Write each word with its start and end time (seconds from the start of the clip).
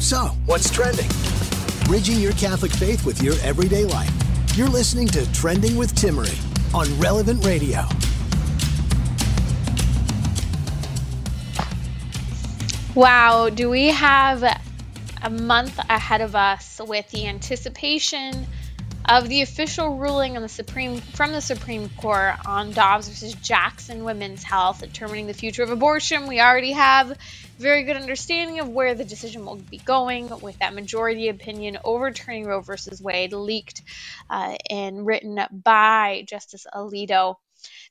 So, 0.00 0.28
what's 0.46 0.70
trending? 0.70 1.08
Bridging 1.86 2.20
your 2.20 2.32
Catholic 2.32 2.70
faith 2.70 3.04
with 3.04 3.20
your 3.20 3.34
everyday 3.42 3.84
life. 3.84 4.10
You're 4.56 4.68
listening 4.68 5.08
to 5.08 5.30
Trending 5.32 5.76
with 5.76 5.92
Timmerie 5.94 6.38
on 6.72 6.86
Relevant 7.00 7.44
Radio. 7.44 7.82
Wow, 12.94 13.48
do 13.50 13.68
we 13.68 13.88
have 13.88 14.44
a 15.22 15.30
month 15.30 15.78
ahead 15.90 16.20
of 16.20 16.36
us 16.36 16.80
with 16.86 17.10
the 17.10 17.26
anticipation 17.26 18.46
of 19.08 19.26
the 19.26 19.40
official 19.40 19.96
ruling 19.96 20.36
on 20.36 20.42
the 20.42 20.48
Supreme 20.50 21.00
from 21.00 21.32
the 21.32 21.40
Supreme 21.40 21.88
Court 21.88 22.34
on 22.44 22.72
Dobbs 22.72 23.08
versus 23.08 23.32
Jackson 23.32 24.04
Women's 24.04 24.42
Health 24.42 24.80
determining 24.80 25.26
the 25.26 25.32
future 25.32 25.62
of 25.62 25.70
abortion. 25.70 26.26
We 26.26 26.40
already 26.40 26.72
have 26.72 27.16
very 27.58 27.84
good 27.84 27.96
understanding 27.96 28.60
of 28.60 28.68
where 28.68 28.94
the 28.94 29.04
decision 29.04 29.46
will 29.46 29.56
be 29.56 29.78
going, 29.78 30.28
with 30.42 30.58
that 30.58 30.74
majority 30.74 31.28
opinion 31.28 31.78
overturning 31.84 32.44
Roe 32.44 32.60
versus 32.60 33.00
Wade 33.00 33.32
leaked 33.32 33.82
uh, 34.28 34.56
and 34.68 35.06
written 35.06 35.40
by 35.50 36.24
Justice 36.28 36.66
Alito. 36.72 37.36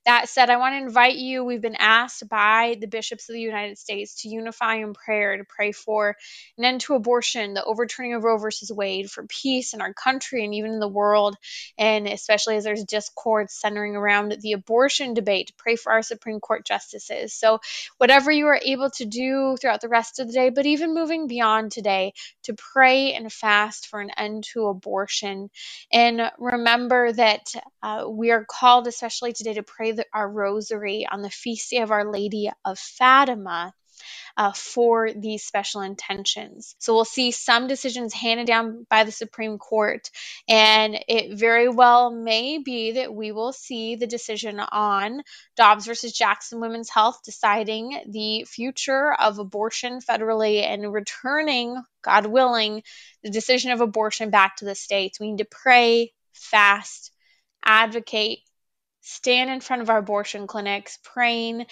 That 0.07 0.29
said, 0.29 0.49
I 0.49 0.55
want 0.55 0.71
to 0.71 0.77
invite 0.77 1.17
you. 1.17 1.43
We've 1.43 1.61
been 1.61 1.75
asked 1.77 2.29
by 2.29 2.77
the 2.79 2.87
bishops 2.87 3.27
of 3.27 3.33
the 3.33 3.41
United 3.41 3.77
States 3.77 4.21
to 4.21 4.29
unify 4.29 4.75
in 4.75 4.93
prayer 4.93 5.35
to 5.35 5.43
pray 5.43 5.73
for 5.73 6.15
an 6.57 6.63
end 6.63 6.79
to 6.81 6.95
abortion, 6.95 7.53
the 7.53 7.63
overturning 7.65 8.13
of 8.13 8.23
Roe 8.23 8.37
versus 8.37 8.71
Wade, 8.71 9.11
for 9.11 9.27
peace 9.27 9.73
in 9.73 9.81
our 9.81 9.93
country 9.93 10.45
and 10.45 10.53
even 10.53 10.71
in 10.71 10.79
the 10.79 10.87
world, 10.87 11.35
and 11.77 12.07
especially 12.07 12.55
as 12.55 12.63
there's 12.63 12.85
discord 12.85 13.51
centering 13.51 13.97
around 13.97 14.33
the 14.39 14.53
abortion 14.53 15.13
debate, 15.13 15.47
to 15.47 15.53
pray 15.57 15.75
for 15.75 15.91
our 15.91 16.01
Supreme 16.01 16.39
Court 16.39 16.65
justices. 16.65 17.33
So, 17.33 17.59
whatever 17.97 18.31
you 18.31 18.47
are 18.47 18.61
able 18.63 18.89
to 18.91 19.03
do 19.03 19.57
throughout 19.59 19.81
the 19.81 19.89
rest 19.89 20.21
of 20.21 20.27
the 20.27 20.33
day, 20.33 20.51
but 20.51 20.65
even 20.65 20.93
moving 20.93 21.27
beyond 21.27 21.73
today, 21.73 22.13
to 22.43 22.53
pray 22.53 23.11
and 23.11 23.29
fast 23.29 23.87
for 23.87 23.99
an 23.99 24.11
end 24.15 24.45
to 24.53 24.67
abortion. 24.67 25.49
And 25.91 26.31
remember 26.39 27.11
that 27.11 27.41
uh, 27.83 28.05
we 28.09 28.31
are 28.31 28.45
called, 28.45 28.87
especially 28.87 29.33
today, 29.33 29.55
to 29.55 29.63
pray 29.63 29.96
the, 29.97 30.05
our 30.13 30.29
rosary 30.29 31.05
on 31.09 31.21
the 31.21 31.29
feast 31.29 31.69
day 31.71 31.79
of 31.79 31.91
Our 31.91 32.09
Lady 32.11 32.49
of 32.63 32.79
Fatima. 32.79 33.73
Uh, 34.37 34.51
for 34.51 35.09
these 35.11 35.43
special 35.43 35.81
intentions. 35.81 36.75
So 36.77 36.93
we'll 36.93 37.05
see 37.05 37.31
some 37.31 37.65
decisions 37.65 38.13
handed 38.13 38.45
down 38.45 38.85
by 38.87 39.03
the 39.03 39.11
Supreme 39.11 39.57
Court, 39.57 40.11
and 40.47 40.95
it 41.07 41.39
very 41.39 41.67
well 41.67 42.11
may 42.11 42.59
be 42.59 42.91
that 42.91 43.11
we 43.11 43.31
will 43.31 43.51
see 43.51 43.95
the 43.95 44.05
decision 44.05 44.59
on 44.59 45.23
Dobbs 45.55 45.87
versus 45.87 46.13
Jackson 46.13 46.59
Women's 46.59 46.91
Health 46.91 47.21
deciding 47.25 47.99
the 48.07 48.45
future 48.47 49.11
of 49.11 49.39
abortion 49.39 50.01
federally 50.01 50.61
and 50.61 50.93
returning, 50.93 51.81
God 52.03 52.27
willing, 52.27 52.83
the 53.23 53.31
decision 53.31 53.71
of 53.71 53.81
abortion 53.81 54.29
back 54.29 54.57
to 54.57 54.65
the 54.65 54.75
states. 54.75 55.19
We 55.19 55.31
need 55.31 55.39
to 55.39 55.45
pray, 55.45 56.13
fast, 56.33 57.11
advocate, 57.65 58.39
stand 59.07 59.49
in 59.49 59.61
front 59.61 59.81
of 59.81 59.89
our 59.89 59.99
abortion 59.99 60.47
clinics 60.47 60.99
praying 61.01 61.65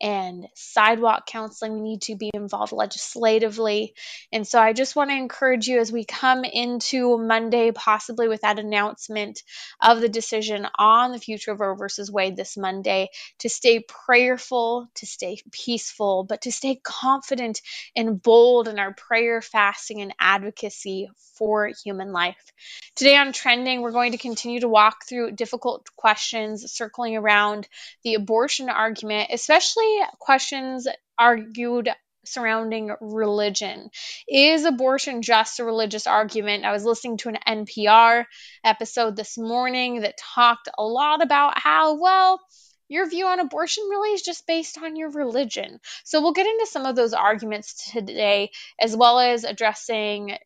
and 0.00 0.46
sidewalk 0.54 1.26
counseling. 1.26 1.74
We 1.74 1.80
need 1.80 2.02
to 2.02 2.16
be 2.16 2.30
involved 2.32 2.72
legislatively. 2.72 3.94
And 4.32 4.46
so 4.46 4.60
I 4.60 4.72
just 4.72 4.96
want 4.96 5.10
to 5.10 5.16
encourage 5.16 5.66
you 5.66 5.78
as 5.78 5.92
we 5.92 6.04
come 6.04 6.44
into 6.44 7.18
Monday, 7.18 7.70
possibly 7.70 8.28
with 8.28 8.42
that 8.42 8.58
announcement 8.58 9.42
of 9.80 10.00
the 10.00 10.08
decision 10.08 10.66
on 10.78 11.12
the 11.12 11.18
future 11.18 11.52
of 11.52 11.60
Roe 11.60 11.74
versus 11.74 12.10
Wade 12.10 12.36
this 12.36 12.56
Monday, 12.56 13.08
to 13.40 13.48
stay 13.48 13.80
prayerful, 13.80 14.88
to 14.96 15.06
stay 15.06 15.38
peaceful, 15.52 16.24
but 16.24 16.42
to 16.42 16.52
stay 16.52 16.80
confident 16.82 17.60
and 17.94 18.22
bold 18.22 18.68
in 18.68 18.78
our 18.78 18.94
prayer, 18.94 19.42
fasting, 19.42 20.00
and 20.00 20.14
advocacy 20.18 21.08
for 21.36 21.70
human 21.84 22.12
life. 22.12 22.36
Today 22.96 23.16
on 23.16 23.32
Trending, 23.32 23.80
we're 23.80 23.92
going 23.92 24.12
to 24.12 24.18
continue 24.18 24.60
to 24.60 24.68
walk 24.68 25.06
through 25.08 25.32
difficult 25.32 25.88
questions 25.96 26.70
circling 26.70 27.16
around 27.16 27.66
the 28.04 28.14
abortion 28.14 28.68
argument, 28.68 29.30
especially 29.32 29.89
questions 30.18 30.86
argued 31.18 31.90
surrounding 32.24 32.92
religion. 33.00 33.90
Is 34.28 34.64
abortion 34.64 35.22
just 35.22 35.60
a 35.60 35.64
religious 35.64 36.06
argument? 36.06 36.64
I 36.64 36.72
was 36.72 36.84
listening 36.84 37.16
to 37.18 37.30
an 37.30 37.66
NPR 37.66 38.24
episode 38.64 39.16
this 39.16 39.38
morning 39.38 40.02
that 40.02 40.18
talked 40.18 40.68
a 40.76 40.82
lot 40.82 41.22
about 41.22 41.58
how, 41.58 42.00
well, 42.00 42.40
your 42.88 43.08
view 43.08 43.26
on 43.26 43.40
abortion 43.40 43.84
really 43.88 44.10
is 44.10 44.22
just 44.22 44.46
based 44.46 44.76
on 44.78 44.96
your 44.96 45.10
religion. 45.10 45.78
So 46.04 46.20
we'll 46.20 46.32
get 46.32 46.46
into 46.46 46.66
some 46.66 46.86
of 46.86 46.96
those 46.96 47.12
arguments 47.12 47.90
today, 47.92 48.50
as 48.80 48.96
well 48.96 49.18
as 49.20 49.44
addressing 49.44 50.36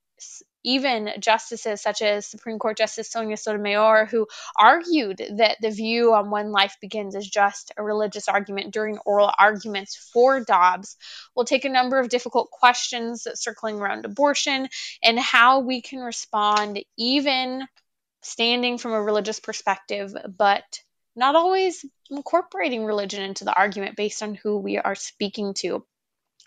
even 0.64 1.10
justices 1.20 1.82
such 1.82 2.02
as 2.02 2.26
Supreme 2.26 2.58
Court 2.58 2.76
Justice 2.76 3.10
Sonia 3.10 3.36
Sotomayor, 3.36 4.06
who 4.10 4.26
argued 4.56 5.22
that 5.36 5.58
the 5.60 5.70
view 5.70 6.14
on 6.14 6.30
when 6.30 6.50
life 6.50 6.76
begins 6.80 7.14
is 7.14 7.28
just 7.28 7.72
a 7.76 7.82
religious 7.82 8.28
argument 8.28 8.72
during 8.72 8.98
oral 9.04 9.30
arguments 9.38 9.96
for 10.12 10.40
Dobbs, 10.40 10.96
will 11.36 11.44
take 11.44 11.64
a 11.64 11.68
number 11.68 11.98
of 11.98 12.08
difficult 12.08 12.50
questions 12.50 13.26
circling 13.34 13.78
around 13.78 14.04
abortion 14.04 14.68
and 15.02 15.18
how 15.18 15.60
we 15.60 15.82
can 15.82 16.00
respond, 16.00 16.82
even 16.96 17.66
standing 18.22 18.78
from 18.78 18.92
a 18.92 19.02
religious 19.02 19.38
perspective, 19.40 20.14
but 20.36 20.64
not 21.16 21.36
always 21.36 21.84
incorporating 22.10 22.84
religion 22.84 23.22
into 23.22 23.44
the 23.44 23.54
argument 23.54 23.96
based 23.96 24.22
on 24.22 24.34
who 24.34 24.58
we 24.58 24.78
are 24.78 24.94
speaking 24.94 25.54
to. 25.54 25.84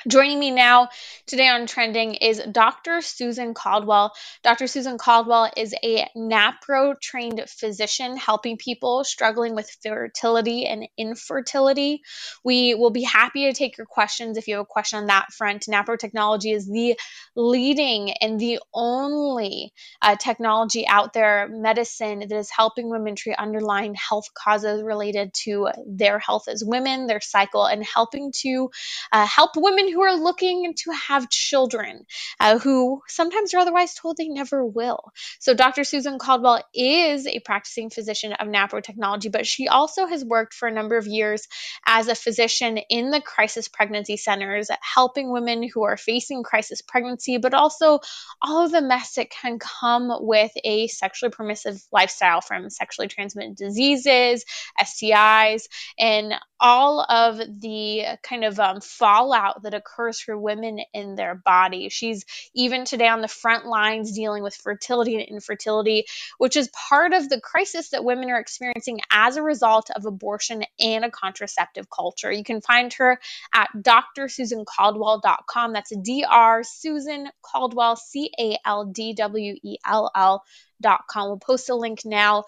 Joining 0.06 0.38
me 0.38 0.52
now 0.52 0.90
today 1.26 1.48
on 1.48 1.66
Trending 1.66 2.14
is 2.14 2.40
Dr. 2.52 3.02
Susan 3.02 3.56
Caldwell. 3.56 4.14
Dr. 4.44 4.68
Susan 4.68 5.00
Caldwell 5.00 5.52
is 5.58 5.74
a 5.84 6.06
NAPRO 6.16 7.02
trained 7.02 7.44
physician 7.48 8.16
helping 8.16 8.58
people 8.58 9.04
struggling 9.04 9.56
with 9.56 9.76
fertility 9.82 10.68
and 10.68 10.88
infertility. 11.00 12.04
We 12.44 12.76
will 12.76 12.92
be 12.92 13.02
happy 13.02 13.46
to 13.46 13.54
take 13.54 13.80
your 13.80 13.88
questions 13.88 14.38
if 14.38 14.48
you 14.48 14.58
have 14.58 14.62
a 14.62 14.66
question 14.66 15.00
on 15.00 15.08
that 15.08 15.34
front. 15.34 15.66
NAPRO 15.68 15.98
technology 15.98 16.52
is 16.52 16.68
the 16.68 16.96
leading 17.36 18.12
and 18.22 18.40
the 18.40 18.60
only 18.76 19.74
uh, 20.04 20.16
technology 20.16 20.88
out 20.88 21.14
there, 21.14 21.48
medicine 21.50 22.20
that 22.20 22.32
is 22.32 22.52
helping 22.52 22.92
women 22.92 23.16
treat 23.16 23.36
underlying 23.36 23.96
health 23.96 24.28
causes 24.36 24.84
related 24.84 25.34
to 25.34 25.70
their 25.88 26.20
health 26.20 26.48
as 26.48 26.64
women, 26.64 27.08
their 27.08 27.20
cycle, 27.20 27.66
and 27.66 27.84
helping 27.84 28.32
to 28.44 28.70
uh, 29.12 29.26
help 29.26 29.52
women 29.56 29.87
who 29.92 30.02
are 30.02 30.16
looking 30.16 30.74
to 30.84 30.92
have 30.92 31.30
children, 31.30 32.06
uh, 32.40 32.60
who 32.60 33.02
sometimes 33.08 33.54
are 33.54 33.60
otherwise 33.60 33.94
told 33.94 34.18
they 34.18 34.28
never 34.28 34.66
will. 34.66 35.12
So, 35.40 35.54
Dr. 35.54 35.84
Susan 35.84 36.20
Caldwell 36.20 36.64
is 36.74 37.28
a 37.28 37.40
practicing 37.40 37.90
physician 37.90 38.34
of 38.34 38.48
NAPRO 38.48 38.84
technology, 38.84 39.30
but 39.30 39.46
she 39.46 39.68
also 39.68 40.06
has 40.08 40.24
worked 40.24 40.54
for 40.54 40.68
a 40.68 40.74
number 40.74 40.98
of 40.98 41.08
years 41.08 41.48
as 41.86 42.08
a 42.08 42.16
physician 42.16 42.78
in 42.90 43.12
the 43.12 43.22
crisis 43.22 43.68
pregnancy 43.68 44.18
centers, 44.18 44.70
helping 44.82 45.32
women 45.32 45.68
who 45.68 45.84
are 45.84 45.98
facing 45.98 46.44
crisis 46.44 46.82
pregnancy, 46.82 47.38
but 47.38 47.54
also 47.54 48.00
all 48.42 48.66
of 48.66 48.72
the 48.72 48.82
mess 48.82 49.16
that 49.16 49.30
can 49.30 49.60
come 49.60 50.12
with 50.20 50.52
a 50.64 50.88
sexually 50.88 51.32
permissive 51.32 51.82
lifestyle 51.92 52.42
from 52.42 52.70
sexually 52.70 53.08
transmitted 53.08 53.56
diseases, 53.56 54.46
STIs, 54.80 55.68
and 55.98 56.34
all 56.60 57.02
of 57.02 57.38
the 57.38 58.04
kind 58.24 58.44
of 58.44 58.60
um, 58.60 58.82
fallout 58.82 59.64
that 59.64 59.74
occurs 59.74 60.20
for 60.20 60.38
women 60.38 60.80
in 60.94 61.16
their 61.16 61.36
body. 61.36 61.90
She's 61.90 62.26
even 62.54 62.86
today 62.86 63.08
on 63.08 63.22
the 63.22 63.28
front 63.28 63.66
lines 63.66 64.14
dealing 64.14 64.44
with 64.44 64.56
fertility 64.56 65.16
and 65.16 65.26
infertility, 65.26 66.06
which 66.38 66.56
is 66.56 66.70
part 66.90 67.14
of 67.14 67.30
the 67.30 67.42
crisis 67.42 67.90
that 67.90 68.04
women 68.04 68.30
are 68.30 68.40
experiencing 68.40 69.00
as 69.12 69.38
a 69.38 69.44
result 69.44 69.90
of 69.96 70.06
abortion 70.06 70.64
and 70.80 71.06
a 71.06 71.12
contraceptive 71.12 71.90
culture. 71.90 72.32
You 72.32 72.44
can 72.44 72.62
find 72.62 72.94
her 72.94 73.20
at 73.54 73.70
drsusancaldwell.com. 73.76 75.74
That's 75.74 75.92
Dr. 75.92 76.64
Susan 76.64 77.28
Caldwell, 77.42 77.96
C 77.96 78.32
A 78.40 78.58
L 78.66 78.86
D 78.86 79.14
W 79.14 79.56
E 79.64 79.78
L 79.86 80.12
L.com. 80.16 81.28
We'll 81.28 81.38
post 81.38 81.70
a 81.70 81.76
link 81.76 82.02
now 82.06 82.46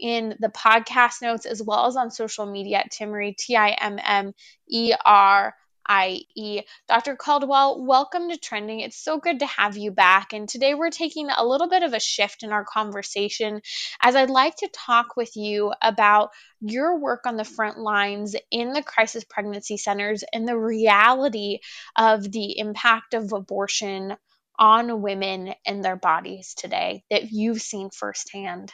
in 0.00 0.36
the 0.40 0.48
podcast 0.48 1.22
notes 1.22 1.46
as 1.46 1.62
well 1.62 1.86
as 1.86 1.96
on 1.96 2.10
social 2.10 2.46
media 2.46 2.78
at 2.78 2.90
Timmerie, 2.90 3.36
T 3.36 3.56
I 3.56 3.70
M 3.70 3.98
M 4.02 4.32
E 4.68 4.92
R 5.04 5.54
I 5.92 6.20
E. 6.36 6.62
Dr. 6.88 7.16
Caldwell, 7.16 7.84
welcome 7.84 8.28
to 8.30 8.38
Trending. 8.38 8.78
It's 8.78 9.02
so 9.02 9.18
good 9.18 9.40
to 9.40 9.46
have 9.46 9.76
you 9.76 9.90
back. 9.90 10.32
And 10.32 10.48
today 10.48 10.74
we're 10.74 10.90
taking 10.90 11.28
a 11.30 11.44
little 11.44 11.68
bit 11.68 11.82
of 11.82 11.92
a 11.94 11.98
shift 11.98 12.44
in 12.44 12.52
our 12.52 12.64
conversation 12.64 13.60
as 14.00 14.14
I'd 14.14 14.30
like 14.30 14.54
to 14.58 14.70
talk 14.72 15.16
with 15.16 15.34
you 15.34 15.72
about 15.82 16.30
your 16.60 17.00
work 17.00 17.26
on 17.26 17.36
the 17.36 17.44
front 17.44 17.76
lines 17.76 18.36
in 18.52 18.72
the 18.72 18.84
crisis 18.84 19.24
pregnancy 19.24 19.76
centers 19.76 20.22
and 20.32 20.46
the 20.46 20.56
reality 20.56 21.58
of 21.96 22.30
the 22.30 22.58
impact 22.58 23.14
of 23.14 23.32
abortion 23.32 24.16
on 24.60 25.02
women 25.02 25.54
and 25.66 25.82
their 25.82 25.96
bodies 25.96 26.54
today 26.54 27.02
that 27.10 27.32
you've 27.32 27.62
seen 27.62 27.90
firsthand. 27.90 28.72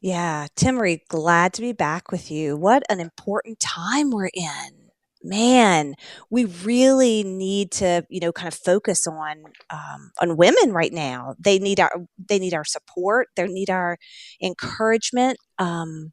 Yeah, 0.00 0.46
Timmerie, 0.56 1.00
glad 1.08 1.52
to 1.54 1.60
be 1.62 1.72
back 1.72 2.10
with 2.10 2.30
you. 2.30 2.56
What 2.56 2.82
an 2.88 3.00
important 3.00 3.60
time 3.60 4.10
we're 4.10 4.30
in. 4.32 4.90
Man, 5.22 5.94
we 6.30 6.46
really 6.46 7.22
need 7.22 7.70
to, 7.72 8.06
you 8.08 8.20
know, 8.20 8.32
kind 8.32 8.48
of 8.48 8.54
focus 8.54 9.06
on 9.06 9.44
um, 9.68 10.12
on 10.22 10.38
women 10.38 10.72
right 10.72 10.92
now. 10.92 11.34
They 11.38 11.58
need 11.58 11.78
our 11.78 11.92
they 12.18 12.38
need 12.38 12.54
our 12.54 12.64
support. 12.64 13.28
They 13.36 13.46
need 13.46 13.68
our 13.68 13.98
encouragement 14.42 15.36
um, 15.58 16.12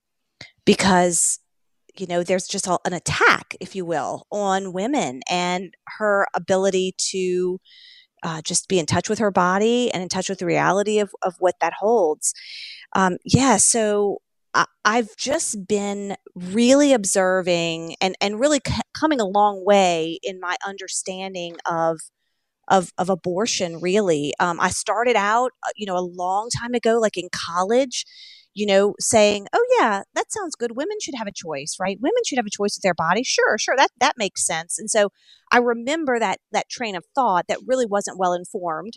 because 0.65 1.39
you 1.97 2.07
know 2.07 2.23
there's 2.23 2.47
just 2.47 2.67
an 2.67 2.93
attack, 2.93 3.55
if 3.61 3.75
you 3.75 3.85
will, 3.85 4.27
on 4.31 4.73
women 4.73 5.21
and 5.29 5.73
her 5.99 6.27
ability 6.35 6.95
to 7.11 7.59
uh, 8.23 8.41
just 8.41 8.67
be 8.67 8.79
in 8.79 8.85
touch 8.85 9.09
with 9.09 9.19
her 9.19 9.31
body 9.31 9.91
and 9.91 10.03
in 10.03 10.09
touch 10.09 10.29
with 10.29 10.39
the 10.39 10.45
reality 10.45 10.99
of, 10.99 11.11
of 11.21 11.35
what 11.39 11.55
that 11.61 11.73
holds. 11.79 12.33
Um, 12.93 13.17
yeah, 13.25 13.57
so 13.57 14.19
I, 14.53 14.65
I've 14.85 15.15
just 15.17 15.67
been 15.67 16.15
really 16.35 16.93
observing 16.93 17.95
and, 18.01 18.15
and 18.21 18.39
really 18.39 18.59
c- 18.65 18.81
coming 18.99 19.19
a 19.19 19.25
long 19.25 19.63
way 19.65 20.19
in 20.23 20.39
my 20.39 20.55
understanding 20.65 21.57
of 21.69 21.99
of, 22.69 22.91
of 22.97 23.09
abortion 23.09 23.79
really 23.79 24.33
um, 24.39 24.59
i 24.59 24.69
started 24.69 25.15
out 25.15 25.51
uh, 25.65 25.69
you 25.77 25.85
know 25.85 25.97
a 25.97 26.01
long 26.01 26.49
time 26.49 26.73
ago 26.73 26.99
like 26.99 27.17
in 27.17 27.29
college 27.33 28.05
you 28.57 28.65
know, 28.65 28.95
saying, 28.99 29.47
"Oh 29.53 29.65
yeah, 29.79 30.03
that 30.15 30.31
sounds 30.31 30.55
good. 30.55 30.75
Women 30.75 30.97
should 31.01 31.15
have 31.15 31.27
a 31.27 31.31
choice, 31.31 31.77
right? 31.79 31.97
Women 32.01 32.23
should 32.25 32.37
have 32.39 32.47
a 32.47 32.49
choice 32.49 32.75
with 32.77 32.83
their 32.83 32.93
body. 32.95 33.23
Sure, 33.23 33.57
sure, 33.57 33.75
that 33.77 33.91
that 33.99 34.15
makes 34.17 34.45
sense." 34.45 34.79
And 34.79 34.89
so 34.89 35.09
I 35.51 35.59
remember 35.59 36.19
that 36.19 36.39
that 36.51 36.69
train 36.69 36.95
of 36.95 37.05
thought 37.15 37.45
that 37.47 37.59
really 37.67 37.85
wasn't 37.85 38.19
well 38.19 38.33
informed. 38.33 38.93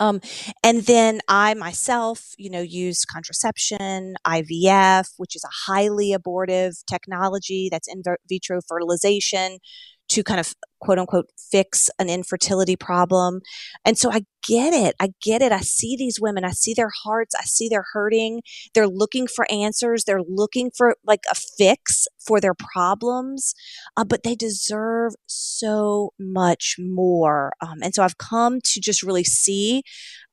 Um, 0.00 0.20
and 0.62 0.82
then 0.82 1.20
I 1.28 1.54
myself, 1.54 2.34
you 2.38 2.50
know, 2.50 2.60
use 2.60 3.04
contraception, 3.04 4.14
IVF, 4.24 5.08
which 5.16 5.34
is 5.34 5.44
a 5.44 5.72
highly 5.72 6.12
abortive 6.12 6.74
technology 6.88 7.68
that's 7.70 7.88
in 7.88 8.02
vitro 8.28 8.60
fertilization 8.68 9.58
to 10.08 10.22
kind 10.22 10.40
of 10.40 10.54
quote 10.80 10.98
unquote 10.98 11.28
fix 11.50 11.90
an 11.98 12.08
infertility 12.08 12.76
problem. 12.76 13.40
And 13.84 13.98
so 13.98 14.10
I 14.10 14.22
get 14.46 14.72
it. 14.72 14.94
I 15.00 15.10
get 15.22 15.42
it. 15.42 15.52
I 15.52 15.60
see 15.60 15.96
these 15.96 16.20
women. 16.20 16.44
I 16.44 16.50
see 16.50 16.74
their 16.74 16.90
hearts. 17.04 17.34
I 17.34 17.42
see 17.42 17.68
they're 17.68 17.84
hurting. 17.92 18.42
They're 18.74 18.88
looking 18.88 19.26
for 19.26 19.46
answers. 19.50 20.04
They're 20.04 20.22
looking 20.22 20.70
for 20.76 20.96
like 21.04 21.24
a 21.30 21.34
fix 21.34 22.06
for 22.26 22.40
their 22.40 22.54
problems, 22.54 23.54
uh, 23.96 24.04
but 24.04 24.22
they 24.22 24.34
deserve 24.34 25.14
so 25.26 26.12
much 26.18 26.76
more. 26.78 27.52
Um, 27.60 27.78
and 27.82 27.94
so 27.94 28.02
I've 28.02 28.18
come 28.18 28.60
to 28.64 28.80
just 28.80 29.02
really 29.02 29.24
see 29.24 29.82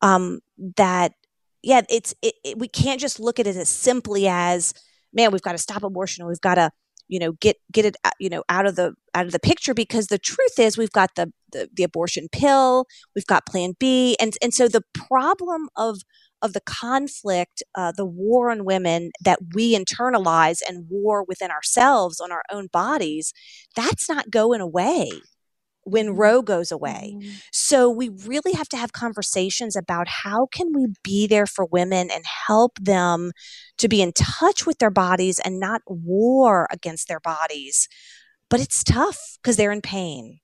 um, 0.02 0.40
that, 0.78 1.14
yeah, 1.64 1.82
it's, 1.90 2.14
it, 2.22 2.36
it, 2.44 2.60
we 2.60 2.68
can't 2.68 3.02
just 3.02 3.20
look 3.20 3.40
at 3.40 3.48
it 3.48 3.56
as 3.56 3.70
simply 3.70 4.28
as, 4.28 4.74
man, 5.14 5.32
we've 5.32 5.42
got 5.42 5.54
to 5.54 5.58
stop 5.58 5.84
abortion 5.84 6.24
or 6.24 6.28
we've 6.28 6.42
got 6.42 6.56
to 6.56 6.70
you 7.08 7.20
know 7.20 7.34
get 7.34 7.58
get 7.72 7.86
it 7.86 7.96
you 8.20 8.30
know 8.30 8.44
out 8.50 8.66
of 8.66 8.76
the 8.76 8.94
out 9.14 9.26
of 9.26 9.32
the 9.32 9.40
picture 9.40 9.74
because 9.74 10.08
the 10.08 10.18
truth 10.18 10.60
is 10.60 10.78
we've 10.78 10.92
got 10.92 11.16
the 11.16 11.32
the, 11.52 11.70
the 11.74 11.84
abortion 11.84 12.28
pill 12.32 12.86
we've 13.16 13.28
got 13.28 13.46
plan 13.46 13.74
b 13.80 14.16
and 14.20 14.34
and 14.42 14.54
so 14.54 14.68
the 14.68 14.84
problem 14.94 15.70
of 15.76 16.00
of 16.42 16.54
the 16.54 16.62
conflict 16.62 17.64
uh, 17.76 17.92
the 17.96 18.06
war 18.06 18.52
on 18.52 18.66
women 18.66 19.12
that 19.24 19.40
we 19.54 19.76
internalize 19.76 20.60
and 20.68 20.86
war 20.90 21.24
within 21.24 21.50
ourselves 21.52 22.20
on 22.20 22.32
our 22.32 22.44
own 22.52 22.68
bodies 22.72 23.34
that's 23.76 24.10
not 24.10 24.30
going 24.32 24.62
away 24.62 25.10
when 25.86 26.08
mm-hmm. 26.08 26.20
Roe 26.20 26.42
goes 26.42 26.72
away. 26.72 27.16
Mm-hmm. 27.16 27.32
So 27.52 27.90
we 27.90 28.10
really 28.10 28.54
have 28.54 28.68
to 28.70 28.78
have 28.78 28.92
conversations 28.92 29.76
about 29.76 30.08
how 30.08 30.48
can 30.48 30.74
we 30.74 30.88
be 31.04 31.28
there 31.28 31.46
for 31.46 31.66
women 31.66 32.10
and 32.12 32.24
help 32.48 32.78
them 32.80 33.32
to 33.78 33.88
be 33.88 34.02
in 34.02 34.12
touch 34.12 34.66
with 34.66 34.80
their 34.80 34.90
bodies 34.90 35.40
and 35.40 35.60
not 35.60 35.82
war 35.88 36.68
against 36.72 37.08
their 37.08 37.20
bodies. 37.20 37.88
But 38.50 38.60
it's 38.60 38.84
tough 38.84 39.38
because 39.42 39.58
they're 39.58 39.72
in 39.72 39.82
pain. 39.82 40.40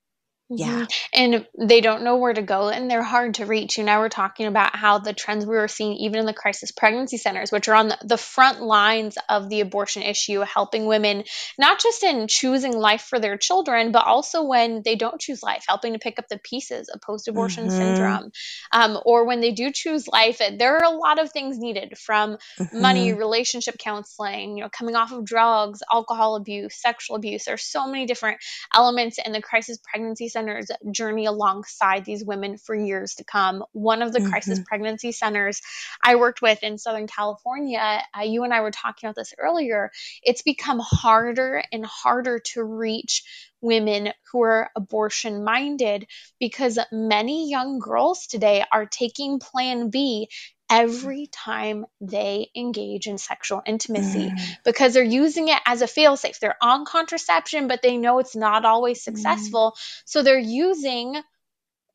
Yeah. 0.54 0.68
Mm-hmm. 0.68 0.86
And 1.14 1.48
they 1.58 1.80
don't 1.80 2.04
know 2.04 2.18
where 2.18 2.34
to 2.34 2.42
go 2.42 2.68
and 2.68 2.92
they're 2.92 3.02
hard 3.02 3.36
to 3.36 3.46
reach. 3.46 3.78
You 3.78 3.86
know, 3.86 4.00
we're 4.00 4.10
talking 4.10 4.48
about 4.48 4.76
how 4.76 5.00
the 5.00 5.14
trends 5.14 5.46
we 5.46 5.56
were 5.56 5.70
seeing 5.70 5.94
even 5.94 6.20
in 6.20 6.26
the 6.26 6.34
crisis 6.34 6.72
pregnancy 6.72 7.18
centers, 7.18 7.52
which 7.52 7.70
are 7.70 7.76
on 7.76 7.88
the, 7.88 7.98
the 8.04 8.18
front 8.18 8.62
lines 8.62 9.18
of 9.30 9.48
the 9.48 9.62
abortion 9.62 10.04
issue, 10.04 10.42
helping 10.42 10.86
women 10.88 11.24
not 11.58 11.80
just 11.80 12.04
in 12.04 12.28
choosing 12.28 12.76
life 12.76 13.02
for 13.02 13.18
their 13.18 13.38
children, 13.38 13.94
but 13.94 14.06
also 14.06 14.44
when 14.44 14.82
they 14.84 14.96
don't 14.96 15.22
choose 15.22 15.42
life, 15.42 15.64
helping 15.68 15.94
to 15.94 16.00
pick 16.00 16.20
up 16.20 16.28
the 16.28 16.40
pieces 16.40 16.90
of 16.90 17.00
post 17.00 17.30
abortion 17.30 17.68
mm-hmm. 17.68 17.78
syndrome. 17.78 18.32
Um, 18.74 19.00
or 19.06 19.26
when 19.26 19.40
they 19.40 19.52
do 19.52 19.72
choose 19.72 20.06
life, 20.08 20.42
there 20.58 20.76
are 20.76 20.84
a 20.84 20.98
lot 20.98 21.20
of 21.20 21.32
things 21.32 21.60
needed 21.60 21.98
from 21.98 22.38
mm-hmm. 22.60 22.82
money, 22.82 23.14
relationship 23.14 23.78
counseling, 23.78 24.58
you 24.58 24.64
know, 24.64 24.70
coming 24.70 24.96
off 24.96 25.14
of 25.14 25.24
drugs, 25.24 25.80
alcohol 25.92 26.36
abuse, 26.36 26.76
sexual 26.76 27.16
abuse. 27.16 27.46
There's 27.46 27.64
so 27.64 27.88
many 27.88 28.06
different 28.06 28.40
elements 28.74 29.18
in 29.24 29.32
the 29.32 29.42
crisis 29.42 29.78
pregnancy 29.90 30.28
center 30.28 30.41
centers 30.42 30.72
journey 30.92 31.26
alongside 31.26 32.06
these 32.06 32.24
women 32.24 32.58
for 32.58 32.76
years 32.76 33.16
to 33.16 33.24
come. 33.24 33.64
One 33.74 34.02
of 34.02 34.12
the 34.12 34.20
mm-hmm. 34.20 34.30
crisis 34.30 34.60
pregnancy 34.66 35.12
centers 35.12 35.62
I 36.04 36.16
worked 36.16 36.42
with 36.42 36.64
in 36.64 36.78
Southern 36.78 37.08
California, 37.08 38.02
uh, 38.18 38.24
you 38.24 38.44
and 38.44 38.54
I 38.54 38.62
were 38.62 38.72
talking 38.72 39.08
about 39.08 39.16
this 39.16 39.34
earlier, 39.38 39.92
it's 40.24 40.42
become 40.42 40.80
harder 40.80 41.64
and 41.72 41.86
harder 41.86 42.40
to 42.54 42.64
reach 42.64 43.24
women 43.62 44.12
who 44.32 44.42
are 44.42 44.72
abortion 44.76 45.44
minded 45.44 46.08
because 46.40 46.80
many 46.92 47.50
young 47.50 47.80
girls 47.80 48.26
today 48.26 48.64
are 48.72 48.88
taking 48.88 49.40
Plan 49.40 49.90
B 49.92 50.30
every 50.72 51.28
time 51.28 51.86
they 52.00 52.50
engage 52.56 53.06
in 53.06 53.18
sexual 53.18 53.62
intimacy 53.66 54.30
mm. 54.30 54.40
because 54.64 54.94
they're 54.94 55.04
using 55.04 55.50
it 55.50 55.60
as 55.66 55.82
a 55.82 55.86
failsafe. 55.86 56.40
They're 56.40 56.56
on 56.62 56.86
contraception, 56.86 57.68
but 57.68 57.82
they 57.82 57.98
know 57.98 58.20
it's 58.20 58.36
not 58.36 58.64
always 58.64 59.00
mm. 59.00 59.04
successful. 59.04 59.74
Mm. 59.76 60.02
So 60.06 60.24
they're 60.24 60.40
using 60.40 61.22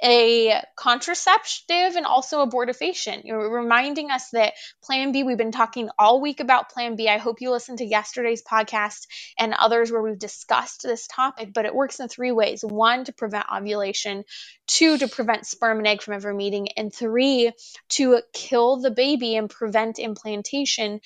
a 0.02 0.62
contraceptive 0.76 1.96
and 1.96 2.04
also 2.04 2.44
abortifacient. 2.44 3.22
You're 3.24 3.50
reminding 3.50 4.10
us 4.10 4.28
that 4.30 4.52
Plan 4.82 5.12
B, 5.12 5.22
we've 5.22 5.38
been 5.38 5.52
talking 5.52 5.88
all 5.98 6.20
week 6.20 6.40
about 6.40 6.70
Plan 6.70 6.96
B. 6.96 7.08
I 7.08 7.18
hope 7.18 7.40
you 7.40 7.50
listened 7.50 7.78
to 7.78 7.84
yesterday's 7.84 8.42
podcast 8.42 9.06
and 9.38 9.54
others 9.54 9.90
where 9.90 10.02
we've 10.02 10.18
discussed 10.18 10.82
this 10.82 11.06
topic, 11.06 11.52
but 11.54 11.64
it 11.64 11.74
works 11.74 12.00
in 12.00 12.08
three 12.08 12.32
ways 12.32 12.62
one, 12.62 13.04
to 13.04 13.12
prevent 13.12 13.46
ovulation, 13.52 14.24
two, 14.66 14.98
to 14.98 15.08
prevent 15.08 15.46
sperm 15.46 15.78
and 15.78 15.86
egg 15.86 16.02
from 16.02 16.14
ever 16.14 16.32
meeting, 16.34 16.68
and 16.76 16.92
three, 16.92 17.52
to 17.90 18.20
kill 18.32 18.76
the 18.80 18.90
baby 18.90 19.36
and 19.36 19.48
prevent 19.48 19.98
implantation 19.98 21.00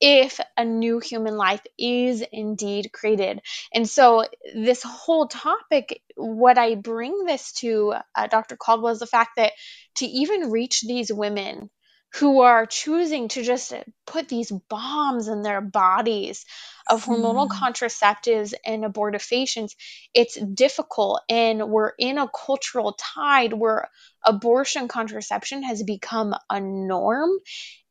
if 0.00 0.40
a 0.56 0.64
new 0.64 0.98
human 0.98 1.36
life 1.36 1.62
is 1.78 2.22
indeed 2.32 2.90
created. 2.92 3.40
And 3.72 3.88
so, 3.88 4.24
this 4.54 4.82
whole 4.82 5.26
topic, 5.28 6.02
what 6.16 6.58
I 6.58 6.74
bring 6.76 7.24
this 7.24 7.52
to 7.54 7.94
uh, 8.14 8.26
Dr. 8.28 8.56
Caldwell 8.56 8.92
is 8.92 9.00
the 9.00 9.06
fact 9.06 9.32
that 9.36 9.52
to 9.96 10.06
even 10.06 10.50
reach 10.50 10.82
these 10.82 11.12
women 11.12 11.70
who 12.14 12.40
are 12.40 12.66
choosing 12.66 13.28
to 13.28 13.42
just 13.42 13.72
put 14.06 14.28
these 14.28 14.50
bombs 14.50 15.28
in 15.28 15.42
their 15.42 15.60
bodies 15.60 16.44
of 16.88 17.04
hormonal 17.04 17.48
mm. 17.48 17.50
contraceptives 17.50 18.54
and 18.64 18.82
abortifacients, 18.82 19.72
it's 20.14 20.34
difficult. 20.34 21.20
And 21.28 21.68
we're 21.68 21.92
in 21.98 22.18
a 22.18 22.28
cultural 22.28 22.96
tide 22.98 23.52
where 23.52 23.90
abortion 24.24 24.88
contraception 24.88 25.62
has 25.64 25.82
become 25.82 26.34
a 26.48 26.60
norm. 26.60 27.30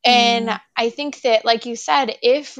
And 0.04 0.48
mm. 0.48 0.60
I 0.76 0.90
think 0.90 1.20
that, 1.22 1.44
like 1.44 1.66
you 1.66 1.76
said, 1.76 2.16
if 2.22 2.58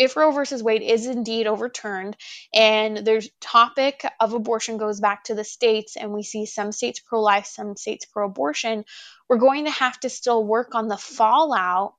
if 0.00 0.16
Roe 0.16 0.30
versus 0.30 0.62
Wade 0.62 0.80
is 0.80 1.04
indeed 1.04 1.46
overturned 1.46 2.16
and 2.54 2.96
the 2.96 3.28
topic 3.38 4.02
of 4.18 4.32
abortion 4.32 4.78
goes 4.78 4.98
back 4.98 5.24
to 5.24 5.34
the 5.34 5.44
states 5.44 5.94
and 5.94 6.10
we 6.10 6.22
see 6.22 6.46
some 6.46 6.72
states 6.72 7.00
pro-life, 7.00 7.44
some 7.44 7.76
states 7.76 8.06
pro-abortion, 8.06 8.86
we're 9.28 9.36
going 9.36 9.66
to 9.66 9.70
have 9.70 10.00
to 10.00 10.08
still 10.08 10.42
work 10.42 10.74
on 10.74 10.88
the 10.88 10.96
fallout 10.96 11.92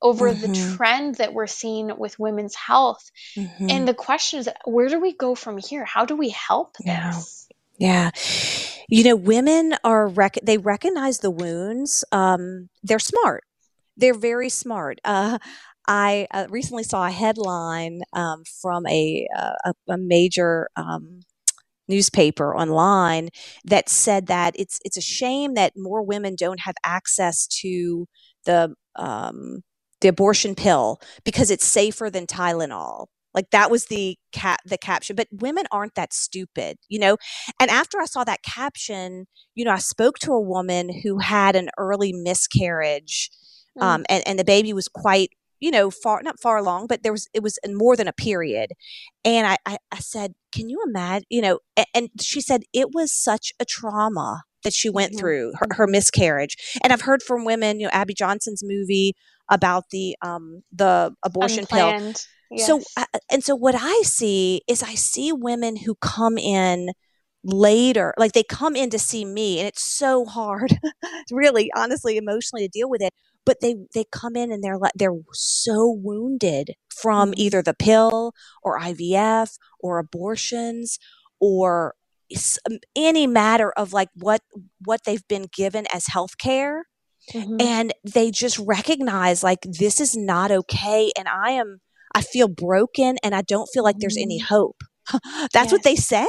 over 0.00 0.32
mm-hmm. 0.32 0.52
the 0.52 0.76
trend 0.76 1.16
that 1.16 1.34
we're 1.34 1.48
seeing 1.48 1.90
with 1.98 2.20
women's 2.20 2.54
health. 2.54 3.10
Mm-hmm. 3.36 3.66
And 3.68 3.88
the 3.88 3.94
question 3.94 4.38
is, 4.38 4.48
where 4.64 4.88
do 4.88 5.00
we 5.00 5.12
go 5.12 5.34
from 5.34 5.58
here? 5.58 5.84
How 5.84 6.04
do 6.04 6.14
we 6.14 6.28
help 6.28 6.76
yeah. 6.84 7.10
this? 7.10 7.48
Yeah. 7.78 8.10
You 8.88 9.02
know, 9.02 9.16
women 9.16 9.74
are, 9.82 10.06
rec- 10.06 10.38
they 10.44 10.58
recognize 10.58 11.18
the 11.18 11.32
wounds. 11.32 12.04
Um, 12.12 12.68
they're 12.84 13.00
smart. 13.00 13.42
They're 13.96 14.14
very 14.14 14.48
smart. 14.48 15.00
Uh, 15.04 15.38
I 15.90 16.28
uh, 16.30 16.46
recently 16.48 16.84
saw 16.84 17.04
a 17.04 17.10
headline 17.10 18.02
um, 18.12 18.44
from 18.62 18.86
a, 18.86 19.26
uh, 19.36 19.54
a, 19.64 19.94
a 19.94 19.98
major 19.98 20.68
um, 20.76 21.22
newspaper 21.88 22.56
online 22.56 23.30
that 23.64 23.88
said 23.88 24.28
that 24.28 24.54
it's 24.56 24.78
it's 24.84 24.96
a 24.96 25.00
shame 25.00 25.54
that 25.54 25.72
more 25.76 26.04
women 26.04 26.36
don't 26.38 26.60
have 26.60 26.76
access 26.86 27.48
to 27.48 28.06
the 28.44 28.72
um, 28.94 29.62
the 30.00 30.06
abortion 30.06 30.54
pill 30.54 31.00
because 31.24 31.50
it's 31.50 31.66
safer 31.66 32.08
than 32.08 32.24
Tylenol. 32.24 33.06
Like 33.34 33.50
that 33.50 33.68
was 33.68 33.86
the 33.86 34.16
cap 34.30 34.60
the 34.64 34.78
caption. 34.78 35.16
But 35.16 35.26
women 35.32 35.66
aren't 35.72 35.96
that 35.96 36.12
stupid, 36.12 36.78
you 36.88 37.00
know? 37.00 37.16
And 37.60 37.68
after 37.68 37.98
I 38.00 38.04
saw 38.04 38.22
that 38.22 38.44
caption, 38.44 39.26
you 39.56 39.64
know, 39.64 39.72
I 39.72 39.78
spoke 39.78 40.20
to 40.20 40.30
a 40.30 40.40
woman 40.40 41.00
who 41.02 41.18
had 41.18 41.56
an 41.56 41.68
early 41.78 42.12
miscarriage. 42.12 43.28
Mm. 43.76 43.82
Um, 43.82 44.06
and, 44.08 44.22
and 44.26 44.38
the 44.38 44.44
baby 44.44 44.72
was 44.72 44.88
quite 44.88 45.30
you 45.60 45.70
know, 45.70 45.90
far 45.90 46.22
not 46.22 46.40
far 46.40 46.56
along, 46.56 46.86
but 46.86 47.02
there 47.02 47.12
was 47.12 47.28
it 47.34 47.42
was 47.42 47.58
more 47.66 47.96
than 47.96 48.08
a 48.08 48.12
period. 48.12 48.72
And 49.24 49.46
I, 49.46 49.58
I, 49.66 49.78
I 49.92 49.98
said, 49.98 50.34
Can 50.52 50.68
you 50.68 50.82
imagine? 50.86 51.26
You 51.30 51.42
know, 51.42 51.58
and, 51.76 51.86
and, 51.94 52.08
she 52.20 52.40
said 52.40 52.62
it 52.72 52.88
was 52.94 53.12
such 53.12 53.52
a 53.60 53.64
trauma 53.64 54.42
that 54.64 54.72
she 54.72 54.90
went 54.90 55.12
mm-hmm. 55.12 55.20
through 55.20 55.52
her, 55.58 55.66
her, 55.72 55.86
miscarriage. 55.86 56.56
And 56.82 56.92
I've 56.92 57.02
heard 57.02 57.22
from 57.22 57.44
women, 57.44 57.80
you 57.80 57.86
know, 57.86 57.90
Abby 57.92 58.14
Johnson's 58.14 58.62
movie 58.64 59.14
about 59.50 59.84
the 59.90 60.16
um 60.22 60.62
the 60.72 61.14
abortion 61.24 61.60
Unplanned. 61.60 62.14
pill. 62.14 62.58
Yes. 62.58 62.66
So 62.66 62.80
uh, 62.96 63.04
and 63.30 63.44
so 63.44 63.54
what 63.54 63.74
I 63.78 64.02
see 64.04 64.62
is 64.66 64.82
I 64.82 64.94
see 64.94 65.32
women 65.32 65.76
who 65.76 65.94
come 65.96 66.38
in 66.38 66.90
later 67.42 68.12
like 68.18 68.32
they 68.32 68.42
come 68.42 68.76
in 68.76 68.90
to 68.90 68.98
see 68.98 69.24
me 69.24 69.58
and 69.58 69.68
it's 69.68 69.82
so 69.82 70.26
hard 70.26 70.78
really 71.30 71.70
honestly 71.74 72.18
emotionally 72.18 72.66
to 72.66 72.70
deal 72.70 72.90
with 72.90 73.00
it 73.00 73.14
but 73.44 73.60
they 73.60 73.76
they 73.94 74.04
come 74.12 74.36
in 74.36 74.52
and 74.52 74.62
they're 74.62 74.78
like 74.78 74.92
they're 74.94 75.16
so 75.32 75.88
wounded 75.90 76.74
from 76.94 77.30
mm-hmm. 77.30 77.40
either 77.40 77.62
the 77.62 77.74
pill 77.74 78.32
or 78.62 78.78
IVF 78.78 79.56
or 79.80 79.98
abortions 79.98 80.98
or 81.40 81.94
um, 82.68 82.78
any 82.94 83.26
matter 83.26 83.72
of 83.72 83.92
like 83.92 84.08
what 84.14 84.40
what 84.84 85.00
they've 85.04 85.26
been 85.26 85.46
given 85.52 85.86
as 85.92 86.06
health 86.06 86.38
care 86.38 86.84
mm-hmm. 87.32 87.56
and 87.60 87.92
they 88.04 88.30
just 88.30 88.58
recognize 88.58 89.42
like 89.42 89.60
this 89.62 90.00
is 90.00 90.16
not 90.16 90.52
okay 90.52 91.10
and 91.18 91.26
i 91.26 91.50
am 91.50 91.80
i 92.14 92.22
feel 92.22 92.46
broken 92.46 93.16
and 93.24 93.34
i 93.34 93.42
don't 93.42 93.68
feel 93.72 93.82
like 93.82 93.96
there's 93.98 94.16
any 94.16 94.38
mm-hmm. 94.38 94.54
hope 94.54 94.82
that's 95.52 95.54
yes. 95.54 95.72
what 95.72 95.82
they 95.82 95.96
say 95.96 96.26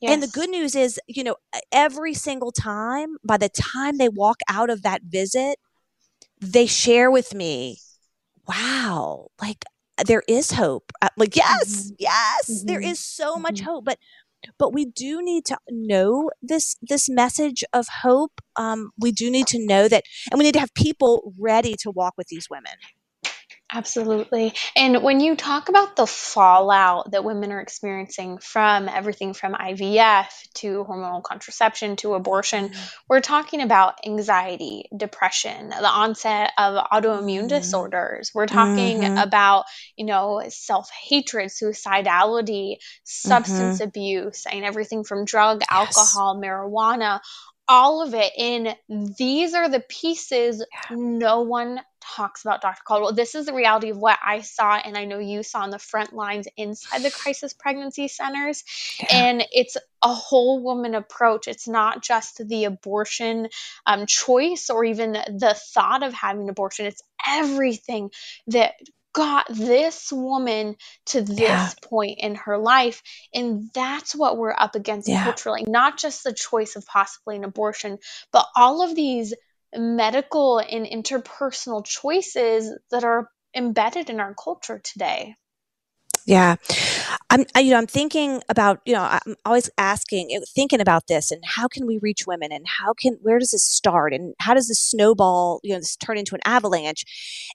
yes. 0.00 0.10
and 0.10 0.22
the 0.22 0.28
good 0.28 0.48
news 0.48 0.74
is 0.74 0.98
you 1.06 1.22
know 1.22 1.36
every 1.70 2.14
single 2.14 2.52
time 2.52 3.16
by 3.26 3.36
the 3.36 3.50
time 3.50 3.98
they 3.98 4.08
walk 4.08 4.38
out 4.48 4.70
of 4.70 4.82
that 4.82 5.02
visit 5.04 5.58
they 6.40 6.66
share 6.66 7.10
with 7.10 7.34
me 7.34 7.78
wow 8.46 9.28
like 9.40 9.64
there 10.06 10.22
is 10.28 10.52
hope 10.52 10.92
uh, 11.02 11.08
like 11.16 11.36
yes 11.36 11.86
mm-hmm. 11.86 11.94
yes 11.98 12.50
mm-hmm. 12.50 12.66
there 12.66 12.80
is 12.80 12.98
so 12.98 13.36
much 13.36 13.56
mm-hmm. 13.56 13.70
hope 13.70 13.84
but 13.84 13.98
but 14.58 14.72
we 14.72 14.84
do 14.84 15.22
need 15.22 15.44
to 15.46 15.56
know 15.70 16.30
this 16.42 16.76
this 16.82 17.08
message 17.08 17.64
of 17.72 17.86
hope 18.02 18.40
um, 18.56 18.90
we 18.98 19.10
do 19.10 19.30
need 19.30 19.46
to 19.46 19.64
know 19.64 19.88
that 19.88 20.04
and 20.30 20.38
we 20.38 20.44
need 20.44 20.52
to 20.52 20.60
have 20.60 20.74
people 20.74 21.32
ready 21.38 21.74
to 21.76 21.90
walk 21.90 22.14
with 22.16 22.28
these 22.28 22.48
women 22.50 22.72
Absolutely. 23.74 24.54
And 24.76 25.02
when 25.02 25.18
you 25.18 25.34
talk 25.34 25.68
about 25.68 25.96
the 25.96 26.06
fallout 26.06 27.10
that 27.10 27.24
women 27.24 27.50
are 27.50 27.60
experiencing 27.60 28.38
from 28.38 28.88
everything 28.88 29.34
from 29.34 29.52
IVF 29.52 30.26
to 30.54 30.84
hormonal 30.88 31.24
contraception 31.24 31.96
to 31.96 32.14
abortion, 32.14 32.68
mm-hmm. 32.68 32.84
we're 33.08 33.20
talking 33.20 33.62
about 33.62 33.98
anxiety, 34.06 34.84
depression, 34.96 35.70
the 35.70 35.88
onset 35.88 36.52
of 36.56 36.84
autoimmune 36.86 37.40
mm-hmm. 37.40 37.48
disorders. 37.48 38.30
We're 38.32 38.46
talking 38.46 39.00
mm-hmm. 39.00 39.18
about, 39.18 39.64
you 39.96 40.06
know, 40.06 40.40
self-hatred, 40.48 41.50
suicidality, 41.50 42.76
substance 43.02 43.80
mm-hmm. 43.80 43.88
abuse, 43.88 44.46
and 44.50 44.64
everything 44.64 45.02
from 45.02 45.24
drug, 45.24 45.62
yes. 45.62 45.68
alcohol, 45.68 46.40
marijuana, 46.40 47.18
all 47.68 48.02
of 48.02 48.14
it. 48.14 48.32
And 48.38 48.76
these 49.16 49.54
are 49.54 49.68
the 49.68 49.80
pieces 49.80 50.64
yeah. 50.90 50.96
no 50.96 51.42
one 51.42 51.80
talks 52.00 52.44
about 52.44 52.60
Dr. 52.60 52.82
Caldwell. 52.84 53.14
This 53.14 53.34
is 53.34 53.46
the 53.46 53.54
reality 53.54 53.90
of 53.90 53.96
what 53.96 54.18
I 54.22 54.42
saw, 54.42 54.74
and 54.76 54.96
I 54.96 55.04
know 55.04 55.18
you 55.18 55.42
saw 55.42 55.60
on 55.60 55.70
the 55.70 55.78
front 55.78 56.12
lines 56.12 56.46
inside 56.56 57.02
the 57.02 57.10
crisis 57.10 57.52
pregnancy 57.54 58.08
centers. 58.08 58.64
Yeah. 59.00 59.06
And 59.10 59.44
it's 59.52 59.76
a 60.02 60.12
whole 60.12 60.62
woman 60.62 60.94
approach. 60.94 61.48
It's 61.48 61.66
not 61.66 62.02
just 62.02 62.46
the 62.46 62.64
abortion 62.64 63.48
um, 63.86 64.06
choice 64.06 64.68
or 64.68 64.84
even 64.84 65.12
the 65.12 65.56
thought 65.72 66.02
of 66.02 66.12
having 66.12 66.42
an 66.42 66.50
abortion, 66.50 66.86
it's 66.86 67.02
everything 67.26 68.10
that 68.48 68.74
got 69.14 69.46
this 69.48 70.12
woman 70.12 70.76
to 71.06 71.22
this 71.22 71.38
yeah. 71.38 71.70
point 71.82 72.18
in 72.20 72.34
her 72.34 72.58
life. 72.58 73.02
And 73.32 73.70
that's 73.72 74.14
what 74.14 74.36
we're 74.36 74.54
up 74.56 74.74
against 74.74 75.08
yeah. 75.08 75.24
culturally, 75.24 75.64
not 75.66 75.96
just 75.98 76.24
the 76.24 76.34
choice 76.34 76.76
of 76.76 76.84
possibly 76.84 77.36
an 77.36 77.44
abortion, 77.44 77.98
but 78.32 78.46
all 78.54 78.82
of 78.82 78.94
these 78.94 79.32
medical 79.74 80.58
and 80.58 80.86
interpersonal 80.86 81.84
choices 81.84 82.76
that 82.90 83.04
are 83.04 83.28
embedded 83.56 84.10
in 84.10 84.20
our 84.20 84.34
culture 84.34 84.80
today. 84.82 85.34
Yeah. 86.26 86.56
I'm, 87.28 87.44
you 87.56 87.70
know, 87.70 87.76
I'm 87.76 87.86
thinking 87.86 88.42
about, 88.48 88.80
you 88.86 88.94
know, 88.94 89.02
I'm 89.02 89.36
always 89.44 89.68
asking, 89.76 90.40
thinking 90.54 90.80
about 90.80 91.06
this 91.06 91.30
and 91.30 91.42
how 91.44 91.68
can 91.68 91.86
we 91.86 91.98
reach 91.98 92.26
women 92.26 92.50
and 92.50 92.66
how 92.66 92.94
can, 92.94 93.18
where 93.20 93.38
does 93.38 93.50
this 93.50 93.64
start 93.64 94.14
and 94.14 94.34
how 94.40 94.54
does 94.54 94.68
this 94.68 94.80
snowball, 94.80 95.60
you 95.62 95.72
know, 95.72 95.80
this 95.80 95.96
turn 95.96 96.16
into 96.16 96.34
an 96.34 96.40
avalanche? 96.46 97.04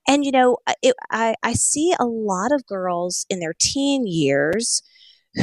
And, 0.07 0.23
you 0.23 0.31
know, 0.31 0.57
it, 0.83 0.95
I, 1.09 1.35
I 1.41 1.53
see 1.53 1.95
a 1.99 2.05
lot 2.05 2.51
of 2.51 2.65
girls 2.67 3.25
in 3.29 3.39
their 3.39 3.55
teen 3.59 4.05
years 4.05 4.83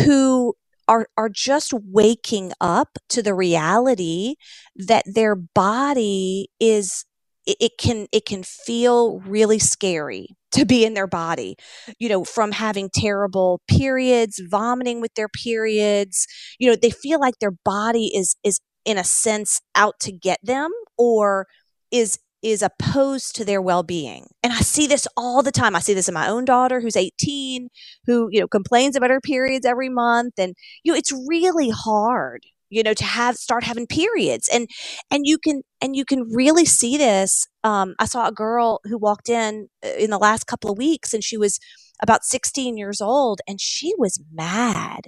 who 0.04 0.54
are 0.88 1.08
are 1.16 1.28
just 1.28 1.72
waking 1.72 2.52
up 2.60 2.98
to 3.08 3.22
the 3.22 3.34
reality 3.34 4.36
that 4.76 5.04
their 5.06 5.34
body 5.34 6.48
is 6.60 7.04
it, 7.46 7.56
it 7.60 7.72
can 7.78 8.06
it 8.12 8.26
can 8.26 8.42
feel 8.42 9.20
really 9.20 9.58
scary 9.58 10.28
to 10.52 10.64
be 10.64 10.84
in 10.84 10.94
their 10.94 11.06
body 11.06 11.56
you 11.98 12.08
know 12.08 12.24
from 12.24 12.52
having 12.52 12.90
terrible 12.92 13.60
periods 13.68 14.40
vomiting 14.48 15.00
with 15.00 15.14
their 15.14 15.28
periods. 15.28 16.26
You 16.58 16.70
know 16.70 16.76
they 16.76 16.90
feel 16.90 17.20
like 17.20 17.38
their 17.40 17.54
body 17.64 18.10
is 18.14 18.36
is 18.44 18.60
in 18.84 18.98
a 18.98 19.04
sense 19.04 19.60
out 19.74 19.98
to 20.00 20.12
get 20.12 20.38
them 20.42 20.70
or 20.98 21.46
is 21.90 22.18
is 22.42 22.62
opposed 22.62 23.34
to 23.34 23.44
their 23.44 23.62
well-being. 23.62 24.26
And 24.42 24.52
i 24.52 24.60
see 24.60 24.86
this 24.86 25.08
all 25.16 25.42
the 25.42 25.50
time. 25.50 25.74
I 25.74 25.80
see 25.80 25.94
this 25.94 26.08
in 26.08 26.14
my 26.14 26.28
own 26.28 26.44
daughter 26.44 26.80
who's 26.80 26.96
18 26.96 27.68
who 28.06 28.28
you 28.30 28.40
know 28.40 28.48
complains 28.48 28.96
about 28.96 29.10
her 29.10 29.20
periods 29.20 29.66
every 29.66 29.88
month. 29.88 30.34
And 30.38 30.54
you 30.84 30.92
know 30.92 30.98
it's 30.98 31.12
really 31.28 31.70
hard 31.70 32.42
you 32.70 32.82
know 32.82 32.94
to 32.94 33.04
have 33.04 33.36
start 33.36 33.64
having 33.64 33.86
periods 33.86 34.48
and 34.52 34.68
and 35.10 35.26
you 35.26 35.38
can 35.38 35.62
and 35.80 35.96
you 35.96 36.04
can 36.04 36.22
really 36.32 36.64
see 36.64 36.96
this 36.96 37.46
um, 37.64 37.94
i 37.98 38.04
saw 38.04 38.26
a 38.28 38.32
girl 38.32 38.80
who 38.84 38.98
walked 38.98 39.28
in 39.28 39.68
uh, 39.84 39.88
in 39.98 40.10
the 40.10 40.18
last 40.18 40.46
couple 40.46 40.70
of 40.70 40.78
weeks 40.78 41.12
and 41.12 41.24
she 41.24 41.36
was 41.36 41.58
about 42.02 42.24
16 42.24 42.76
years 42.76 43.00
old 43.00 43.40
and 43.48 43.60
she 43.60 43.92
was 43.96 44.20
mad 44.32 45.02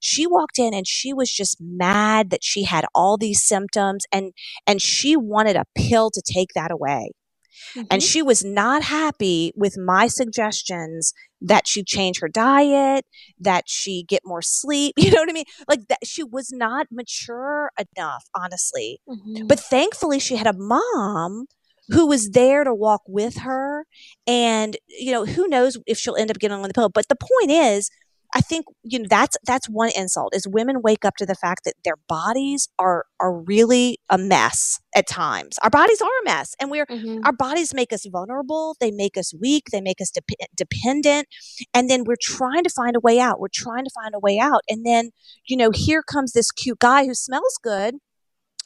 she 0.00 0.26
walked 0.26 0.58
in 0.58 0.74
and 0.74 0.86
she 0.86 1.12
was 1.12 1.30
just 1.30 1.58
mad 1.60 2.30
that 2.30 2.42
she 2.42 2.64
had 2.64 2.84
all 2.94 3.16
these 3.16 3.44
symptoms 3.44 4.04
and 4.12 4.32
and 4.66 4.82
she 4.82 5.16
wanted 5.16 5.56
a 5.56 5.64
pill 5.76 6.10
to 6.10 6.22
take 6.22 6.48
that 6.54 6.72
away 6.72 7.10
Mm-hmm. 7.74 7.86
And 7.90 8.02
she 8.02 8.22
was 8.22 8.44
not 8.44 8.82
happy 8.82 9.52
with 9.56 9.78
my 9.78 10.06
suggestions 10.06 11.12
that 11.42 11.66
she 11.66 11.82
change 11.82 12.20
her 12.20 12.28
diet, 12.28 13.04
that 13.38 13.64
she 13.68 14.04
get 14.04 14.22
more 14.24 14.42
sleep. 14.42 14.94
You 15.02 15.10
know 15.10 15.20
what 15.20 15.30
I 15.30 15.32
mean? 15.32 15.44
Like 15.68 15.88
that 15.88 15.98
she 16.04 16.22
was 16.22 16.52
not 16.52 16.86
mature 16.90 17.70
enough, 17.76 18.24
honestly. 18.36 19.00
Mm-hmm. 19.08 19.46
But 19.48 19.58
thankfully 19.58 20.20
she 20.20 20.36
had 20.36 20.46
a 20.46 20.52
mom 20.52 21.46
who 21.88 22.06
was 22.06 22.30
there 22.30 22.62
to 22.62 22.72
walk 22.72 23.02
with 23.08 23.38
her 23.38 23.84
and 24.26 24.76
you 24.88 25.10
know 25.10 25.24
who 25.24 25.48
knows 25.48 25.76
if 25.86 25.98
she'll 25.98 26.16
end 26.16 26.30
up 26.30 26.38
getting 26.38 26.56
on 26.56 26.62
the 26.62 26.72
pill 26.72 26.88
but 26.88 27.08
the 27.08 27.16
point 27.16 27.50
is 27.50 27.90
I 28.34 28.40
think 28.40 28.66
you 28.82 28.98
know 28.98 29.06
that's 29.08 29.36
that's 29.44 29.68
one 29.68 29.90
insult 29.96 30.34
is 30.34 30.48
women 30.48 30.80
wake 30.82 31.04
up 31.04 31.16
to 31.16 31.26
the 31.26 31.34
fact 31.34 31.64
that 31.64 31.74
their 31.84 31.96
bodies 32.08 32.68
are 32.78 33.04
are 33.20 33.40
really 33.40 33.98
a 34.10 34.18
mess 34.18 34.80
at 34.94 35.06
times. 35.06 35.58
Our 35.62 35.70
bodies 35.70 36.00
are 36.00 36.06
a 36.06 36.24
mess, 36.24 36.54
and 36.60 36.70
we're 36.70 36.86
mm-hmm. 36.86 37.24
our 37.24 37.32
bodies 37.32 37.74
make 37.74 37.92
us 37.92 38.06
vulnerable. 38.06 38.76
They 38.80 38.90
make 38.90 39.16
us 39.16 39.34
weak. 39.38 39.64
They 39.70 39.80
make 39.80 40.00
us 40.00 40.10
de- 40.10 40.46
dependent, 40.56 41.28
and 41.74 41.90
then 41.90 42.04
we're 42.04 42.16
trying 42.20 42.64
to 42.64 42.70
find 42.70 42.96
a 42.96 43.00
way 43.00 43.20
out. 43.20 43.38
We're 43.38 43.48
trying 43.52 43.84
to 43.84 43.90
find 43.94 44.14
a 44.14 44.20
way 44.20 44.38
out, 44.38 44.62
and 44.68 44.86
then 44.86 45.10
you 45.46 45.56
know 45.56 45.70
here 45.70 46.02
comes 46.02 46.32
this 46.32 46.50
cute 46.50 46.78
guy 46.78 47.04
who 47.04 47.14
smells 47.14 47.58
good 47.62 47.96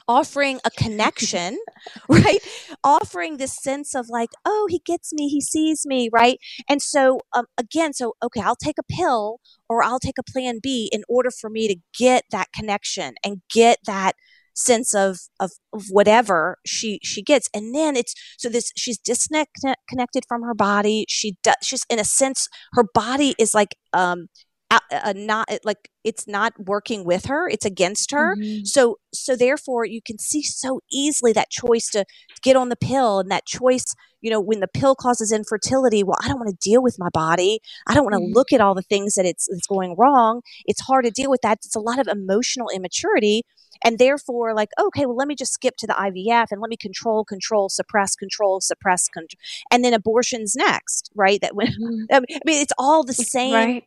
offering 0.09 0.61
a 0.65 0.71
connection, 0.71 1.59
right? 2.09 2.39
Offering 2.85 3.37
this 3.37 3.57
sense 3.61 3.95
of 3.95 4.09
like, 4.09 4.31
oh, 4.45 4.67
he 4.71 4.81
gets 4.85 5.13
me, 5.13 5.29
he 5.29 5.41
sees 5.41 5.85
me, 5.85 6.09
right? 6.13 6.39
And 6.69 6.81
so, 6.81 7.21
um, 7.35 7.47
again, 7.59 7.93
so, 7.93 8.15
okay, 8.23 8.41
I'll 8.41 8.57
take 8.57 8.79
a 8.79 8.95
pill 8.95 9.41
or 9.69 9.83
I'll 9.83 10.01
take 10.01 10.19
a 10.19 10.31
plan 10.31 10.61
B 10.63 10.89
in 10.93 11.03
order 11.09 11.31
for 11.31 11.51
me 11.51 11.69
to 11.69 11.77
get 11.99 12.25
that 12.31 12.49
connection 12.55 13.15
and 13.25 13.43
get 13.53 13.79
that 13.87 14.15
sense 14.55 14.95
of, 14.95 15.19
of, 15.39 15.53
of 15.73 15.85
whatever 15.91 16.57
she 16.65 16.99
she 17.03 17.23
gets 17.23 17.47
and 17.53 17.75
then 17.75 17.95
it's 17.95 18.15
so 18.39 18.49
this 18.49 18.73
she's 18.75 18.99
disconnected 18.99 20.25
from 20.27 20.43
her 20.43 20.55
body 20.55 21.05
she 21.11 21.37
does 21.43 21.57
she's 21.63 21.85
in 21.91 21.99
a 21.99 22.05
sense 22.05 22.49
her 22.73 22.85
body 22.95 23.35
is 23.39 23.53
like 23.53 23.77
um 23.93 24.29
uh, 24.71 25.13
not 25.15 25.49
like 25.65 25.91
it's 26.03 26.27
not 26.27 26.53
working 26.59 27.05
with 27.05 27.27
her 27.27 27.49
it's 27.49 27.65
against 27.65 28.11
her 28.11 28.37
mm-hmm. 28.37 28.65
so 28.65 28.99
so 29.13 29.37
therefore 29.37 29.85
you 29.85 30.01
can 30.05 30.19
see 30.19 30.43
so 30.43 30.81
easily 30.91 31.33
that 31.33 31.51
choice 31.51 31.89
to 31.89 32.05
get 32.43 32.57
on 32.57 32.69
the 32.69 32.77
pill 32.77 33.21
and 33.21 33.31
that 33.31 33.47
choice 33.47 33.95
you 34.21 34.31
know 34.31 34.41
when 34.41 34.61
the 34.61 34.69
pill 34.69 34.95
causes 34.95 35.31
infertility 35.31 36.03
well 36.03 36.17
i 36.23 36.29
don't 36.29 36.39
want 36.39 36.51
to 36.51 36.69
deal 36.69 36.83
with 36.83 36.97
my 36.99 37.09
body 37.11 37.61
i 37.87 37.95
don't 37.95 38.05
want 38.05 38.15
to 38.15 38.21
mm-hmm. 38.21 38.35
look 38.35 38.53
at 38.53 38.61
all 38.61 38.75
the 38.75 38.83
things 38.83 39.15
that 39.15 39.25
it's, 39.25 39.49
it's 39.49 39.67
going 39.67 39.95
wrong 39.97 40.43
it's 40.65 40.81
hard 40.81 41.05
to 41.05 41.11
deal 41.11 41.31
with 41.31 41.43
that 41.43 41.59
it's 41.65 41.77
a 41.77 41.81
lot 41.81 42.01
of 42.01 42.09
emotional 42.09 42.69
immaturity 42.75 43.43
and 43.85 43.99
therefore 43.99 44.55
like 44.55 44.71
okay 44.81 45.07
well 45.07 45.17
let 45.17 45.29
me 45.29 45.35
just 45.37 45.53
skip 45.53 45.77
to 45.77 45.87
the 45.87 45.93
ivf 45.95 46.47
and 46.51 46.61
let 46.61 46.71
me 46.71 46.77
control 46.77 47.25
control 47.25 47.69
suppress 47.69 48.17
control 48.17 48.61
suppress 48.61 49.09
control 49.09 49.39
and 49.71 49.85
then 49.85 49.95
abortion's 49.95 50.57
next 50.57 51.11
right 51.15 51.41
that 51.41 51.55
when 51.55 51.69
mm-hmm. 51.69 52.05
i 52.13 52.21
mean 52.45 52.61
it's 52.61 52.73
all 52.79 53.05
the 53.05 53.13
same 53.13 53.53
right 53.53 53.85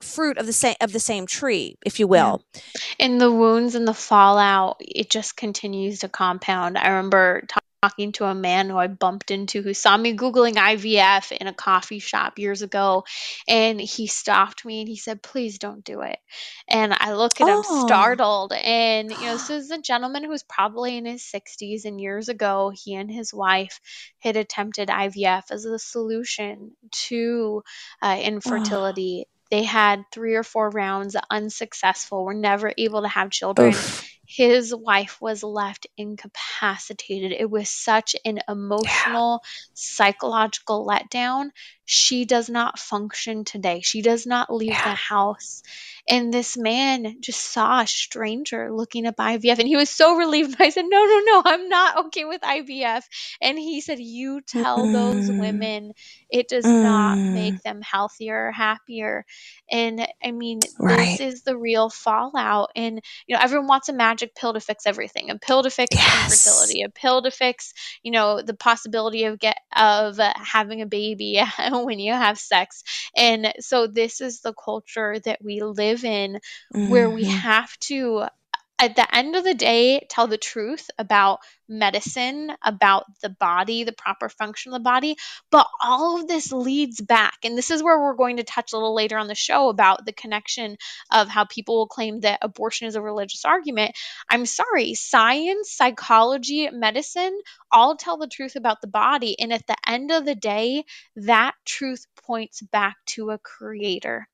fruit 0.00 0.38
of 0.38 0.46
the 0.46 0.52
same 0.52 0.76
of 0.80 0.92
the 0.92 1.00
same 1.00 1.26
tree, 1.26 1.76
if 1.84 1.98
you 1.98 2.06
will. 2.06 2.42
Yeah. 2.54 2.60
And 3.00 3.20
the 3.20 3.32
wounds 3.32 3.74
and 3.74 3.86
the 3.86 3.94
fallout, 3.94 4.76
it 4.80 5.10
just 5.10 5.36
continues 5.36 6.00
to 6.00 6.08
compound. 6.08 6.78
I 6.78 6.88
remember 6.88 7.42
talking 7.84 8.12
to 8.12 8.24
a 8.24 8.34
man 8.34 8.70
who 8.70 8.78
I 8.78 8.86
bumped 8.86 9.30
into 9.30 9.60
who 9.60 9.74
saw 9.74 9.94
me 9.96 10.16
googling 10.16 10.54
IVF 10.54 11.32
in 11.32 11.46
a 11.46 11.52
coffee 11.52 11.98
shop 11.98 12.38
years 12.38 12.62
ago, 12.62 13.04
and 13.46 13.78
he 13.78 14.06
stopped 14.06 14.64
me 14.64 14.80
and 14.80 14.88
he 14.88 14.96
said, 14.96 15.22
"Please 15.22 15.58
don't 15.58 15.84
do 15.84 16.00
it." 16.00 16.18
And 16.66 16.94
I 16.94 17.12
look 17.12 17.40
at 17.40 17.48
oh. 17.48 17.58
him 17.58 17.86
startled, 17.86 18.52
and 18.52 19.10
you 19.10 19.26
know, 19.26 19.32
this 19.36 19.50
is 19.50 19.70
a 19.70 19.82
gentleman 19.82 20.24
who's 20.24 20.44
probably 20.44 20.96
in 20.96 21.04
his 21.04 21.22
60s, 21.22 21.84
and 21.84 22.00
years 22.00 22.28
ago, 22.30 22.72
he 22.74 22.94
and 22.94 23.10
his 23.10 23.34
wife 23.34 23.80
had 24.20 24.36
attempted 24.36 24.88
IVF 24.88 25.42
as 25.50 25.66
a 25.66 25.78
solution 25.78 26.72
to 27.08 27.62
uh, 28.00 28.18
infertility. 28.20 29.26
They 29.54 29.62
had 29.62 30.06
three 30.10 30.34
or 30.34 30.42
four 30.42 30.68
rounds 30.68 31.14
unsuccessful, 31.30 32.24
were 32.24 32.34
never 32.34 32.72
able 32.76 33.02
to 33.02 33.08
have 33.08 33.30
children. 33.30 33.68
Oof. 33.68 34.04
His 34.26 34.74
wife 34.74 35.20
was 35.20 35.44
left 35.44 35.86
incapacitated. 35.96 37.30
It 37.30 37.48
was 37.48 37.70
such 37.70 38.16
an 38.24 38.40
emotional, 38.48 39.42
yeah. 39.44 39.48
psychological 39.74 40.84
letdown. 40.84 41.50
She 41.84 42.24
does 42.24 42.48
not 42.48 42.78
function 42.78 43.44
today. 43.44 43.80
She 43.80 44.02
does 44.02 44.26
not 44.26 44.52
leave 44.52 44.70
yeah. 44.70 44.84
the 44.84 44.94
house. 44.94 45.62
And 46.06 46.32
this 46.32 46.56
man 46.56 47.16
just 47.20 47.40
saw 47.40 47.80
a 47.80 47.86
stranger 47.86 48.70
looking 48.70 49.06
up 49.06 49.16
IVF 49.16 49.58
and 49.58 49.68
he 49.68 49.76
was 49.76 49.88
so 49.88 50.16
relieved. 50.16 50.56
I 50.60 50.68
said, 50.68 50.84
No, 50.86 51.04
no, 51.04 51.20
no, 51.24 51.42
I'm 51.44 51.68
not 51.68 52.06
okay 52.06 52.24
with 52.24 52.42
IVF. 52.42 53.02
And 53.40 53.58
he 53.58 53.80
said, 53.80 53.98
You 53.98 54.40
tell 54.40 54.78
mm 54.78 54.94
those 54.94 55.28
women 55.28 55.92
it 56.30 56.48
does 56.48 56.64
mm 56.64 56.82
not 56.82 57.16
make 57.16 57.62
them 57.62 57.80
healthier 57.82 58.48
or 58.48 58.52
happier. 58.52 59.24
And 59.70 60.06
I 60.22 60.30
mean, 60.30 60.60
right. 60.78 61.18
this 61.18 61.34
is 61.34 61.42
the 61.42 61.56
real 61.56 61.88
fallout. 61.88 62.70
And, 62.76 63.00
you 63.26 63.34
know, 63.34 63.42
everyone 63.42 63.66
wants 63.66 63.88
a 63.88 63.92
magic 63.92 64.34
pill 64.34 64.52
to 64.52 64.60
fix 64.60 64.86
everything 64.86 65.30
a 65.30 65.38
pill 65.38 65.62
to 65.62 65.70
fix 65.70 65.96
yes. 65.96 66.46
infertility, 66.46 66.82
a 66.82 66.90
pill 66.90 67.22
to 67.22 67.30
fix, 67.30 67.72
you 68.02 68.10
know, 68.10 68.42
the 68.42 68.54
possibility 68.54 69.24
of 69.24 69.38
get 69.38 69.58
of 69.74 70.20
uh, 70.20 70.32
having 70.36 70.80
a 70.80 70.86
baby 70.86 71.42
when 71.82 71.98
you 71.98 72.12
have 72.12 72.38
sex. 72.38 72.82
And 73.16 73.52
so 73.60 73.86
this 73.86 74.20
is 74.20 74.40
the 74.40 74.54
culture 74.54 75.18
that 75.24 75.42
we 75.42 75.62
live 75.62 76.04
in 76.04 76.40
mm-hmm. 76.74 76.90
where 76.90 77.10
we 77.10 77.24
mm-hmm. 77.24 77.36
have 77.36 77.76
to 77.80 78.26
at 78.78 78.96
the 78.96 79.16
end 79.16 79.36
of 79.36 79.44
the 79.44 79.54
day, 79.54 80.04
tell 80.10 80.26
the 80.26 80.36
truth 80.36 80.90
about 80.98 81.38
medicine, 81.68 82.52
about 82.62 83.04
the 83.22 83.30
body, 83.30 83.84
the 83.84 83.92
proper 83.92 84.28
function 84.28 84.72
of 84.72 84.74
the 84.74 84.82
body. 84.82 85.16
But 85.50 85.66
all 85.82 86.20
of 86.20 86.26
this 86.26 86.50
leads 86.50 87.00
back. 87.00 87.38
And 87.44 87.56
this 87.56 87.70
is 87.70 87.82
where 87.82 88.00
we're 88.00 88.14
going 88.14 88.38
to 88.38 88.44
touch 88.44 88.72
a 88.72 88.76
little 88.76 88.94
later 88.94 89.16
on 89.16 89.28
the 89.28 89.34
show 89.34 89.68
about 89.68 90.04
the 90.04 90.12
connection 90.12 90.76
of 91.12 91.28
how 91.28 91.44
people 91.44 91.76
will 91.76 91.86
claim 91.86 92.20
that 92.20 92.40
abortion 92.42 92.88
is 92.88 92.96
a 92.96 93.02
religious 93.02 93.44
argument. 93.44 93.92
I'm 94.28 94.44
sorry, 94.44 94.94
science, 94.94 95.70
psychology, 95.70 96.68
medicine 96.70 97.38
all 97.70 97.96
tell 97.96 98.18
the 98.18 98.26
truth 98.26 98.56
about 98.56 98.80
the 98.80 98.88
body. 98.88 99.38
And 99.38 99.52
at 99.52 99.66
the 99.66 99.76
end 99.86 100.10
of 100.10 100.24
the 100.24 100.34
day, 100.34 100.84
that 101.16 101.54
truth 101.64 102.06
points 102.26 102.60
back 102.60 102.96
to 103.06 103.30
a 103.30 103.38
creator 103.38 104.28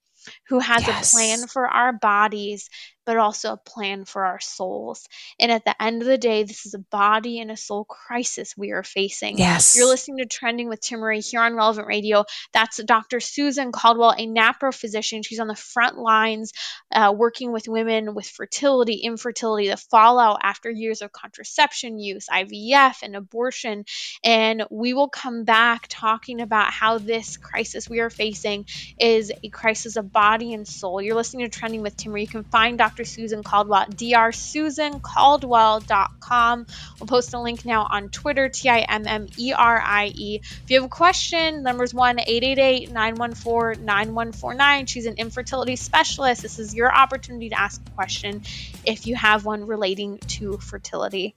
who 0.49 0.59
has 0.59 0.87
yes. 0.87 1.13
a 1.13 1.17
plan 1.17 1.47
for 1.47 1.67
our 1.67 1.93
bodies 1.93 2.69
but 3.05 3.17
also 3.17 3.53
a 3.53 3.57
plan 3.57 4.05
for 4.05 4.25
our 4.25 4.41
souls. 4.41 5.09
And 5.39 5.51
at 5.51 5.65
the 5.65 5.81
end 5.83 6.03
of 6.03 6.09
the 6.09 6.19
day, 6.19 6.43
this 6.43 6.67
is 6.67 6.75
a 6.75 6.79
body 6.79 7.41
and 7.41 7.51
a 7.51 7.57
soul 7.57 7.85
crisis 7.85 8.57
we 8.57 8.73
are 8.73 8.83
facing. 8.83 9.39
Yes. 9.39 9.77
You're 9.77 9.87
listening 9.87 10.19
to 10.19 10.27
Trending 10.27 10.69
with 10.69 10.81
Timmerie 10.81 11.29
here 11.29 11.41
on 11.41 11.55
Relevant 11.55 11.87
Radio. 11.87 12.25
That's 12.53 12.83
Dr. 12.83 13.21
Susan 13.21 13.73
Caldwell, 13.73 14.15
a 14.17 14.27
NAPRO 14.27 14.75
physician. 14.75 15.23
She's 15.23 15.41
on 15.41 15.49
the 15.49 15.57
front 15.57 15.99
lines 15.99 16.53
uh, 16.93 17.13
working 17.17 17.53
with 17.53 17.69
women 17.69 18.15
with 18.15 18.27
fertility, 18.27 18.95
infertility, 18.95 19.69
the 19.69 19.77
fallout 19.77 20.41
after 20.43 20.71
years 20.71 21.03
of 21.03 21.13
contraception 21.13 21.99
use, 21.99 22.27
IVF, 22.29 23.03
and 23.03 23.17
abortion. 23.17 23.85
And 24.25 24.65
we 24.71 24.95
will 24.95 25.09
come 25.09 25.45
back 25.45 25.87
talking 25.89 26.41
about 26.41 26.73
how 26.73 26.99
this 26.99 27.37
crisis 27.37 27.89
we 27.89 28.01
are 28.01 28.11
facing 28.11 28.67
is 28.99 29.33
a 29.43 29.49
crisis 29.49 29.97
of 29.97 30.13
body 30.13 30.55
and 30.55 30.67
soul. 30.67 31.01
You're 31.01 31.15
listening 31.15 31.49
to 31.49 31.59
Trending 31.59 31.83
with 31.83 31.97
Timmerie. 31.97 32.23
You 32.23 32.29
can 32.29 32.45
find 32.45 32.79
Dr. 32.79 32.90
Dr. 32.91 33.05
Susan 33.05 33.45
Caldwell, 33.45 33.87
drsusancaldwell.com. 33.87 36.67
We'll 36.99 37.07
post 37.07 37.33
a 37.35 37.41
link 37.41 37.65
now 37.65 37.87
on 37.89 38.09
Twitter, 38.09 38.49
T 38.49 38.69
I 38.69 38.81
M 38.81 39.07
M 39.07 39.29
E 39.39 39.53
R 39.53 39.81
I 39.81 40.07
E. 40.07 40.41
If 40.43 40.65
you 40.67 40.81
have 40.81 40.87
a 40.87 40.89
question, 40.89 41.63
numbers 41.63 41.95
1 41.95 42.19
888 42.19 42.91
914 42.91 43.85
9149. 43.85 44.87
She's 44.87 45.07
an 45.07 45.15
infertility 45.19 45.77
specialist. 45.77 46.43
This 46.43 46.59
is 46.59 46.75
your 46.75 46.93
opportunity 46.93 47.51
to 47.51 47.61
ask 47.61 47.81
a 47.87 47.91
question 47.91 48.43
if 48.85 49.07
you 49.07 49.15
have 49.15 49.45
one 49.45 49.69
relating 49.69 50.19
to 50.19 50.57
fertility. 50.57 51.37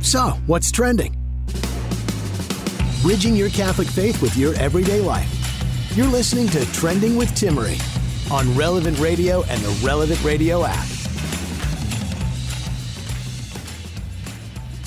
So, 0.00 0.30
what's 0.46 0.72
trending? 0.72 1.23
Bridging 3.04 3.36
your 3.36 3.50
Catholic 3.50 3.86
faith 3.86 4.22
with 4.22 4.34
your 4.34 4.54
everyday 4.54 4.98
life. 4.98 5.30
You're 5.94 6.06
listening 6.06 6.48
to 6.48 6.64
Trending 6.72 7.16
with 7.16 7.28
Timmerie 7.32 7.78
on 8.32 8.56
Relevant 8.56 8.98
Radio 8.98 9.42
and 9.42 9.60
the 9.60 9.86
Relevant 9.86 10.24
Radio 10.24 10.64
app. 10.64 10.86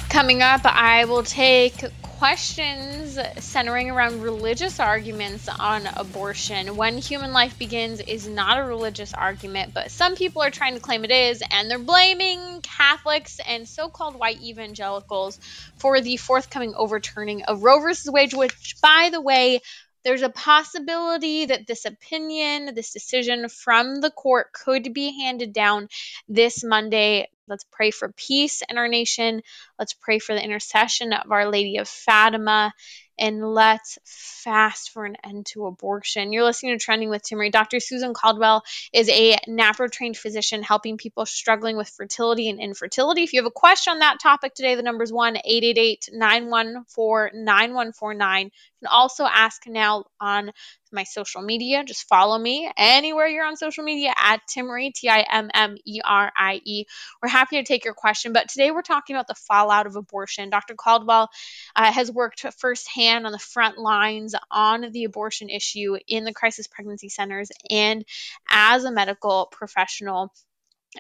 Coming 0.10 0.42
up, 0.42 0.62
I 0.64 1.06
will 1.06 1.22
take 1.22 1.84
questions 2.18 3.20
centering 3.38 3.92
around 3.92 4.24
religious 4.24 4.80
arguments 4.80 5.48
on 5.48 5.86
abortion. 5.86 6.76
When 6.76 6.98
human 6.98 7.32
life 7.32 7.60
begins 7.60 8.00
is 8.00 8.28
not 8.28 8.58
a 8.58 8.64
religious 8.64 9.14
argument, 9.14 9.76
but 9.76 9.92
some 9.92 10.16
people 10.16 10.42
are 10.42 10.50
trying 10.50 10.74
to 10.74 10.80
claim 10.80 11.06
it 11.06 11.12
is, 11.12 11.44
and 11.52 11.70
they're 11.70 11.78
blaming 11.78 12.62
Catholics 12.62 13.40
and 13.48 13.68
so 13.68 13.88
called 13.90 14.16
white 14.16 14.42
evangelicals 14.42 15.40
for 15.78 16.02
the 16.02 16.18
forthcoming 16.18 16.74
overturning 16.76 17.44
of 17.44 17.62
Roe 17.62 17.82
versus 17.82 18.12
Wade, 18.12 18.34
which, 18.34 18.78
by 18.82 19.10
the 19.12 19.22
way, 19.22 19.60
there's 20.04 20.24
a 20.24 20.30
possibility 20.30 21.46
that 21.46 21.68
this 21.68 21.86
opinion, 21.86 22.74
this 22.74 22.94
decision 22.94 23.48
from 23.48 24.02
the 24.02 24.10
court 24.10 24.54
could 24.54 24.92
be 24.92 25.22
handed 25.22 25.54
down 25.54 25.88
this 26.28 26.64
Monday. 26.64 27.28
Let's 27.48 27.66
pray 27.72 27.92
for 27.92 28.12
peace 28.12 28.62
in 28.70 28.78
our 28.78 28.88
nation. 28.88 29.42
Let's 29.80 29.94
pray 29.94 30.20
for 30.20 30.36
the 30.36 30.44
intercession 30.44 31.14
of 31.14 31.32
Our 31.32 31.50
Lady 31.50 31.78
of 31.78 31.88
Fatima. 31.88 32.74
and 33.20 33.44
let's 33.44 33.98
fast 34.06 34.92
for 34.92 35.04
an 35.06 35.16
end 35.24 35.48
to 35.48 35.66
abortion. 35.66 36.32
You're 36.32 36.44
listening 36.44 36.78
to 36.78 36.84
Trending 36.84 37.10
with 37.10 37.24
Timmerie. 37.24 37.52
Dr. 37.52 37.80
Susan 37.80 38.14
Caldwell 38.14 38.64
is 38.94 39.10
a 39.10 39.38
NAPRO 39.48 39.92
trained 39.92 40.18
physician 40.18 40.62
helping 40.62 40.98
people 40.98 41.26
struggling 41.26 41.78
with 41.78 41.90
fertility 41.90 42.48
and 42.50 42.60
infertility. 42.60 43.24
If 43.24 43.34
you 43.34 43.42
have 43.42 43.48
a 43.48 43.52
question 43.52 43.94
on 43.94 44.00
that 44.00 44.20
topic 44.22 44.54
today, 44.54 44.76
the 44.76 44.84
number 44.84 45.04
is 45.04 45.12
1 45.12 45.38
888 45.38 46.10
914 46.14 47.44
9149. 47.44 48.52
You 48.80 48.88
can 48.88 48.94
also 48.94 49.26
ask 49.26 49.66
now 49.68 50.06
on 50.22 50.52
my 50.92 51.04
social 51.04 51.42
media. 51.42 51.84
Just 51.84 52.08
follow 52.08 52.38
me 52.38 52.70
anywhere 52.78 53.28
you're 53.28 53.46
on 53.46 53.58
social 53.58 53.84
media 53.84 54.14
at 54.16 54.42
Timmerie, 54.48 54.94
T 54.94 55.10
I 55.10 55.26
M 55.30 55.50
M 55.54 55.78
E 55.86 56.00
R 56.04 56.32
I 56.36 56.62
E. 56.64 56.86
We're 57.22 57.30
happy 57.30 57.58
to 57.58 57.64
take 57.64 57.86
your 57.86 57.94
question, 57.94 58.34
but 58.34 58.50
today 58.50 58.72
we're 58.72 58.82
talking 58.84 59.16
about 59.16 59.28
the 59.28 59.36
fallout 59.36 59.88
of 59.88 59.96
abortion. 59.96 60.50
Dr. 60.50 60.76
Caldwell 60.76 61.30
uh, 61.76 61.92
has 61.92 62.12
worked 62.12 62.46
firsthand 62.60 63.26
on 63.26 63.32
the 63.32 63.40
front 63.40 63.78
lines 63.78 64.36
on 64.52 64.92
the 64.92 65.06
abortion 65.06 65.50
issue 65.50 65.98
in 66.08 66.24
the 66.24 66.34
crisis 66.34 66.68
pregnancy 66.68 67.10
centers 67.10 67.50
and 67.70 68.06
as 68.50 68.84
a 68.84 68.92
medical 68.92 69.48
professional 69.52 70.32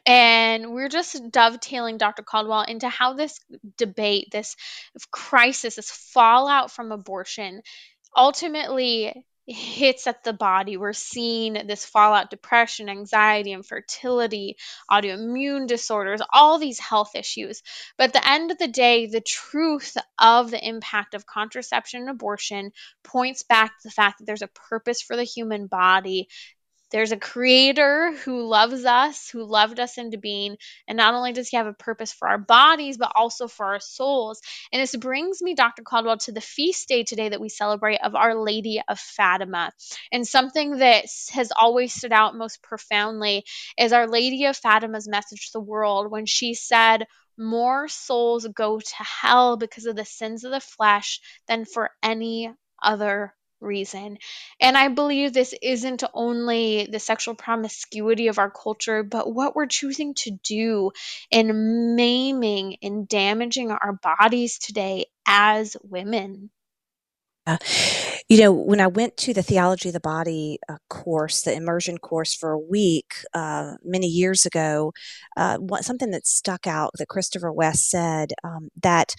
and 0.06 0.74
we're 0.74 0.90
just 0.90 1.32
dovetailing 1.32 1.98
Dr. 1.98 2.24
Caldwell 2.24 2.64
into 2.64 2.90
how 2.90 3.14
this 3.14 3.40
debate, 3.78 4.28
this 4.32 4.56
crisis, 5.12 5.76
this 5.76 5.92
fallout 5.92 6.72
from 6.72 6.92
abortion 6.92 7.62
ultimately 8.16 9.26
hits 9.48 10.08
at 10.08 10.24
the 10.26 10.34
body. 10.34 10.76
We're 10.76 10.92
seeing 10.92 11.54
this 11.54 11.86
fallout 11.86 12.30
depression, 12.30 12.90
anxiety, 12.90 13.54
infertility, 13.54 14.58
autoimmune 14.92 15.68
disorders, 15.68 16.22
all 16.34 16.60
these 16.60 16.80
health 16.80 17.16
issues. 17.16 17.64
But 17.98 18.10
at 18.10 18.14
the 18.14 18.30
end 18.30 18.52
of 18.52 18.58
the 18.58 18.68
day, 18.68 19.08
the 19.08 19.22
truth 19.22 19.96
of 20.20 20.52
the 20.52 20.68
impact 20.68 21.14
of 21.14 21.26
contraception 21.26 22.02
and 22.02 22.10
abortion 22.10 22.72
points 23.04 23.44
back 23.44 23.70
to 23.70 23.88
the 23.88 23.92
fact 23.92 24.20
that 24.20 24.26
there's 24.26 24.42
a 24.42 24.50
purpose 24.70 25.02
for 25.02 25.16
the 25.16 25.24
human 25.24 25.68
body 25.68 26.28
there's 26.91 27.12
a 27.12 27.17
creator 27.17 28.13
who 28.23 28.47
loves 28.47 28.86
us, 28.86 29.30
who 29.30 29.43
loved 29.43 29.80
us 29.80 29.97
into 29.97 30.17
being. 30.17 30.58
And 30.88 30.97
not 30.97 31.13
only 31.13 31.34
does 31.34 31.50
he 31.50 31.58
have 31.58 31.67
a 31.67 31.73
purpose 31.73 32.13
for 32.13 32.28
our 32.28 32.38
bodies, 32.38 32.97
but 32.97 33.12
also 33.15 33.47
for 33.47 33.65
our 33.65 33.80
souls. 33.80 34.41
And 34.71 34.82
this 34.82 34.95
brings 34.95 35.41
me, 35.41 35.54
Dr. 35.54 35.84
Caldwell, 35.84 36.17
to 36.19 36.32
the 36.32 36.41
feast 36.41 36.88
day 36.88 37.04
today 37.04 37.30
that 37.30 37.41
we 37.41 37.50
celebrate 37.50 38.00
of 38.02 38.15
Our 38.15 38.36
Lady 38.36 38.82
of 38.88 39.00
Fatima. 39.00 39.71
And 40.12 40.28
something 40.28 40.78
that 40.78 41.06
has 41.34 41.52
always 41.52 41.93
stood 41.93 42.13
out 42.13 42.36
most 42.36 42.63
profoundly 42.63 43.43
is 43.78 43.93
Our 43.93 44.08
Lady 44.08 44.45
of 44.45 44.56
Fatima's 44.56 45.08
message 45.08 45.47
to 45.47 45.54
the 45.54 45.62
world 45.62 46.10
when 46.10 46.26
she 46.26 46.54
said, 46.54 47.06
more 47.38 47.88
souls 47.88 48.47
go 48.47 48.80
to 48.80 48.95
hell 49.21 49.58
because 49.58 49.86
of 49.86 49.95
the 49.95 50.06
sins 50.06 50.43
of 50.43 50.52
the 50.52 50.60
flesh 50.60 51.19
than 51.47 51.65
for 51.65 51.91
any 52.02 52.52
other 52.82 53.34
reason. 53.60 54.17
And 54.60 54.78
I 54.78 54.89
believe 54.89 55.34
this 55.34 55.54
isn't 55.62 56.04
only 56.13 56.88
the 56.91 57.00
sexual 57.00 57.36
promiscuity 57.36 58.28
of 58.28 58.39
our 58.39 58.52
culture, 58.52 59.04
but 59.04 59.32
what 59.32 59.56
we're 59.56 59.67
choosing 59.67 60.13
to 60.15 60.32
do 60.43 60.91
in 61.32 61.96
maiming 61.96 62.78
and 62.82 63.08
damaging 63.08 63.72
our 63.72 63.93
bodies 63.93 64.60
today 64.60 65.06
as 65.28 65.76
women. 65.84 66.50
Uh, 67.48 67.58
you 68.28 68.41
know, 68.41 68.52
when 68.52 68.82
I 68.82 68.88
went 68.88 69.15
to 69.17 69.34
the 69.34 69.41
Theology 69.41 69.88
of 69.88 69.93
the 69.93 70.02
Body 70.02 70.60
uh, 70.67 70.76
course, 70.89 71.43
the 71.43 71.54
immersion 71.54 71.98
course 71.98 72.36
for 72.36 72.52
a 72.52 72.60
week 72.60 73.13
uh, 73.34 73.76
many 73.86 74.08
years 74.08 74.46
ago, 74.46 74.91
uh, 75.38 75.58
what, 75.58 75.86
something 75.86 76.12
that 76.12 76.28
stuck 76.28 76.67
out 76.67 76.91
that 76.98 77.08
Christopher 77.08 77.54
West 77.54 77.89
said 77.89 78.34
um, 78.43 78.67
that 78.84 79.15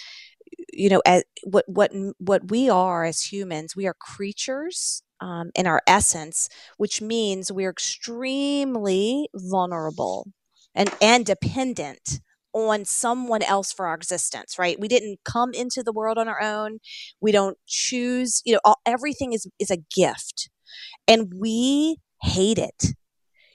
you 0.79 0.89
know, 0.91 1.03
as, 1.07 1.25
what 1.45 1.65
what 1.69 1.93
what 2.19 2.51
we 2.51 2.71
are 2.71 3.05
as 3.05 3.21
humans, 3.33 3.77
we 3.77 3.87
are 3.87 3.95
creatures 3.95 5.03
um, 5.21 5.51
in 5.55 5.67
our 5.67 5.83
essence, 5.87 6.49
which 6.77 7.03
means 7.03 7.53
we're 7.53 7.71
extremely 7.71 9.29
vulnerable 9.35 10.29
and 10.75 10.91
and 11.03 11.27
dependent 11.27 12.21
on 12.55 12.85
someone 12.85 13.43
else 13.43 13.73
for 13.73 13.87
our 13.87 13.95
existence 13.95 14.59
right? 14.59 14.81
We 14.81 14.89
didn't 14.89 15.21
come 15.25 15.53
into 15.53 15.83
the 15.83 15.93
world 15.93 16.19
on 16.19 16.29
our 16.29 16.41
own. 16.43 16.79
We 17.21 17.33
don't 17.33 17.59
choose 17.67 18.43
you 18.45 18.55
know 18.55 18.61
all, 18.65 18.81
everything 18.87 19.33
is 19.33 19.47
is 19.59 19.71
a 19.71 19.79
gift. 19.95 20.51
And 21.09 21.33
we 21.37 21.99
hate 22.23 22.59
it 22.59 22.95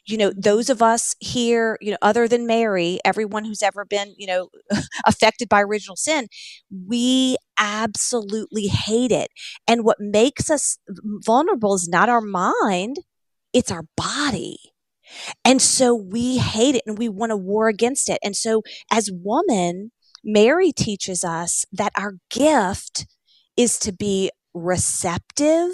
you 0.05 0.17
know, 0.17 0.31
those 0.35 0.69
of 0.69 0.81
us 0.81 1.15
here, 1.19 1.77
you 1.79 1.91
know, 1.91 1.97
other 2.01 2.27
than 2.27 2.45
Mary, 2.45 2.99
everyone 3.05 3.45
who's 3.45 3.63
ever 3.63 3.85
been, 3.85 4.13
you 4.17 4.27
know, 4.27 4.49
affected 5.05 5.47
by 5.47 5.61
original 5.61 5.95
sin, 5.95 6.27
we 6.87 7.37
absolutely 7.57 8.67
hate 8.67 9.11
it. 9.11 9.29
And 9.67 9.85
what 9.85 9.97
makes 9.99 10.49
us 10.49 10.77
vulnerable 11.25 11.75
is 11.75 11.87
not 11.87 12.09
our 12.09 12.21
mind, 12.21 12.97
it's 13.53 13.71
our 13.71 13.85
body. 13.95 14.57
And 15.45 15.61
so 15.61 15.93
we 15.93 16.37
hate 16.37 16.75
it 16.75 16.83
and 16.85 16.97
we 16.97 17.09
want 17.09 17.29
to 17.29 17.37
war 17.37 17.67
against 17.67 18.09
it. 18.09 18.17
And 18.23 18.35
so 18.35 18.63
as 18.91 19.11
woman, 19.11 19.91
Mary 20.23 20.71
teaches 20.71 21.23
us 21.23 21.65
that 21.71 21.91
our 21.97 22.15
gift 22.29 23.05
is 23.55 23.77
to 23.79 23.91
be 23.91 24.31
receptive 24.53 25.71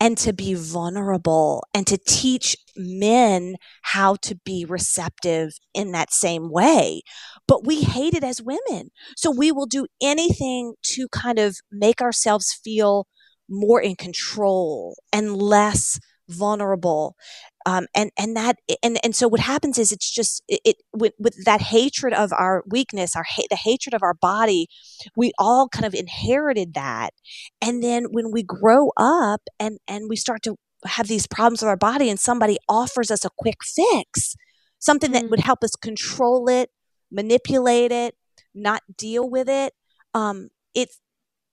and 0.00 0.18
to 0.18 0.32
be 0.32 0.54
vulnerable 0.54 1.64
and 1.72 1.86
to 1.86 1.96
teach 1.96 2.56
men 2.76 3.56
how 3.82 4.16
to 4.16 4.36
be 4.44 4.64
receptive 4.64 5.52
in 5.72 5.92
that 5.92 6.12
same 6.12 6.50
way. 6.50 7.02
But 7.46 7.66
we 7.66 7.82
hate 7.82 8.14
it 8.14 8.24
as 8.24 8.42
women. 8.42 8.90
So 9.16 9.30
we 9.30 9.52
will 9.52 9.66
do 9.66 9.86
anything 10.02 10.74
to 10.94 11.08
kind 11.08 11.38
of 11.38 11.56
make 11.70 12.00
ourselves 12.00 12.52
feel 12.52 13.06
more 13.48 13.80
in 13.80 13.94
control 13.96 14.96
and 15.12 15.36
less 15.36 15.98
vulnerable 16.28 17.14
um, 17.66 17.86
and 17.94 18.10
and 18.18 18.36
that 18.36 18.56
and 18.82 18.98
and 19.02 19.16
so 19.16 19.28
what 19.28 19.40
happens 19.40 19.78
is 19.78 19.92
it's 19.92 20.10
just 20.10 20.42
it, 20.48 20.60
it 20.64 20.76
with, 20.92 21.12
with 21.18 21.44
that 21.44 21.60
hatred 21.60 22.12
of 22.12 22.32
our 22.32 22.62
weakness 22.66 23.16
our 23.16 23.24
ha- 23.24 23.46
the 23.50 23.56
hatred 23.56 23.94
of 23.94 24.02
our 24.02 24.14
body 24.14 24.66
we 25.16 25.32
all 25.38 25.68
kind 25.68 25.86
of 25.86 25.94
inherited 25.94 26.74
that 26.74 27.10
and 27.60 27.82
then 27.82 28.04
when 28.10 28.30
we 28.30 28.42
grow 28.42 28.90
up 28.96 29.42
and 29.58 29.78
and 29.88 30.08
we 30.08 30.16
start 30.16 30.42
to 30.42 30.56
have 30.84 31.08
these 31.08 31.26
problems 31.26 31.62
with 31.62 31.68
our 31.68 31.76
body 31.76 32.10
and 32.10 32.20
somebody 32.20 32.58
offers 32.68 33.10
us 33.10 33.24
a 33.24 33.30
quick 33.38 33.58
fix 33.64 34.34
something 34.78 35.12
that 35.12 35.30
would 35.30 35.40
mm. 35.40 35.44
help 35.44 35.64
us 35.64 35.74
control 35.76 36.48
it 36.48 36.70
manipulate 37.10 37.92
it 37.92 38.14
not 38.54 38.82
deal 38.96 39.28
with 39.28 39.48
it 39.48 39.72
um 40.12 40.48
it's 40.74 41.00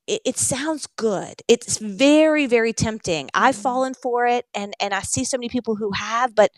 it, 0.07 0.21
it, 0.25 0.37
sounds 0.37 0.87
good. 0.97 1.41
It's 1.47 1.77
very, 1.77 2.45
very 2.47 2.73
tempting. 2.73 3.29
I've 3.33 3.55
mm-hmm. 3.55 3.61
fallen 3.61 3.93
for 3.93 4.25
it 4.25 4.45
and, 4.53 4.73
and 4.79 4.93
I 4.93 5.01
see 5.01 5.23
so 5.23 5.37
many 5.37 5.49
people 5.49 5.75
who 5.75 5.91
have, 5.93 6.35
but 6.35 6.51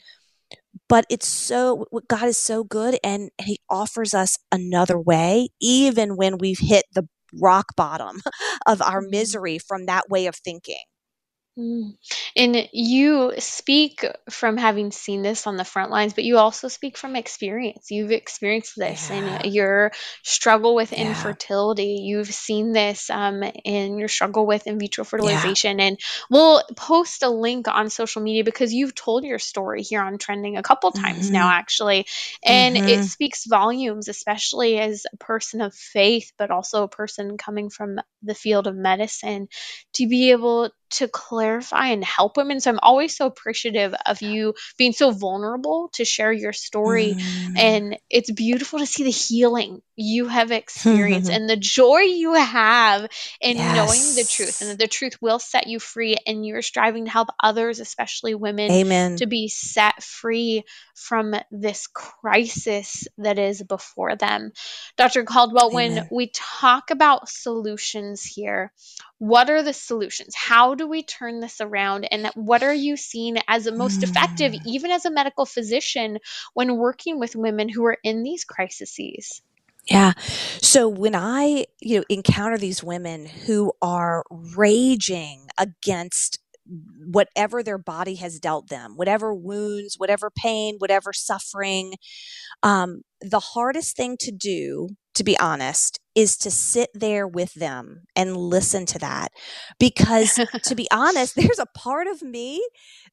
but 0.90 1.06
it's 1.10 1.28
so 1.28 1.86
God 2.08 2.24
is 2.26 2.38
so 2.38 2.64
good 2.64 2.98
and 3.04 3.30
he 3.42 3.60
offers 3.70 4.14
us 4.14 4.38
another 4.52 5.00
way, 5.00 5.50
even 5.62 6.16
when 6.16 6.38
we've 6.38 6.60
hit 6.60 6.86
the 6.94 7.08
rock 7.42 7.76
bottom 7.76 8.22
of 8.66 8.82
our 8.82 9.02
mm-hmm. 9.02 9.12
misery 9.12 9.60
from 9.60 9.86
that 9.86 10.10
way 10.10 10.28
of 10.28 10.36
thinking. 10.36 10.84
Mm. 11.58 11.98
And 12.36 12.68
you 12.74 13.34
speak 13.38 14.04
from 14.32 14.58
having 14.58 14.92
seen 14.92 15.22
this 15.22 15.46
on 15.46 15.56
the 15.56 15.64
front 15.64 15.92
lines, 15.92 16.14
but 16.14 16.24
you 16.24 16.40
also 16.40 16.68
speak 16.68 16.98
from 16.98 17.16
experience. 17.16 17.92
You've 17.92 18.12
experienced 18.12 18.74
this 18.76 19.10
yeah. 19.12 19.42
in 19.44 19.54
your 19.54 19.92
struggle 20.24 20.74
with 20.74 20.92
yeah. 20.92 21.10
infertility. 21.10 22.00
You've 22.02 22.34
seen 22.34 22.72
this 22.72 23.12
um, 23.12 23.44
in 23.64 24.00
your 24.00 24.08
struggle 24.08 24.48
with 24.48 24.66
in 24.66 24.80
vitro 24.80 25.04
fertilization. 25.04 25.78
Yeah. 25.78 25.86
And 25.86 26.00
we'll 26.28 26.64
post 26.76 27.22
a 27.22 27.30
link 27.30 27.68
on 27.68 27.92
social 27.92 28.24
media 28.24 28.44
because 28.44 28.74
you've 28.74 28.96
told 28.96 29.24
your 29.24 29.40
story 29.40 29.84
here 29.84 30.02
on 30.02 30.18
Trending 30.18 30.58
a 30.58 30.64
couple 30.64 30.92
times 30.92 31.30
now, 31.30 31.52
actually. 31.52 32.08
And 32.44 32.78
it 32.78 33.04
speaks 33.04 33.46
volumes, 33.46 34.08
especially 34.08 34.80
as 34.80 35.06
a 35.12 35.18
person 35.18 35.62
of 35.62 35.76
faith, 35.76 36.32
but 36.38 36.50
also 36.50 36.84
a 36.84 36.88
person 36.88 37.38
coming 37.38 37.70
from 37.70 38.00
the 38.24 38.34
field 38.34 38.66
of 38.66 38.76
medicine, 38.76 39.50
to 39.94 40.08
be 40.08 40.32
able 40.32 40.72
to 40.94 41.08
clarify 41.08 41.88
and 41.88 42.04
help 42.04 42.38
women. 42.38 42.60
So 42.60 42.72
I'm 42.72 42.80
always 42.82 43.16
so 43.16 43.26
appreciative 43.26 43.94
of 44.06 44.22
you 44.22 44.54
being 44.78 44.94
so 44.94 45.12
vulnerable 45.12 45.90
to 45.94 46.06
share 46.06 46.32
your 46.32 46.54
story. 46.54 47.16
Mm. 47.18 47.58
And 47.58 47.98
it's 48.10 48.32
beautiful 48.32 48.80
to 48.80 48.86
see 48.86 49.04
the 49.04 49.10
healing 49.10 49.82
you 49.96 50.28
have 50.28 50.52
experienced 50.52 51.30
and 51.32 51.50
the 51.50 51.58
joy 51.58 52.00
you 52.00 52.34
have 52.34 53.08
in 53.42 53.58
yes. 53.58 53.76
knowing 53.76 54.16
the 54.16 54.30
truth 54.30 54.62
and 54.62 54.72
that 54.72 54.80
the 54.80 54.88
truth 54.88 55.22
will 55.22 55.40
set 55.40 55.68
you 55.68 55.80
free. 55.80 56.16
And 56.26 56.46
you're 56.46 56.62
striving 56.62 57.06
to 57.06 57.12
help 57.12 57.30
others, 57.42 57.80
especially 57.80 58.36
women, 58.36 58.72
Amen. 58.72 59.18
to 59.18 59.26
be 59.26 59.48
set 59.48 60.02
free 60.02 60.64
from 60.96 61.36
this 61.52 61.88
crisis 61.88 63.08
that 63.18 63.40
is 63.40 63.64
before 63.64 64.16
them. 64.16 64.52
Dr. 64.98 65.24
Caldwell, 65.24 65.72
Amen. 65.72 65.96
when 65.96 66.08
we 66.12 66.32
talk 66.34 66.92
about 66.92 67.30
solutions 67.30 68.24
here, 68.24 68.72
what 69.18 69.50
are 69.50 69.64
the 69.64 69.74
solutions? 69.74 70.36
How 70.36 70.76
do 70.76 70.83
we 70.88 71.04
turn 71.04 71.40
this 71.40 71.62
around? 71.62 72.08
And 72.12 72.28
what 72.36 72.64
are 72.64 72.74
you 72.74 72.98
seeing 72.98 73.38
as 73.48 73.66
the 73.66 73.72
most 73.72 74.04
effective, 74.04 74.54
mm. 74.54 74.62
even 74.66 74.92
as 74.92 75.06
a 75.06 75.12
medical 75.12 75.46
physician, 75.46 76.20
when 76.54 76.78
working 76.78 77.20
with 77.20 77.36
women 77.36 77.70
who 77.70 77.86
are 77.86 77.98
in 78.04 78.24
these 78.24 78.44
crises? 78.44 79.42
Yeah. 79.90 80.14
So 80.62 80.88
when 80.88 81.14
I, 81.16 81.66
you 81.82 81.98
know, 81.98 82.06
encounter 82.10 82.58
these 82.58 82.84
women 82.84 83.26
who 83.26 83.74
are 83.82 84.24
raging 84.30 85.48
against 85.58 86.40
whatever 87.06 87.62
their 87.62 87.78
body 87.78 88.16
has 88.16 88.40
dealt 88.40 88.70
them, 88.70 88.96
whatever 88.96 89.34
wounds, 89.34 89.96
whatever 89.98 90.30
pain, 90.30 90.76
whatever 90.78 91.12
suffering, 91.12 91.96
um, 92.62 93.02
the 93.20 93.40
hardest 93.40 93.98
thing 93.98 94.16
to 94.22 94.32
do, 94.32 94.90
to 95.16 95.24
be 95.24 95.38
honest, 95.40 96.00
is 96.16 96.38
to 96.38 96.52
sit 96.52 96.90
there 96.94 97.28
with 97.28 97.54
them 97.56 98.04
and 98.16 98.38
listen 98.38 98.86
to 98.86 99.00
that. 99.00 99.32
Because 99.80 100.40
to 100.64 100.76
be 100.76 100.88
honest, 100.92 101.36
there's 101.38 101.60
a 101.60 101.66
part 101.66 102.08
of 102.08 102.22
me 102.22 102.66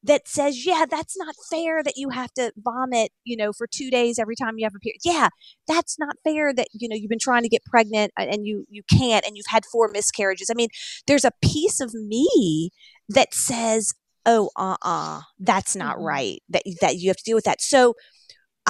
that 0.02 0.28
says, 0.28 0.64
yeah, 0.64 0.84
that's 0.88 1.16
not 1.16 1.34
fair 1.50 1.82
that 1.82 1.94
you 1.96 2.10
have 2.10 2.32
to 2.34 2.52
vomit, 2.56 3.12
you 3.24 3.36
know, 3.36 3.52
for 3.52 3.66
two 3.66 3.90
days 3.90 4.18
every 4.18 4.36
time 4.36 4.58
you 4.58 4.64
have 4.64 4.74
a 4.74 4.78
period. 4.78 5.00
Yeah, 5.04 5.28
that's 5.66 5.98
not 5.98 6.16
fair 6.24 6.52
that, 6.54 6.68
you 6.72 6.88
know, 6.88 6.96
you've 6.96 7.10
been 7.10 7.18
trying 7.18 7.42
to 7.42 7.48
get 7.48 7.64
pregnant 7.64 8.12
and 8.16 8.46
you, 8.46 8.64
you 8.68 8.82
can't 8.90 9.26
and 9.26 9.36
you've 9.36 9.46
had 9.46 9.64
four 9.64 9.88
miscarriages. 9.88 10.48
I 10.50 10.54
mean, 10.54 10.68
there's 11.06 11.24
a 11.24 11.32
piece 11.42 11.80
of 11.80 11.94
me 11.94 12.70
that 13.08 13.34
says, 13.34 13.92
oh, 14.26 14.50
uh-uh, 14.56 15.22
that's 15.38 15.74
not 15.74 16.00
right. 16.00 16.42
That, 16.48 16.62
that 16.80 16.96
you 16.96 17.08
have 17.08 17.16
to 17.16 17.24
deal 17.24 17.36
with 17.36 17.44
that. 17.44 17.60
So, 17.60 17.94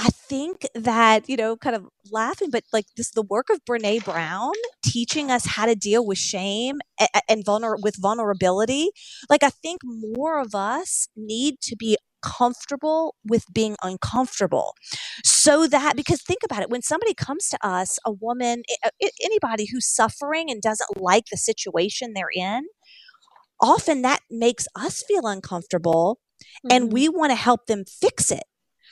I 0.02 0.08
think 0.08 0.66
that, 0.74 1.28
you 1.28 1.36
know, 1.36 1.58
kind 1.58 1.76
of 1.76 1.86
laughing, 2.10 2.48
but 2.50 2.64
like 2.72 2.86
this, 2.96 3.10
the 3.10 3.20
work 3.20 3.50
of 3.50 3.62
Brene 3.66 4.02
Brown 4.02 4.52
teaching 4.82 5.30
us 5.30 5.44
how 5.44 5.66
to 5.66 5.74
deal 5.74 6.06
with 6.06 6.16
shame 6.16 6.80
and, 6.98 7.08
and 7.28 7.44
vulner- 7.44 7.76
with 7.82 7.96
vulnerability. 8.00 8.92
Like, 9.28 9.42
I 9.42 9.50
think 9.50 9.82
more 9.84 10.40
of 10.40 10.54
us 10.54 11.08
need 11.14 11.60
to 11.64 11.76
be 11.76 11.98
comfortable 12.22 13.14
with 13.28 13.44
being 13.52 13.76
uncomfortable 13.82 14.74
so 15.24 15.66
that 15.66 15.96
because 15.96 16.22
think 16.22 16.40
about 16.44 16.60
it 16.62 16.68
when 16.68 16.82
somebody 16.82 17.14
comes 17.14 17.48
to 17.48 17.58
us 17.66 17.98
a 18.04 18.12
woman 18.12 18.62
anybody 19.24 19.66
who's 19.72 19.86
suffering 19.86 20.50
and 20.50 20.60
doesn't 20.60 21.00
like 21.00 21.24
the 21.30 21.38
situation 21.38 22.12
they're 22.12 22.26
in 22.34 22.64
often 23.58 24.02
that 24.02 24.20
makes 24.30 24.66
us 24.76 25.02
feel 25.02 25.26
uncomfortable 25.26 26.20
mm-hmm. 26.42 26.76
and 26.76 26.92
we 26.92 27.08
want 27.08 27.30
to 27.30 27.36
help 27.36 27.66
them 27.68 27.84
fix 27.86 28.30
it 28.30 28.44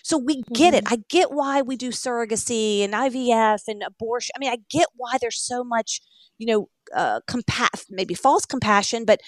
so 0.03 0.19
we 0.19 0.43
get 0.55 0.75
mm-hmm. 0.75 0.87
it. 0.87 0.93
I 0.93 1.03
get 1.09 1.33
why 1.33 1.63
we 1.63 1.77
do 1.77 1.91
surrogacy 1.91 2.83
and 2.85 2.93
IVF 2.93 3.63
and 3.67 3.83
abortion. 3.83 4.33
I 4.37 4.39
mean, 4.39 4.51
I 4.51 4.59
get 4.71 4.87
why 4.97 5.19
there's 5.21 5.41
so 5.41 5.65
much, 5.65 6.01
you 6.39 6.47
know, 6.47 6.69
uh, 6.95 7.21
compa- 7.29 7.85
maybe 7.91 8.15
false 8.15 8.45
compassion, 8.45 9.05
but 9.05 9.21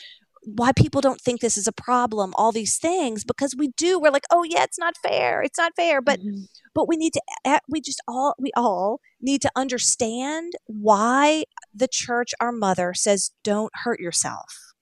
why 0.45 0.73
people 0.73 1.01
don't 1.01 1.21
think 1.21 1.41
this 1.41 1.57
is 1.57 1.67
a 1.67 1.73
problem 1.73 2.33
all 2.35 2.53
these 2.53 2.79
things 2.79 3.25
because 3.25 3.55
we 3.57 3.69
do 3.77 3.99
we're 3.99 4.11
like 4.11 4.25
oh 4.31 4.43
yeah 4.43 4.63
it's 4.63 4.79
not 4.79 4.97
fair 4.97 5.43
it's 5.43 5.59
not 5.59 5.73
fair 5.77 6.01
but 6.01 6.19
mm-hmm. 6.19 6.41
but 6.75 6.89
we 6.89 6.97
need 6.97 7.13
to 7.13 7.21
we 7.69 7.81
just 7.81 8.01
all 8.09 8.35
we 8.39 8.51
all 8.57 9.01
need 9.21 9.43
to 9.43 9.51
understand 9.55 10.53
why 10.67 11.45
the 11.75 11.89
church 11.89 12.33
our 12.41 12.53
mother 12.53 12.95
says 12.95 13.33
don't 13.45 13.73
hurt 13.85 14.01
yourself 14.01 14.73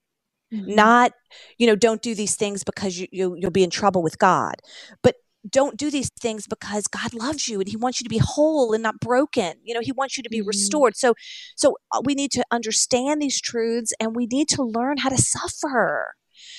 mm-hmm. 0.52 0.74
not 0.74 1.12
you 1.58 1.66
know 1.66 1.76
don't 1.76 2.02
do 2.02 2.14
these 2.14 2.36
things 2.36 2.62
because 2.62 2.98
you, 2.98 3.08
you 3.10 3.36
you'll 3.38 3.50
be 3.50 3.64
in 3.64 3.70
trouble 3.70 4.02
with 4.02 4.18
god 4.18 4.54
but 5.02 5.16
don't 5.50 5.76
do 5.76 5.90
these 5.90 6.10
things 6.20 6.46
because 6.46 6.86
God 6.86 7.14
loves 7.14 7.48
you 7.48 7.60
and 7.60 7.68
he 7.68 7.76
wants 7.76 8.00
you 8.00 8.04
to 8.04 8.10
be 8.10 8.18
whole 8.18 8.72
and 8.72 8.82
not 8.82 9.00
broken. 9.00 9.54
You 9.64 9.74
know, 9.74 9.80
he 9.80 9.92
wants 9.92 10.16
you 10.16 10.22
to 10.22 10.28
be 10.28 10.40
mm-hmm. 10.40 10.48
restored. 10.48 10.96
So 10.96 11.14
so 11.56 11.76
uh, 11.92 12.00
we 12.04 12.14
need 12.14 12.30
to 12.32 12.44
understand 12.50 13.20
these 13.20 13.40
truths 13.40 13.92
and 14.00 14.14
we 14.14 14.26
need 14.26 14.48
to 14.50 14.62
learn 14.62 14.98
how 14.98 15.08
to 15.08 15.18
suffer. 15.18 16.14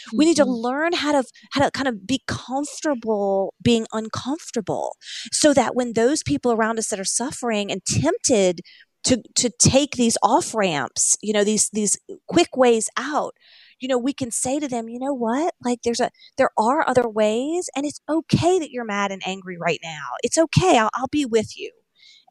Mm-hmm. 0.10 0.18
We 0.18 0.26
need 0.26 0.38
to 0.38 0.44
mm-hmm. 0.44 0.52
learn 0.52 0.94
how 0.94 1.12
to 1.14 1.24
how 1.52 1.64
to 1.64 1.72
kind 1.72 1.88
of 1.88 2.06
be 2.06 2.22
comfortable 2.28 3.54
being 3.62 3.88
uncomfortable 3.94 4.98
so 5.32 5.54
that 5.54 5.76
when 5.76 5.94
those 5.94 6.24
people 6.24 6.52
around 6.52 6.80
us 6.80 6.90
that 6.90 7.00
are 7.00 7.06
suffering 7.06 7.72
and 7.72 7.84
tempted 7.86 8.62
to 9.04 9.22
to 9.36 9.50
take 9.50 9.92
these 9.92 10.18
off 10.22 10.54
ramps, 10.54 11.18
you 11.22 11.34
know, 11.34 11.44
these 11.44 11.70
these 11.72 11.98
quick 12.28 12.56
ways 12.56 12.90
out, 12.98 13.36
you 13.80 13.88
know, 13.88 13.98
we 13.98 14.14
can 14.14 14.32
say 14.32 14.60
to 14.60 14.68
them, 14.68 14.90
you 14.90 15.00
know 15.00 15.14
what? 15.14 15.54
Like 15.64 15.80
there's 15.84 16.00
a, 16.00 16.12
there 16.38 16.52
are 16.58 16.88
other 16.88 17.08
ways 17.08 17.70
and 17.76 17.86
it's 17.86 18.02
okay 18.10 18.60
that 18.60 18.72
you're 18.72 18.86
mad 18.86 19.12
and 19.12 19.22
angry 19.26 19.58
right 19.58 19.80
now. 19.84 20.10
It's 20.24 20.38
okay. 20.38 20.78
I'll, 20.78 20.90
I'll 20.94 21.08
be 21.08 21.26
with 21.26 21.58
you 21.58 21.72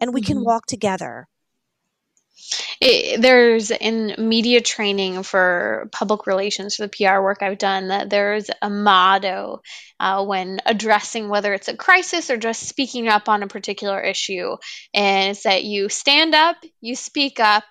and 0.01 0.15
we 0.15 0.21
mm-hmm. 0.21 0.35
can 0.35 0.45
walk 0.45 0.67
together. 0.67 1.27
It, 2.81 3.21
there's 3.21 3.71
in 3.71 4.15
media 4.19 4.61
training 4.61 5.23
for 5.25 5.89
public 5.93 6.27
relations 6.27 6.77
for 6.77 6.87
the 6.87 6.89
PR 6.89 7.21
work 7.21 7.43
I've 7.43 7.59
done 7.59 7.89
that 7.89 8.11
there's 8.11 8.49
a 8.63 8.71
motto 8.71 9.61
uh, 9.99 10.25
when 10.25 10.61
addressing 10.65 11.29
whether 11.29 11.53
it's 11.53 11.69
a 11.69 11.77
crisis 11.77 12.31
or 12.31 12.37
just 12.37 12.69
speaking 12.69 13.09
up 13.09 13.29
on 13.29 13.43
a 13.43 13.49
particular 13.49 14.01
issue, 14.01 14.57
and 14.95 15.33
it's 15.33 15.43
that 15.43 15.65
you 15.65 15.89
stand 15.89 16.35
up, 16.35 16.57
you 16.81 16.95
speak 16.95 17.41
up, 17.41 17.65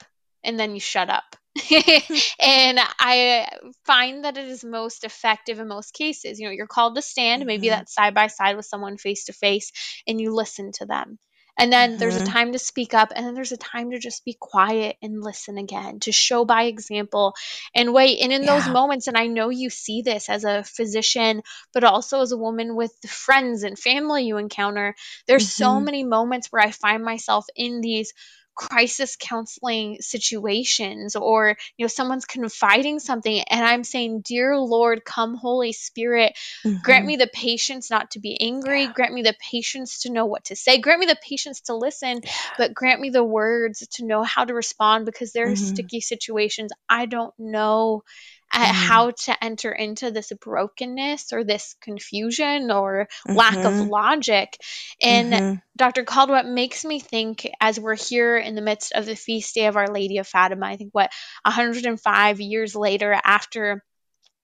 and 0.43 0.59
then 0.59 0.73
you 0.73 0.81
shut 0.81 1.09
up. 1.09 1.37
and 2.39 2.79
I 2.99 3.47
find 3.85 4.23
that 4.23 4.37
it 4.37 4.45
is 4.45 4.63
most 4.63 5.03
effective 5.03 5.59
in 5.59 5.67
most 5.67 5.93
cases. 5.93 6.39
You 6.39 6.47
know, 6.47 6.51
you're 6.51 6.67
called 6.67 6.95
to 6.95 7.01
stand, 7.01 7.41
mm-hmm. 7.41 7.47
maybe 7.47 7.69
that's 7.69 7.93
side 7.93 8.13
by 8.13 8.27
side 8.27 8.55
with 8.55 8.65
someone 8.65 8.97
face 8.97 9.25
to 9.25 9.33
face, 9.33 9.71
and 10.07 10.19
you 10.19 10.33
listen 10.33 10.71
to 10.73 10.85
them. 10.85 11.19
And 11.59 11.73
then 11.73 11.91
mm-hmm. 11.91 11.99
there's 11.99 12.15
a 12.15 12.19
mm-hmm. 12.19 12.31
time 12.31 12.51
to 12.51 12.59
speak 12.59 12.93
up, 12.93 13.11
and 13.15 13.25
then 13.25 13.33
there's 13.33 13.51
a 13.51 13.57
time 13.57 13.91
to 13.91 13.99
just 13.99 14.23
be 14.23 14.37
quiet 14.39 14.97
and 15.01 15.23
listen 15.23 15.57
again, 15.57 15.99
to 16.01 16.11
show 16.11 16.45
by 16.45 16.63
example 16.63 17.33
and 17.73 17.93
wait. 17.93 18.19
And 18.21 18.31
in 18.31 18.43
yeah. 18.43 18.59
those 18.59 18.69
moments, 18.69 19.07
and 19.07 19.17
I 19.17 19.27
know 19.27 19.49
you 19.49 19.69
see 19.69 20.03
this 20.03 20.29
as 20.29 20.43
a 20.43 20.63
physician, 20.63 21.41
but 21.73 21.83
also 21.83 22.21
as 22.21 22.31
a 22.31 22.37
woman 22.37 22.75
with 22.75 22.91
the 23.01 23.07
friends 23.07 23.63
and 23.63 23.77
family 23.77 24.25
you 24.25 24.37
encounter, 24.37 24.95
there's 25.25 25.47
mm-hmm. 25.47 25.63
so 25.63 25.79
many 25.79 26.03
moments 26.03 26.51
where 26.51 26.61
I 26.61 26.71
find 26.71 27.03
myself 27.03 27.47
in 27.55 27.81
these 27.81 28.13
crisis 28.57 29.15
counseling 29.19 29.97
situations 30.01 31.15
or 31.15 31.55
you 31.77 31.83
know 31.83 31.87
someone's 31.87 32.25
confiding 32.25 32.97
something 32.97 33.39
and 33.51 33.63
i'm 33.63 33.83
saying 33.83 34.19
dear 34.21 34.57
lord 34.57 35.05
come 35.05 35.35
holy 35.35 35.71
spirit 35.71 36.33
mm-hmm. 36.65 36.77
grant 36.81 37.05
me 37.05 37.17
the 37.17 37.29
patience 37.31 37.91
not 37.91 38.09
to 38.09 38.19
be 38.19 38.35
angry 38.41 38.83
yeah. 38.83 38.91
grant 38.91 39.13
me 39.13 39.21
the 39.21 39.35
patience 39.39 40.01
to 40.01 40.11
know 40.11 40.25
what 40.25 40.43
to 40.45 40.55
say 40.55 40.79
grant 40.79 40.99
me 40.99 41.05
the 41.05 41.17
patience 41.21 41.61
to 41.61 41.75
listen 41.75 42.19
yeah. 42.23 42.31
but 42.57 42.73
grant 42.73 42.99
me 42.99 43.11
the 43.11 43.23
words 43.23 43.87
to 43.91 44.03
know 44.03 44.23
how 44.23 44.43
to 44.43 44.55
respond 44.55 45.05
because 45.05 45.31
there 45.33 45.45
are 45.47 45.51
mm-hmm. 45.53 45.75
sticky 45.75 46.01
situations 46.01 46.71
i 46.89 47.05
don't 47.05 47.35
know 47.37 48.03
at 48.51 48.71
mm-hmm. 48.71 48.87
how 48.87 49.11
to 49.11 49.43
enter 49.43 49.71
into 49.71 50.11
this 50.11 50.31
brokenness 50.41 51.33
or 51.33 51.43
this 51.43 51.75
confusion 51.81 52.71
or 52.71 53.07
mm-hmm. 53.27 53.37
lack 53.37 53.57
of 53.57 53.73
mm-hmm. 53.73 53.89
logic. 53.89 54.57
And 55.01 55.33
mm-hmm. 55.33 55.55
Dr. 55.75 56.03
Caldwell 56.03 56.43
makes 56.43 56.85
me 56.85 56.99
think 56.99 57.47
as 57.59 57.79
we're 57.79 57.95
here 57.95 58.37
in 58.37 58.55
the 58.55 58.61
midst 58.61 58.93
of 58.93 59.05
the 59.05 59.15
feast 59.15 59.55
day 59.55 59.67
of 59.67 59.75
Our 59.75 59.87
Lady 59.87 60.17
of 60.17 60.27
Fatima, 60.27 60.65
I 60.65 60.77
think 60.77 60.93
what 60.93 61.11
105 61.43 62.41
years 62.41 62.75
later 62.75 63.19
after 63.23 63.83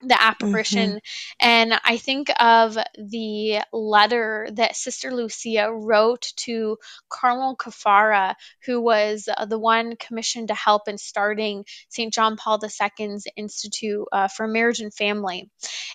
the 0.08 0.20
apparition. 0.20 0.90
Mm-hmm. 0.90 0.98
And 1.40 1.80
I 1.84 1.96
think 1.96 2.28
of 2.38 2.76
the 2.96 3.60
letter 3.72 4.48
that 4.52 4.76
Sister 4.76 5.10
Lucia 5.10 5.70
wrote 5.72 6.32
to 6.36 6.78
Cardinal 7.08 7.56
Caffarra, 7.56 8.34
who 8.64 8.80
was 8.80 9.28
uh, 9.34 9.44
the 9.46 9.58
one 9.58 9.96
commissioned 9.96 10.48
to 10.48 10.54
help 10.54 10.88
in 10.88 10.98
starting 10.98 11.64
St. 11.88 12.12
John 12.12 12.36
Paul 12.36 12.60
II's 12.62 13.26
Institute 13.36 14.06
uh, 14.12 14.28
for 14.28 14.46
Marriage 14.46 14.80
and 14.80 14.92
Family. 14.92 15.50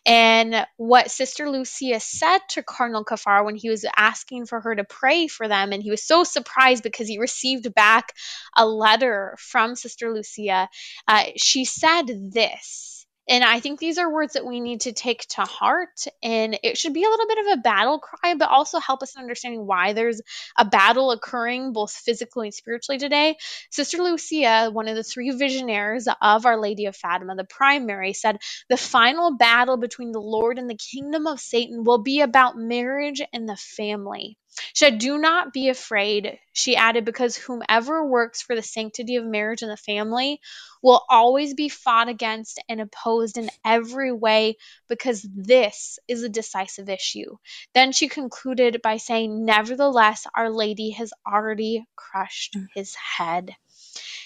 And 0.06 0.66
what 0.78 1.12
Sister 1.12 1.50
Lucia 1.50 2.00
said 2.00 2.40
to 2.50 2.64
Cardinal 2.64 3.06
Caffarra 3.06 3.46
when 3.46 3.56
he 3.56 3.70
was 3.70 3.86
asking 3.96 4.46
for 4.46 4.62
her 4.62 4.76
to 4.76 4.84
pray 4.84 5.28
for 5.28 5.48
them, 5.48 5.72
and 5.72 5.84
he 5.84 5.92
was 5.92 6.04
so 6.04 6.24
surprised 6.24 6.84
because 6.84 7.08
he 7.08 7.20
received 7.20 7.74
back 7.74 8.14
a 8.56 8.66
letter 8.66 9.36
from 9.40 9.76
Sister 9.76 10.12
Lucia, 10.14 10.70
uh, 11.08 11.24
she 11.38 11.66
said 11.66 12.32
this. 12.32 12.99
And 13.30 13.44
I 13.44 13.60
think 13.60 13.80
these 13.80 14.00
are 14.00 14.12
words 14.12 14.34
that 14.34 14.46
we 14.46 14.60
need 14.60 14.82
to 14.82 14.92
take 14.92 15.28
to 15.30 15.42
heart. 15.42 16.06
And 16.24 16.58
it 16.64 16.78
should 16.78 16.94
be 16.94 17.04
a 17.04 17.10
little 17.10 17.28
bit 17.28 17.38
of 17.38 17.60
a 17.60 17.62
battle 17.62 18.00
cry, 18.00 18.34
but 18.34 18.50
also 18.50 18.80
help 18.80 19.04
us 19.04 19.16
in 19.16 19.22
understanding 19.22 19.68
why 19.68 19.94
there's 19.94 20.22
a 20.58 20.66
battle 20.66 21.12
occurring 21.12 21.72
both 21.72 21.92
physically 21.92 22.48
and 22.48 22.54
spiritually 22.54 22.98
today. 22.98 23.38
Sister 23.70 23.98
Lucia, 24.00 24.72
one 24.74 24.88
of 24.88 24.96
the 24.96 25.04
three 25.04 25.30
visionaries 25.30 26.08
of 26.22 26.46
Our 26.48 26.60
Lady 26.60 26.88
of 26.88 26.96
Fatima, 26.96 27.36
the 27.36 27.44
primary, 27.44 28.14
said 28.14 28.40
the 28.68 28.78
final 28.78 29.38
battle 29.38 29.78
between 29.78 30.12
the 30.12 30.22
Lord 30.22 30.58
and 30.58 30.70
the 30.70 30.76
kingdom 30.76 31.28
of 31.28 31.40
Satan 31.40 31.84
will 31.84 32.00
be 32.00 32.22
about 32.22 32.58
marriage 32.58 33.22
and 33.32 33.48
the 33.48 33.56
family. 33.56 34.38
She 34.74 34.86
said, 34.86 35.00
Do 35.00 35.18
not 35.18 35.54
be 35.54 35.70
afraid, 35.70 36.40
she 36.54 36.76
added, 36.76 37.06
because 37.06 37.36
whomever 37.36 38.06
works 38.06 38.42
for 38.42 38.56
the 38.56 38.62
sanctity 38.62 39.16
of 39.16 39.26
marriage 39.26 39.62
and 39.62 39.72
the 39.72 39.78
family 39.78 40.40
will 40.82 41.04
always 41.10 41.54
be 41.54 41.70
fought 41.70 42.08
against 42.08 42.62
and 42.70 42.82
opposed 42.82 43.38
in 43.38 43.50
every 43.66 44.12
way 44.12 44.58
because 44.88 45.28
this 45.36 46.00
is 46.08 46.24
a 46.24 46.30
decisive 46.30 46.90
issue. 46.90 47.36
Then 47.74 47.92
she 47.92 48.08
concluded 48.08 48.82
by 48.82 48.98
saying, 48.98 49.46
Nevertheless, 49.46 50.26
Our 50.36 50.50
Lady 50.50 50.92
has 50.92 51.12
already 51.28 51.86
crushed 51.96 52.56
mm. 52.56 52.68
his 52.74 52.96
head. 52.96 53.56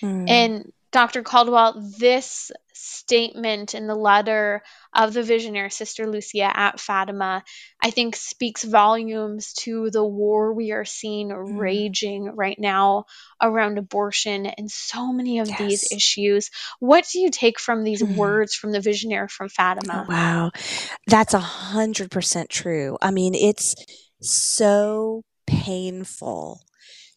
Mm. 0.01 0.29
And 0.29 0.73
Dr. 0.93 1.23
Caldwell, 1.23 1.91
this 1.97 2.51
statement 2.73 3.73
in 3.73 3.87
the 3.87 3.95
letter 3.95 4.61
of 4.93 5.11
the 5.11 5.23
visionary 5.23 5.71
Sister 5.71 6.07
Lucia 6.07 6.51
at 6.55 6.79
Fatima, 6.79 7.43
I 7.81 7.89
think 7.89 8.15
speaks 8.15 8.63
volumes 8.63 9.53
to 9.61 9.89
the 9.89 10.05
war 10.05 10.53
we 10.53 10.71
are 10.71 10.85
seeing 10.85 11.29
mm. 11.29 11.57
raging 11.59 12.25
right 12.35 12.57
now 12.59 13.05
around 13.41 13.79
abortion 13.79 14.45
and 14.45 14.69
so 14.69 15.11
many 15.11 15.39
of 15.39 15.49
yes. 15.49 15.59
these 15.59 15.91
issues. 15.91 16.51
What 16.79 17.07
do 17.11 17.19
you 17.19 17.31
take 17.31 17.59
from 17.59 17.83
these 17.83 18.03
mm. 18.03 18.15
words 18.15 18.53
from 18.53 18.71
the 18.71 18.79
visionary 18.79 19.29
from 19.29 19.49
Fatima? 19.49 20.05
Oh, 20.07 20.11
wow. 20.11 20.51
That's 21.07 21.33
a 21.33 21.39
hundred 21.39 22.11
percent 22.11 22.51
true. 22.51 22.97
I 23.01 23.09
mean, 23.09 23.33
it's 23.33 23.75
so 24.21 25.23
painful 25.47 26.61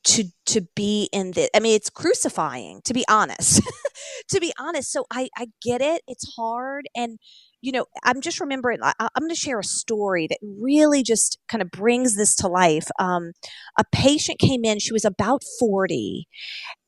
to 0.06 0.24
to 0.46 0.62
be 0.76 1.08
in 1.12 1.32
this 1.32 1.50
i 1.54 1.60
mean 1.60 1.74
it's 1.74 1.90
crucifying 1.90 2.80
to 2.84 2.94
be 2.94 3.04
honest 3.08 3.60
to 4.28 4.40
be 4.40 4.52
honest. 4.58 4.92
So 4.92 5.04
i 5.10 5.28
i 5.36 5.48
get 5.62 5.80
it. 5.80 6.02
It's 6.06 6.34
hard. 6.36 6.88
And 6.96 7.18
you 7.62 7.72
know 7.72 7.86
i'm 8.04 8.20
just 8.20 8.38
remembering 8.38 8.78
I, 8.82 8.92
am 9.00 9.08
going 9.18 9.30
to 9.30 9.34
share 9.34 9.58
a 9.58 9.64
story 9.64 10.26
that 10.28 10.38
really 10.42 11.02
just 11.02 11.38
kind 11.48 11.62
of 11.62 11.70
brings 11.70 12.16
this 12.16 12.36
to 12.36 12.48
life. 12.48 12.88
Um, 12.98 13.32
a 13.78 13.84
patient 13.92 14.38
came 14.38 14.64
in 14.64 14.78
she 14.78 14.92
was 14.92 15.04
about 15.04 15.42
40 15.58 16.28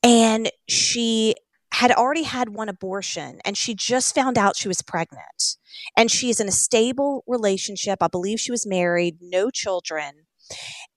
and 0.02 0.50
she 0.68 1.34
had 1.72 1.90
already 1.90 2.22
had 2.22 2.50
one 2.50 2.68
abortion 2.68 3.40
and 3.44 3.56
she 3.56 3.74
just 3.74 4.14
found 4.14 4.38
out 4.38 4.56
she 4.56 4.68
was 4.68 4.82
pregnant. 4.82 5.56
And 5.96 6.10
she's 6.10 6.40
in 6.40 6.48
a 6.48 6.52
stable 6.52 7.24
relationship. 7.26 7.98
I 8.00 8.08
believe 8.08 8.40
she 8.40 8.50
was 8.50 8.66
married 8.66 9.18
no 9.20 9.50
children 9.50 10.26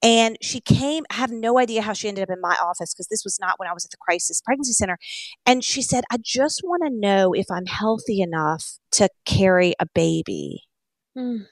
and 0.04 0.38
she 0.42 0.60
came, 0.60 1.04
I 1.12 1.16
have 1.16 1.32
no 1.32 1.60
idea 1.60 1.82
how 1.82 1.94
she 1.94 2.08
ended 2.08 2.24
up 2.24 2.30
in 2.30 2.42
my 2.42 2.56
office 2.62 2.94
because 2.94 3.08
this 3.08 3.24
was 3.24 3.38
not 3.40 3.60
when 3.60 3.70
I 3.70 3.74
was 3.74 3.86
at 3.86 3.92
the 3.92 3.98
crisis 3.98 4.42
pregnancy 4.42 4.74
center. 4.74 4.98
And 5.46 5.64
she 5.64 5.82
said, 5.82 6.04
I 6.12 6.18
just 6.24 6.62
want 6.64 6.84
to 6.84 6.90
know 6.90 7.34
if 7.34 7.46
I'm 7.52 7.66
healthy 7.66 8.22
enough 8.22 8.66
to 8.94 9.10
carry 9.26 9.76
a 9.80 9.86
baby. 9.94 10.64
Mm. 11.18 11.46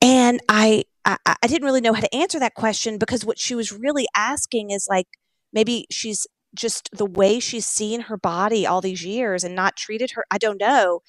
And 0.00 0.40
I, 0.48 0.84
I, 1.04 1.16
I 1.26 1.46
didn't 1.46 1.64
really 1.64 1.80
know 1.80 1.92
how 1.92 2.00
to 2.00 2.14
answer 2.14 2.38
that 2.38 2.54
question 2.54 2.98
because 2.98 3.24
what 3.24 3.38
she 3.38 3.54
was 3.54 3.72
really 3.72 4.06
asking 4.14 4.70
is 4.70 4.86
like, 4.88 5.06
maybe 5.52 5.86
she's 5.90 6.26
just 6.54 6.88
the 6.92 7.06
way 7.06 7.38
she's 7.38 7.66
seen 7.66 8.02
her 8.02 8.16
body 8.16 8.66
all 8.66 8.80
these 8.80 9.04
years 9.04 9.44
and 9.44 9.54
not 9.54 9.76
treated 9.76 10.12
her 10.12 10.24
i 10.30 10.38
don't 10.38 10.60
know. 10.60 11.00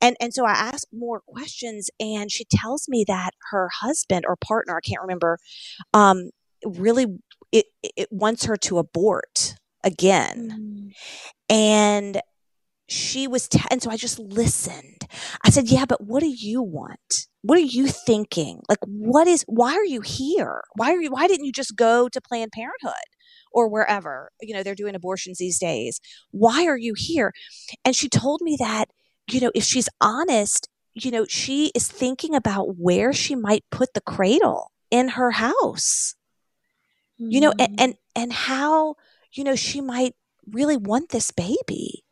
And 0.00 0.16
and 0.20 0.32
so 0.34 0.44
i 0.46 0.52
asked 0.52 0.88
more 0.92 1.20
questions 1.26 1.90
and 1.98 2.30
she 2.30 2.44
tells 2.44 2.88
me 2.88 3.04
that 3.06 3.32
her 3.50 3.68
husband 3.80 4.24
or 4.26 4.36
partner 4.36 4.76
i 4.76 4.80
can't 4.86 5.02
remember 5.02 5.38
um 5.94 6.30
really 6.64 7.06
it 7.52 7.66
it 7.82 8.08
wants 8.10 8.44
her 8.44 8.56
to 8.56 8.78
abort 8.78 9.54
again. 9.82 10.92
Mm. 11.50 11.54
and 11.54 12.20
she 12.88 13.26
was 13.28 13.48
t- 13.48 13.60
and 13.70 13.82
so 13.82 13.90
i 13.90 13.96
just 13.96 14.18
listened. 14.18 15.06
I 15.44 15.50
said 15.50 15.68
yeah 15.68 15.84
but 15.86 16.02
what 16.02 16.20
do 16.20 16.28
you 16.34 16.62
want? 16.62 17.26
What 17.42 17.56
are 17.58 17.62
you 17.62 17.86
thinking? 17.86 18.60
Like 18.68 18.78
what 18.86 19.26
is 19.26 19.44
why 19.48 19.74
are 19.74 19.84
you 19.84 20.02
here? 20.02 20.62
Why 20.76 20.92
are 20.92 21.00
you 21.00 21.10
why 21.10 21.26
didn't 21.28 21.46
you 21.46 21.52
just 21.52 21.76
go 21.76 22.08
to 22.08 22.20
planned 22.20 22.52
parenthood 22.52 22.92
or 23.50 23.68
wherever, 23.68 24.30
you 24.40 24.54
know, 24.54 24.62
they're 24.62 24.74
doing 24.74 24.94
abortions 24.94 25.38
these 25.38 25.58
days. 25.58 26.00
Why 26.30 26.66
are 26.66 26.76
you 26.76 26.94
here? 26.96 27.32
And 27.84 27.94
she 27.94 28.08
told 28.08 28.40
me 28.42 28.56
that, 28.58 28.86
you 29.30 29.40
know, 29.40 29.52
if 29.54 29.64
she's 29.64 29.88
honest, 30.00 30.68
you 30.94 31.10
know, 31.10 31.24
she 31.28 31.70
is 31.74 31.88
thinking 31.88 32.34
about 32.34 32.76
where 32.76 33.12
she 33.12 33.34
might 33.34 33.64
put 33.70 33.94
the 33.94 34.00
cradle 34.00 34.72
in 34.90 35.08
her 35.10 35.32
house. 35.32 36.14
Mm-hmm. 37.20 37.30
You 37.30 37.40
know, 37.40 37.52
and, 37.58 37.76
mm. 37.76 37.82
and 37.82 37.94
and 38.16 38.32
how, 38.32 38.96
you 39.32 39.44
know, 39.44 39.54
she 39.54 39.80
might 39.80 40.14
really 40.50 40.76
want 40.76 41.10
this 41.10 41.30
baby. 41.30 42.04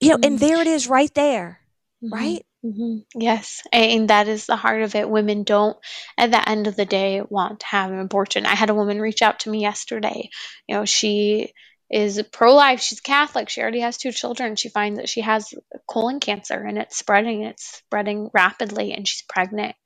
You 0.00 0.10
know, 0.10 0.16
mm-hmm. 0.16 0.24
and 0.24 0.38
there 0.38 0.60
it 0.60 0.66
is 0.66 0.88
right 0.88 1.12
there. 1.14 1.60
Mm-hmm. 2.02 2.14
Right? 2.14 2.46
Mm-hmm. 2.64 3.20
Yes, 3.20 3.62
and 3.72 4.08
that 4.08 4.26
is 4.26 4.46
the 4.46 4.56
heart 4.56 4.82
of 4.82 4.94
it. 4.94 5.08
Women 5.08 5.44
don't, 5.44 5.76
at 6.16 6.30
the 6.30 6.48
end 6.48 6.66
of 6.66 6.76
the 6.76 6.86
day, 6.86 7.20
want 7.20 7.60
to 7.60 7.66
have 7.66 7.90
an 7.92 8.00
abortion. 8.00 8.46
I 8.46 8.54
had 8.54 8.70
a 8.70 8.74
woman 8.74 9.00
reach 9.00 9.20
out 9.20 9.40
to 9.40 9.50
me 9.50 9.60
yesterday. 9.60 10.30
You 10.66 10.76
know, 10.76 10.84
she 10.86 11.52
is 11.90 12.22
pro 12.32 12.54
life, 12.54 12.80
she's 12.80 13.00
Catholic, 13.00 13.50
she 13.50 13.60
already 13.60 13.80
has 13.80 13.98
two 13.98 14.12
children. 14.12 14.56
She 14.56 14.70
finds 14.70 14.98
that 14.98 15.10
she 15.10 15.20
has 15.20 15.52
colon 15.86 16.20
cancer 16.20 16.58
and 16.58 16.78
it's 16.78 16.96
spreading, 16.96 17.42
it's 17.42 17.66
spreading 17.66 18.30
rapidly, 18.32 18.92
and 18.92 19.06
she's 19.06 19.22
pregnant. 19.28 19.76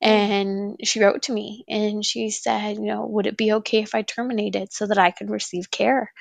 And 0.00 0.76
she 0.84 1.00
wrote 1.00 1.22
to 1.22 1.32
me 1.32 1.64
and 1.68 2.04
she 2.04 2.30
said, 2.30 2.76
You 2.76 2.86
know, 2.86 3.06
would 3.06 3.26
it 3.26 3.36
be 3.36 3.52
okay 3.54 3.82
if 3.82 3.94
I 3.94 4.02
terminated 4.02 4.72
so 4.72 4.86
that 4.86 4.98
I 4.98 5.12
could 5.12 5.30
receive 5.30 5.70
care? 5.70 6.12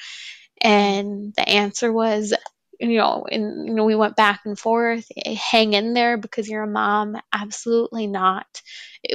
And 0.61 1.33
the 1.35 1.47
answer 1.47 1.91
was 1.91 2.33
you 2.79 2.97
know, 2.97 3.25
and 3.29 3.67
you 3.67 3.73
know, 3.73 3.85
we 3.85 3.95
went 3.95 4.15
back 4.15 4.41
and 4.45 4.57
forth. 4.57 5.05
Eh, 5.25 5.35
hang 5.35 5.73
in 5.73 5.93
there 5.93 6.17
because 6.17 6.47
you're 6.47 6.63
a 6.63 6.67
mom. 6.67 7.17
Absolutely 7.33 8.07
not. 8.07 8.61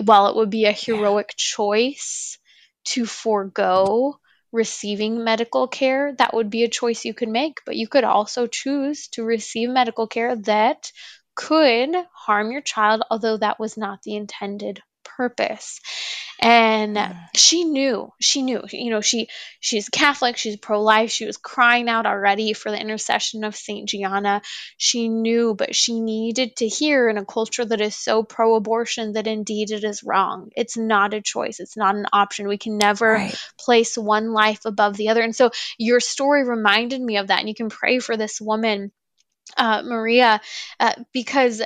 While 0.05 0.29
it 0.29 0.37
would 0.37 0.51
be 0.51 0.65
a 0.65 0.73
heroic 0.73 1.31
yeah. 1.31 1.35
choice 1.37 2.39
to 2.85 3.07
forego 3.07 4.19
receiving 4.51 5.25
medical 5.25 5.67
care, 5.67 6.15
that 6.19 6.35
would 6.35 6.51
be 6.51 6.65
a 6.65 6.69
choice 6.69 7.05
you 7.05 7.15
could 7.15 7.29
make. 7.29 7.61
But 7.65 7.77
you 7.77 7.89
could 7.89 8.05
also 8.05 8.47
choose 8.47 9.09
to 9.09 9.25
receive 9.25 9.71
medical 9.71 10.07
care 10.07 10.37
that 10.37 10.93
could 11.35 11.95
harm 12.13 12.51
your 12.51 12.61
child, 12.61 13.03
although 13.11 13.39
that 13.39 13.59
was 13.59 13.77
not 13.77 14.03
the 14.03 14.17
intended 14.17 14.83
purpose 15.05 15.81
and 16.43 16.99
she 17.37 17.65
knew 17.65 18.13
she 18.21 18.43
knew 18.43 18.63
you 18.71 18.91
know 18.91 19.01
she 19.01 19.29
she's 19.61 19.89
catholic 19.89 20.37
she's 20.37 20.57
pro-life 20.57 21.11
she 21.11 21.25
was 21.25 21.37
crying 21.37 21.89
out 21.89 22.05
already 22.05 22.53
for 22.53 22.71
the 22.71 22.81
intercession 22.81 23.45
of 23.45 23.55
saint 23.55 23.89
gianna. 23.89 24.43
She 24.77 25.09
knew 25.09 25.55
but 25.55 25.75
she 25.75 26.01
needed 26.01 26.57
to 26.57 26.69
hear 26.69 27.09
in 27.09 27.19
a 27.19 27.25
culture 27.25 27.65
that 27.65 27.81
is 27.81 27.95
so 27.95 28.23
pro-abortion 28.23 29.13
that 29.13 29.27
indeed 29.27 29.71
it 29.71 29.85
is 29.85 30.03
wrong. 30.03 30.51
It's 30.57 30.77
not 30.77 31.15
a 31.15 31.21
choice. 31.21 31.61
It's 31.61 31.77
not 31.77 31.95
an 31.95 32.07
option. 32.13 32.49
We 32.49 32.59
can 32.59 32.79
never 32.79 33.15
right. 33.15 33.37
place 33.59 33.97
one 33.97 34.33
life 34.33 34.65
above 34.65 34.97
the 34.97 35.09
other. 35.09 35.23
And 35.23 35.37
so 35.37 35.51
your 35.79 36.01
story 36.01 36.45
reminded 36.45 37.01
me 37.01 37.19
of 37.19 37.29
that 37.29 37.41
and 37.41 37.49
you 37.49 37.55
can 37.55 37.69
pray 37.69 37.99
for 37.99 38.17
this 38.17 38.41
woman 38.41 38.91
uh, 39.57 39.83
Maria, 39.85 40.41
uh, 40.81 40.95
because 41.13 41.63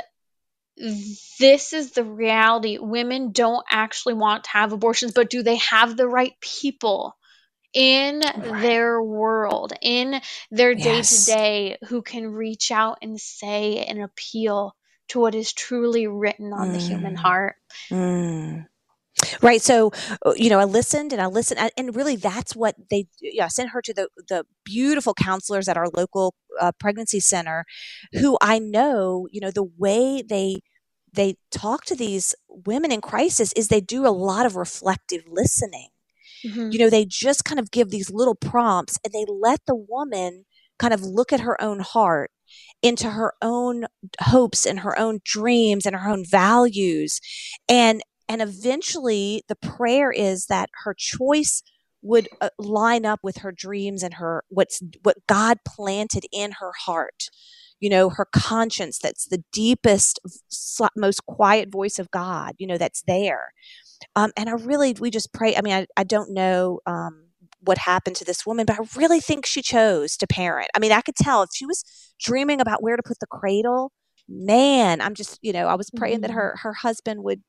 this 0.77 1.73
is 1.73 1.93
the 1.93 2.05
reality. 2.05 2.79
Women 2.79 3.33
don't 3.33 3.65
actually 3.71 4.15
want 4.15 4.45
to 4.45 4.51
have 4.51 4.73
abortions, 4.73 5.13
but 5.13 5.31
do 5.31 5.43
they 5.43 5.57
have 5.57 5.97
the 5.97 6.09
right 6.09 6.35
people 6.41 7.17
in 7.73 8.21
right. 8.21 8.63
their 8.63 9.03
world, 9.03 9.73
in 9.83 10.21
their 10.51 10.75
day 10.75 11.03
to 11.03 11.25
day, 11.25 11.77
who 11.89 12.03
can 12.03 12.27
reach 12.27 12.71
out 12.71 12.99
and 13.03 13.21
say 13.21 13.85
and 13.85 14.03
appeal 14.03 14.75
to 15.09 15.21
what 15.21 15.35
is 15.35 15.53
truly 15.53 16.07
written 16.07 16.53
on 16.53 16.71
mm. 16.71 16.73
the 16.73 16.79
human 16.79 17.15
mm. 17.15 17.19
heart? 17.19 17.57
Mm. 17.91 18.67
Right. 19.41 19.63
So, 19.63 19.93
uh, 20.27 20.35
you 20.37 20.51
know, 20.51 20.59
I 20.59 20.65
listened 20.65 21.13
and 21.13 21.23
I 21.23 21.27
listened, 21.27 21.71
and 21.77 21.97
really 21.97 22.17
that's 22.17 22.55
what 22.55 22.77
they, 22.91 23.07
yeah, 23.21 23.47
I 23.47 23.49
sent 23.49 23.71
her 23.71 23.81
to 23.83 23.95
the, 23.95 24.09
the 24.29 24.45
beautiful 24.65 25.15
counselors 25.15 25.69
at 25.69 25.77
our 25.77 25.89
local 25.89 26.35
uh, 26.61 26.73
pregnancy 26.79 27.21
center 27.21 27.65
who 28.13 28.37
I 28.43 28.59
know, 28.59 29.27
you 29.31 29.41
know, 29.41 29.51
the 29.51 29.69
way 29.79 30.23
they, 30.23 30.61
they 31.13 31.37
talk 31.51 31.85
to 31.87 31.97
these 31.97 32.35
women 32.49 32.93
in 32.93 33.01
crisis 33.01 33.53
is 33.55 33.69
they 33.69 33.81
do 33.81 34.07
a 34.07 34.09
lot 34.11 34.45
of 34.45 34.55
reflective 34.55 35.23
listening. 35.27 35.89
Mm-hmm. 36.45 36.71
You 36.71 36.79
know, 36.79 36.91
they 36.91 37.07
just 37.07 37.45
kind 37.45 37.59
of 37.59 37.71
give 37.71 37.91
these 37.91 38.11
little 38.11 38.35
prompts 38.35 38.99
and 39.03 39.15
they 39.15 39.25
let 39.29 39.61
the 39.67 39.75
woman 39.75 40.45
kind 40.79 40.93
of 40.93 41.03
look 41.03 41.33
at 41.33 41.41
her 41.41 41.61
own 41.61 41.81
heart 41.81 42.31
into 42.83 43.11
her 43.11 43.33
own 43.41 43.87
hopes 44.21 44.67
and 44.67 44.81
her 44.81 44.99
own 44.99 45.21
dreams 45.25 45.87
and 45.87 45.97
her 45.97 46.09
own 46.09 46.25
values 46.25 47.21
and 47.69 48.03
and 48.29 48.43
eventually 48.43 49.43
the 49.49 49.57
prayer 49.57 50.11
is 50.11 50.47
that 50.47 50.71
her 50.85 50.95
choice 50.95 51.63
would 52.03 52.29
uh, 52.41 52.51
line 52.59 53.05
up 53.05 53.21
with 53.23 53.39
her 53.39 53.53
dreams 53.53 54.03
and 54.03 54.15
her 54.15 54.45
what's 54.49 54.83
what 55.03 55.17
God 55.27 55.59
planted 55.67 56.25
in 56.33 56.53
her 56.53 56.73
heart. 56.85 57.29
You 57.81 57.91
know 57.91 58.09
her 58.09 58.27
conscience 58.33 58.99
that's 58.99 59.27
the 59.27 59.45
deepest 59.53 60.19
most 60.97 61.27
quiet 61.27 61.71
voice 61.71 61.99
of 61.99 62.11
God 62.11 62.55
you 62.59 62.67
know 62.67 62.79
that's 62.79 63.03
there. 63.07 63.53
Um, 64.15 64.33
and 64.37 64.49
I 64.49 64.53
really 64.53 64.95
we 64.99 65.11
just 65.11 65.33
pray 65.33 65.57
I 65.57 65.63
mean 65.63 65.75
I, 65.75 65.87
I 65.97 66.05
don't 66.05 66.33
know 66.33 66.81
um, 66.87 67.27
what 67.61 67.79
happened 67.79 68.17
to 68.17 68.25
this 68.25 68.47
woman 68.47 68.67
but 68.67 68.79
I 68.79 68.85
really 68.97 69.21
think 69.21 69.45
she 69.45 69.63
chose 69.63 70.17
to 70.19 70.27
parent. 70.27 70.71
I 70.75 70.79
mean 70.79 70.93
I 70.93 71.03
could 71.03 71.17
tell 71.17 71.43
if 71.43 71.51
she 71.53 71.67
was 71.67 71.85
dreaming 72.19 72.61
about 72.61 72.83
where 72.83 72.97
to 72.97 73.03
put 73.03 73.19
the 73.21 73.27
cradle 73.27 73.93
man 74.29 75.01
I'm 75.01 75.15
just 75.15 75.39
you 75.43 75.53
know 75.53 75.67
I 75.67 75.75
was 75.75 75.91
praying 75.91 76.17
mm-hmm. 76.17 76.23
that 76.23 76.31
her 76.33 76.57
her 76.63 76.73
husband 76.73 77.23
would 77.25 77.43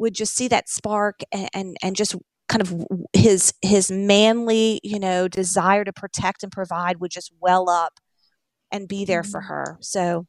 would 0.00 0.14
just 0.14 0.34
see 0.34 0.48
that 0.48 0.68
spark 0.68 1.20
and, 1.30 1.48
and, 1.54 1.76
and 1.82 1.96
just 1.96 2.16
kind 2.48 2.62
of 2.62 2.84
his 3.12 3.54
his 3.62 3.92
manly 3.92 4.80
you 4.82 4.98
know 4.98 5.28
desire 5.28 5.84
to 5.84 5.92
protect 5.92 6.42
and 6.42 6.50
provide 6.50 6.98
would 6.98 7.10
just 7.10 7.32
well 7.38 7.70
up 7.70 8.00
and 8.72 8.88
be 8.88 9.04
there 9.04 9.22
for 9.22 9.40
mm-hmm. 9.40 9.48
her 9.48 9.78
so 9.80 10.26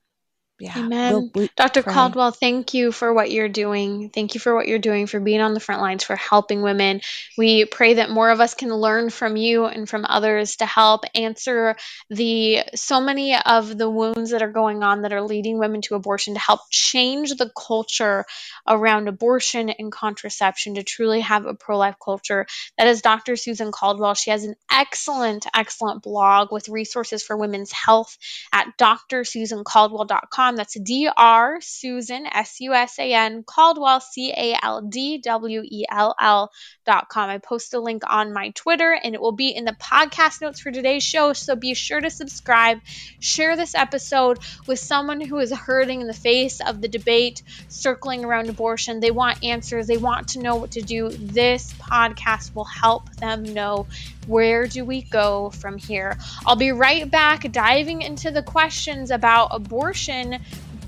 yeah. 0.61 0.77
Amen. 0.77 1.31
Dr. 1.57 1.81
pray. 1.81 1.91
Caldwell, 1.91 2.29
thank 2.29 2.75
you 2.75 2.91
for 2.91 3.11
what 3.11 3.31
you're 3.31 3.49
doing. 3.49 4.09
Thank 4.09 4.35
you 4.35 4.39
for 4.39 4.53
what 4.53 4.67
you're 4.67 4.77
doing, 4.77 5.07
for 5.07 5.19
being 5.19 5.41
on 5.41 5.55
the 5.55 5.59
front 5.59 5.81
lines, 5.81 6.03
for 6.03 6.15
helping 6.15 6.61
women. 6.61 7.01
We 7.35 7.65
pray 7.65 7.95
that 7.95 8.11
more 8.11 8.29
of 8.29 8.39
us 8.39 8.53
can 8.53 8.71
learn 8.71 9.09
from 9.09 9.37
you 9.37 9.65
and 9.65 9.89
from 9.89 10.05
others 10.07 10.57
to 10.57 10.67
help 10.67 11.05
answer 11.15 11.77
the 12.11 12.59
so 12.75 13.01
many 13.01 13.35
of 13.35 13.75
the 13.75 13.89
wounds 13.89 14.31
that 14.31 14.43
are 14.43 14.51
going 14.51 14.83
on 14.83 15.01
that 15.01 15.13
are 15.13 15.23
leading 15.23 15.57
women 15.57 15.81
to 15.81 15.95
abortion, 15.95 16.35
to 16.35 16.39
help 16.39 16.61
change 16.69 17.31
the 17.31 17.49
culture 17.57 18.25
around 18.67 19.07
abortion 19.07 19.71
and 19.71 19.91
contraception, 19.91 20.75
to 20.75 20.83
truly 20.83 21.21
have 21.21 21.47
a 21.47 21.55
pro 21.55 21.79
life 21.79 21.95
culture. 22.03 22.45
That 22.77 22.85
is 22.85 23.01
Dr. 23.01 23.35
Susan 23.35 23.71
Caldwell. 23.71 24.13
She 24.13 24.29
has 24.29 24.43
an 24.43 24.53
excellent, 24.71 25.47
excellent 25.55 26.03
blog 26.03 26.51
with 26.51 26.69
resources 26.69 27.23
for 27.23 27.35
women's 27.35 27.71
health 27.71 28.15
at 28.53 28.77
drsusancaldwell.com. 28.77 30.50
That's 30.55 30.77
Dr. 30.79 31.59
Susan, 31.61 32.25
S 32.25 32.59
U 32.59 32.73
S 32.73 32.99
A 32.99 33.13
N, 33.13 33.43
Caldwell, 33.43 33.99
C 33.99 34.31
A 34.31 34.57
L 34.61 34.81
D 34.81 35.19
W 35.19 35.61
E 35.63 35.85
L 35.89 36.15
L.com. 36.19 37.29
I 37.29 37.37
post 37.37 37.73
a 37.73 37.79
link 37.79 38.03
on 38.07 38.33
my 38.33 38.49
Twitter 38.49 38.91
and 38.91 39.15
it 39.15 39.21
will 39.21 39.31
be 39.31 39.49
in 39.49 39.65
the 39.65 39.73
podcast 39.73 40.41
notes 40.41 40.59
for 40.59 40.71
today's 40.71 41.03
show. 41.03 41.33
So 41.33 41.55
be 41.55 41.73
sure 41.73 42.01
to 42.01 42.09
subscribe, 42.09 42.79
share 43.19 43.55
this 43.55 43.75
episode 43.75 44.39
with 44.67 44.79
someone 44.79 45.21
who 45.21 45.37
is 45.39 45.51
hurting 45.51 46.01
in 46.01 46.07
the 46.07 46.13
face 46.13 46.61
of 46.61 46.81
the 46.81 46.87
debate 46.87 47.43
circling 47.67 48.25
around 48.25 48.49
abortion. 48.49 48.99
They 48.99 49.11
want 49.11 49.43
answers, 49.43 49.87
they 49.87 49.97
want 49.97 50.29
to 50.29 50.39
know 50.39 50.55
what 50.55 50.71
to 50.71 50.81
do. 50.81 51.09
This 51.09 51.73
podcast 51.73 52.55
will 52.55 52.65
help 52.65 53.13
them 53.15 53.43
know 53.43 53.87
where 54.27 54.67
do 54.67 54.85
we 54.85 55.01
go 55.01 55.49
from 55.49 55.77
here. 55.77 56.17
I'll 56.45 56.55
be 56.55 56.71
right 56.71 57.09
back 57.09 57.51
diving 57.51 58.01
into 58.01 58.31
the 58.31 58.43
questions 58.43 59.11
about 59.11 59.49
abortion 59.51 60.39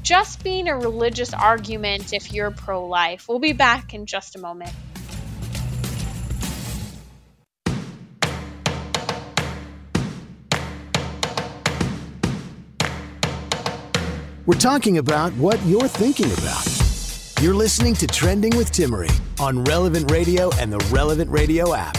just 0.03 0.43
being 0.43 0.67
a 0.67 0.75
religious 0.75 1.33
argument 1.33 2.13
if 2.13 2.33
you're 2.33 2.51
pro 2.51 2.85
life. 2.85 3.27
We'll 3.27 3.39
be 3.39 3.53
back 3.53 3.93
in 3.93 4.05
just 4.05 4.35
a 4.35 4.39
moment. 4.39 4.73
We're 14.45 14.59
talking 14.59 14.97
about 14.97 15.31
what 15.35 15.57
you're 15.65 15.87
thinking 15.87 16.25
about. 16.33 16.67
You're 17.41 17.55
listening 17.55 17.93
to 17.95 18.07
Trending 18.07 18.55
with 18.57 18.71
Timmerie 18.71 19.17
on 19.39 19.63
Relevant 19.63 20.11
Radio 20.11 20.51
and 20.59 20.71
the 20.71 20.79
Relevant 20.91 21.31
Radio 21.31 21.73
app. 21.73 21.97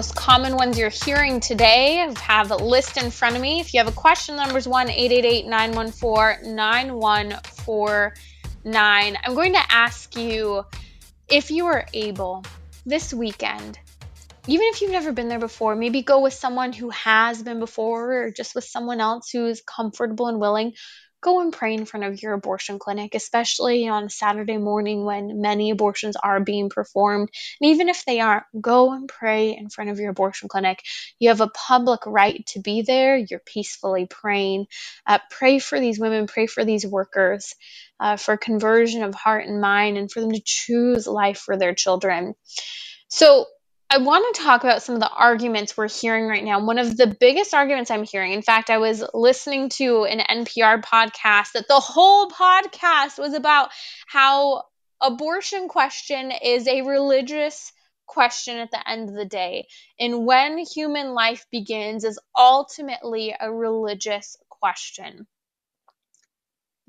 Most 0.00 0.16
common 0.16 0.56
ones 0.56 0.78
you're 0.78 0.88
hearing 0.88 1.40
today 1.40 2.10
have 2.22 2.50
a 2.50 2.56
list 2.56 2.96
in 2.96 3.10
front 3.10 3.36
of 3.36 3.42
me. 3.42 3.60
If 3.60 3.74
you 3.74 3.80
have 3.80 3.86
a 3.86 3.92
question, 3.92 4.34
the 4.34 4.44
number 4.44 4.56
is 4.56 4.66
1 4.66 4.88
888 4.88 5.44
914 5.44 6.56
9149. 6.56 9.18
I'm 9.22 9.34
going 9.34 9.52
to 9.52 9.62
ask 9.68 10.16
you 10.16 10.64
if 11.28 11.50
you 11.50 11.66
are 11.66 11.84
able 11.92 12.46
this 12.86 13.12
weekend, 13.12 13.78
even 14.46 14.68
if 14.68 14.80
you've 14.80 14.90
never 14.90 15.12
been 15.12 15.28
there 15.28 15.38
before, 15.38 15.76
maybe 15.76 16.00
go 16.00 16.22
with 16.22 16.32
someone 16.32 16.72
who 16.72 16.88
has 16.88 17.42
been 17.42 17.58
before 17.58 18.22
or 18.22 18.30
just 18.30 18.54
with 18.54 18.64
someone 18.64 19.02
else 19.02 19.28
who 19.30 19.44
is 19.44 19.60
comfortable 19.60 20.28
and 20.28 20.40
willing. 20.40 20.72
Go 21.22 21.40
and 21.40 21.52
pray 21.52 21.74
in 21.74 21.84
front 21.84 22.06
of 22.06 22.22
your 22.22 22.32
abortion 22.32 22.78
clinic, 22.78 23.14
especially 23.14 23.88
on 23.88 24.04
a 24.04 24.10
Saturday 24.10 24.56
morning 24.56 25.04
when 25.04 25.40
many 25.40 25.70
abortions 25.70 26.16
are 26.16 26.40
being 26.40 26.70
performed. 26.70 27.28
And 27.60 27.70
even 27.70 27.88
if 27.88 28.04
they 28.04 28.20
aren't, 28.20 28.44
go 28.60 28.92
and 28.92 29.08
pray 29.08 29.56
in 29.56 29.68
front 29.68 29.90
of 29.90 29.98
your 29.98 30.10
abortion 30.10 30.48
clinic. 30.48 30.82
You 31.18 31.28
have 31.28 31.40
a 31.40 31.48
public 31.48 32.00
right 32.06 32.44
to 32.48 32.60
be 32.60 32.82
there. 32.82 33.16
You're 33.16 33.42
peacefully 33.44 34.06
praying. 34.06 34.66
Uh, 35.06 35.18
pray 35.30 35.58
for 35.58 35.78
these 35.78 35.98
women, 35.98 36.26
pray 36.26 36.46
for 36.46 36.64
these 36.64 36.86
workers, 36.86 37.54
uh, 37.98 38.16
for 38.16 38.36
conversion 38.36 39.02
of 39.02 39.14
heart 39.14 39.46
and 39.46 39.60
mind, 39.60 39.98
and 39.98 40.10
for 40.10 40.20
them 40.20 40.32
to 40.32 40.42
choose 40.44 41.06
life 41.06 41.38
for 41.38 41.58
their 41.58 41.74
children. 41.74 42.34
So, 43.08 43.46
I 43.92 43.98
want 43.98 44.36
to 44.36 44.42
talk 44.42 44.62
about 44.62 44.84
some 44.84 44.94
of 44.94 45.00
the 45.00 45.10
arguments 45.10 45.76
we're 45.76 45.88
hearing 45.88 46.28
right 46.28 46.44
now. 46.44 46.64
One 46.64 46.78
of 46.78 46.96
the 46.96 47.08
biggest 47.08 47.52
arguments 47.52 47.90
I'm 47.90 48.04
hearing, 48.04 48.32
in 48.32 48.40
fact, 48.40 48.70
I 48.70 48.78
was 48.78 49.02
listening 49.12 49.68
to 49.70 50.04
an 50.04 50.20
NPR 50.20 50.80
podcast 50.80 51.52
that 51.54 51.66
the 51.66 51.80
whole 51.80 52.30
podcast 52.30 53.18
was 53.18 53.34
about 53.34 53.70
how 54.06 54.62
abortion 55.00 55.66
question 55.66 56.30
is 56.30 56.68
a 56.68 56.82
religious 56.82 57.72
question 58.06 58.58
at 58.58 58.70
the 58.70 58.88
end 58.88 59.08
of 59.08 59.16
the 59.16 59.24
day. 59.24 59.66
And 59.98 60.24
when 60.24 60.58
human 60.58 61.12
life 61.12 61.46
begins 61.50 62.04
is 62.04 62.20
ultimately 62.38 63.34
a 63.40 63.52
religious 63.52 64.36
question. 64.48 65.26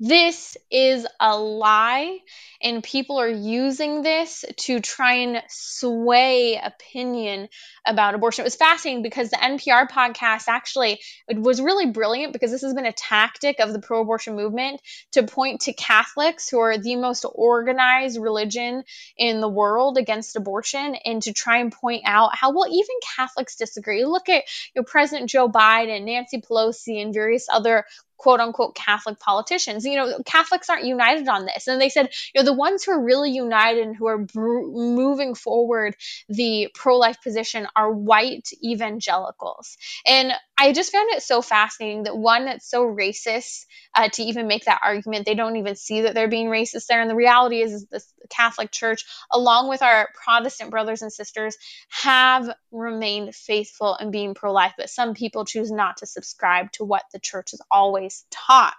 This 0.04 0.56
is 0.68 1.06
a 1.20 1.38
lie, 1.38 2.18
and 2.60 2.82
people 2.82 3.20
are 3.20 3.28
using 3.28 4.02
this 4.02 4.44
to 4.62 4.80
try 4.80 5.18
and 5.18 5.40
sway 5.48 6.60
opinion 6.60 7.48
about 7.86 8.16
abortion. 8.16 8.42
It 8.42 8.46
was 8.46 8.56
fascinating 8.56 9.04
because 9.04 9.30
the 9.30 9.36
NPR 9.36 9.88
podcast 9.88 10.48
actually 10.48 11.00
it 11.28 11.38
was 11.38 11.60
really 11.60 11.86
brilliant 11.92 12.32
because 12.32 12.50
this 12.50 12.62
has 12.62 12.74
been 12.74 12.84
a 12.84 12.92
tactic 12.92 13.60
of 13.60 13.72
the 13.72 13.78
pro 13.78 14.00
abortion 14.00 14.34
movement 14.34 14.80
to 15.12 15.22
point 15.22 15.60
to 15.62 15.72
Catholics, 15.72 16.48
who 16.48 16.58
are 16.58 16.78
the 16.78 16.96
most 16.96 17.24
organized 17.32 18.20
religion 18.20 18.82
in 19.16 19.40
the 19.40 19.48
world 19.48 19.98
against 19.98 20.34
abortion, 20.34 20.96
and 21.04 21.22
to 21.22 21.32
try 21.32 21.58
and 21.58 21.70
point 21.70 22.02
out 22.06 22.34
how, 22.34 22.50
well, 22.50 22.66
even 22.66 22.96
Catholics 23.16 23.54
disagree. 23.54 24.04
Look 24.04 24.28
at 24.28 24.42
you 24.74 24.80
know, 24.80 24.84
President 24.84 25.30
Joe 25.30 25.48
Biden, 25.48 26.06
Nancy 26.06 26.40
Pelosi, 26.40 27.00
and 27.00 27.14
various 27.14 27.46
other 27.48 27.84
quote 28.22 28.38
unquote 28.38 28.76
Catholic 28.76 29.18
politicians. 29.18 29.84
You 29.84 29.96
know, 29.96 30.22
Catholics 30.24 30.70
aren't 30.70 30.84
united 30.84 31.26
on 31.26 31.44
this. 31.44 31.66
And 31.66 31.80
they 31.80 31.88
said, 31.88 32.08
you 32.32 32.40
know, 32.40 32.44
the 32.44 32.52
ones 32.52 32.84
who 32.84 32.92
are 32.92 33.04
really 33.04 33.32
united 33.32 33.84
and 33.84 33.96
who 33.96 34.06
are 34.06 34.18
br- 34.18 34.62
moving 34.62 35.34
forward 35.34 35.96
the 36.28 36.68
pro 36.72 36.98
life 36.98 37.20
position 37.20 37.66
are 37.74 37.90
white 37.90 38.48
evangelicals. 38.62 39.76
And 40.06 40.32
I 40.56 40.72
just 40.72 40.92
found 40.92 41.10
it 41.10 41.22
so 41.22 41.42
fascinating 41.42 42.04
that 42.04 42.16
one 42.16 42.44
that's 42.44 42.70
so 42.70 42.84
racist 42.84 43.64
uh, 43.96 44.08
to 44.10 44.22
even 44.22 44.46
make 44.46 44.66
that 44.66 44.80
argument, 44.84 45.26
they 45.26 45.34
don't 45.34 45.56
even 45.56 45.74
see 45.74 46.02
that 46.02 46.14
they're 46.14 46.28
being 46.28 46.46
racist 46.46 46.86
there. 46.86 47.00
And 47.00 47.10
the 47.10 47.16
reality 47.16 47.60
is, 47.60 47.72
is 47.72 47.86
the 47.90 48.00
Catholic 48.30 48.70
Church, 48.70 49.04
along 49.32 49.68
with 49.68 49.82
our 49.82 50.08
Protestant 50.14 50.70
brothers 50.70 51.02
and 51.02 51.12
sisters, 51.12 51.56
have 51.88 52.48
remained 52.70 53.34
faithful 53.34 53.96
in 53.96 54.12
being 54.12 54.34
pro 54.34 54.52
life, 54.52 54.74
but 54.76 54.88
some 54.88 55.14
people 55.14 55.44
choose 55.44 55.72
not 55.72 55.96
to 55.96 56.06
subscribe 56.06 56.70
to 56.72 56.84
what 56.84 57.02
the 57.12 57.18
church 57.18 57.50
has 57.50 57.60
always 57.70 58.11
taught. 58.30 58.74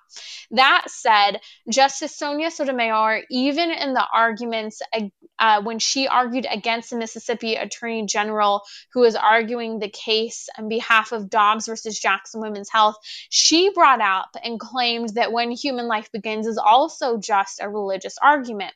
That 0.51 0.85
said, 0.87 1.39
Justice 1.69 2.15
Sonia 2.15 2.51
Sotomayor, 2.51 3.23
even 3.29 3.71
in 3.71 3.93
the 3.93 4.05
arguments 4.13 4.81
uh, 5.39 5.61
when 5.61 5.79
she 5.79 6.07
argued 6.07 6.45
against 6.49 6.89
the 6.89 6.97
Mississippi 6.97 7.55
Attorney 7.55 8.05
General 8.05 8.61
who 8.93 9.01
was 9.01 9.15
arguing 9.15 9.79
the 9.79 9.89
case 9.89 10.47
on 10.57 10.69
behalf 10.69 11.11
of 11.11 11.29
Dobbs 11.29 11.67
versus 11.67 11.99
Jackson 11.99 12.41
Women's 12.41 12.69
Health, 12.69 12.95
she 13.29 13.71
brought 13.73 14.01
up 14.01 14.29
and 14.43 14.59
claimed 14.59 15.09
that 15.15 15.31
when 15.31 15.51
human 15.51 15.87
life 15.87 16.11
begins 16.11 16.47
is 16.47 16.57
also 16.57 17.17
just 17.17 17.59
a 17.61 17.69
religious 17.69 18.17
argument. 18.21 18.73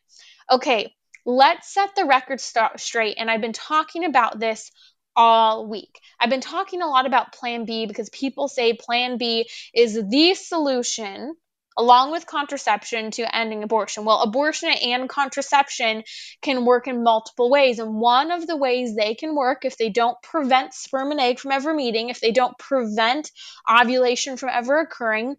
Okay, 0.51 0.93
let's 1.26 1.74
set 1.74 1.95
the 1.95 2.05
record 2.05 2.39
st- 2.41 2.80
straight. 2.80 3.18
And 3.20 3.30
I've 3.30 3.41
been 3.41 3.53
talking 3.53 4.05
about 4.05 4.39
this 4.39 4.72
all 5.18 5.68
week. 5.68 5.99
I've 6.20 6.30
been 6.30 6.41
talking 6.41 6.82
a 6.82 6.88
lot 6.88 7.07
about 7.07 7.34
Plan 7.34 7.65
B 7.65 7.88
because 7.88 8.09
people 8.09 8.47
say 8.47 8.74
Plan 8.74 9.18
B 9.18 9.49
is 9.74 9.95
the 9.95 10.36
solution 10.36 11.36
along 11.78 12.11
with 12.11 12.26
contraception 12.26 13.11
to 13.11 13.36
ending 13.36 13.63
abortion. 13.63 14.03
Well, 14.03 14.22
abortion 14.22 14.70
and 14.70 15.07
contraception 15.07 16.03
can 16.41 16.65
work 16.65 16.88
in 16.88 17.03
multiple 17.03 17.51
ways. 17.51 17.80
And 17.80 17.95
one 17.95 18.32
of 18.32 18.47
the 18.47 18.57
ways 18.57 18.95
they 18.95 19.13
can 19.13 19.36
work, 19.36 19.63
if 19.63 19.78
they 19.78 19.89
don't 19.89 20.20
prevent 20.24 20.74
sperm 20.74 21.11
and 21.11 21.20
egg 21.20 21.39
from 21.39 21.51
ever 21.51 21.74
meeting, 21.74 22.09
if 22.09 22.20
they 22.20 22.32
don't 22.32 22.57
prevent 22.57 23.32
ovulation 23.70 24.38
from 24.38 24.49
ever 24.51 24.80
occurring, 24.80 25.36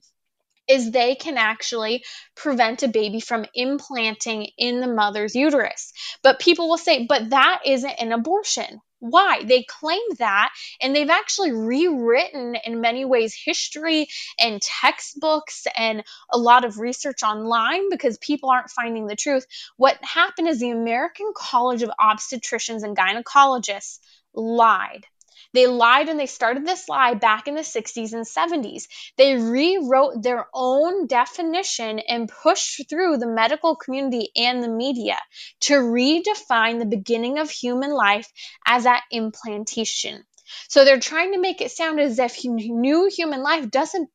is 0.69 0.91
they 0.91 1.15
can 1.15 1.37
actually 1.37 2.05
prevent 2.37 2.83
a 2.83 2.89
baby 2.89 3.21
from 3.21 3.47
implanting 3.55 4.49
in 4.57 4.81
the 4.81 4.87
mother's 4.87 5.35
uterus. 5.35 5.93
But 6.23 6.39
people 6.39 6.69
will 6.69 6.79
say, 6.79 7.07
but 7.07 7.31
that 7.31 7.63
isn't 7.65 7.91
an 8.01 8.13
abortion. 8.13 8.81
Why? 9.01 9.45
They 9.45 9.63
claim 9.63 10.01
that, 10.19 10.51
and 10.83 10.95
they've 10.95 11.09
actually 11.09 11.53
rewritten 11.53 12.57
in 12.57 12.81
many 12.81 13.05
ways 13.05 13.33
history 13.33 14.09
and 14.41 14.61
textbooks 14.61 15.69
and 15.77 16.03
a 16.33 16.39
lot 16.39 16.65
of 16.65 16.81
research 16.81 17.23
online 17.23 17.91
because 17.91 18.19
people 18.19 18.51
aren't 18.51 18.71
finding 18.71 19.07
the 19.07 19.15
truth. 19.15 19.47
What 19.77 19.99
happened 20.03 20.49
is 20.49 20.59
the 20.59 20.71
American 20.71 21.33
College 21.37 21.83
of 21.83 21.91
Obstetricians 22.01 22.83
and 22.83 22.97
Gynecologists 22.97 24.01
lied. 24.35 25.07
They 25.55 25.67
lied 25.67 26.09
and 26.09 26.19
they 26.19 26.27
started 26.27 26.67
this 26.67 26.89
lie 26.89 27.15
back 27.15 27.49
in 27.49 27.55
the 27.55 27.63
60s 27.63 28.13
and 28.13 28.27
70s. 28.27 28.85
They 29.17 29.37
rewrote 29.37 30.23
their 30.23 30.47
own 30.53 31.07
definition 31.07 31.99
and 31.99 32.29
pushed 32.29 32.89
through 32.89 33.17
the 33.19 33.27
medical 33.27 33.77
community 33.77 34.31
and 34.37 34.63
the 34.63 34.69
media 34.69 35.19
to 35.63 35.75
redefine 35.75 36.79
the 36.79 36.87
beginning 36.87 37.39
of 37.39 37.51
human 37.51 37.93
life 37.93 38.31
as 38.67 38.85
that 38.85 39.05
implantation. 39.11 40.25
So 40.69 40.85
they're 40.85 41.01
trying 41.01 41.33
to 41.33 41.41
make 41.41 41.61
it 41.61 41.71
sound 41.71 42.01
as 42.01 42.19
if 42.19 42.45
new 42.45 43.11
human 43.15 43.43
life 43.43 43.71
doesn't 43.71 44.11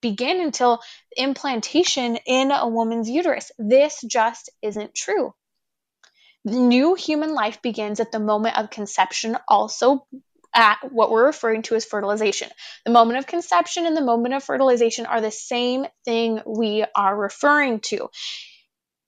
begin 0.00 0.40
until 0.40 0.80
implantation 1.16 2.16
in 2.26 2.50
a 2.50 2.68
woman's 2.68 3.08
uterus. 3.08 3.50
This 3.58 4.00
just 4.06 4.50
isn't 4.62 4.94
true. 4.94 5.34
New 6.44 6.94
human 6.94 7.32
life 7.32 7.62
begins 7.62 8.00
at 8.00 8.12
the 8.12 8.20
moment 8.20 8.58
of 8.58 8.68
conception, 8.68 9.38
also 9.48 10.06
at 10.54 10.78
what 10.92 11.10
we're 11.10 11.26
referring 11.26 11.62
to 11.62 11.74
as 11.74 11.84
fertilization. 11.84 12.48
The 12.84 12.92
moment 12.92 13.18
of 13.18 13.26
conception 13.26 13.86
and 13.86 13.96
the 13.96 14.00
moment 14.00 14.34
of 14.34 14.44
fertilization 14.44 15.06
are 15.06 15.20
the 15.20 15.30
same 15.30 15.86
thing 16.04 16.40
we 16.46 16.84
are 16.94 17.16
referring 17.16 17.80
to. 17.80 18.08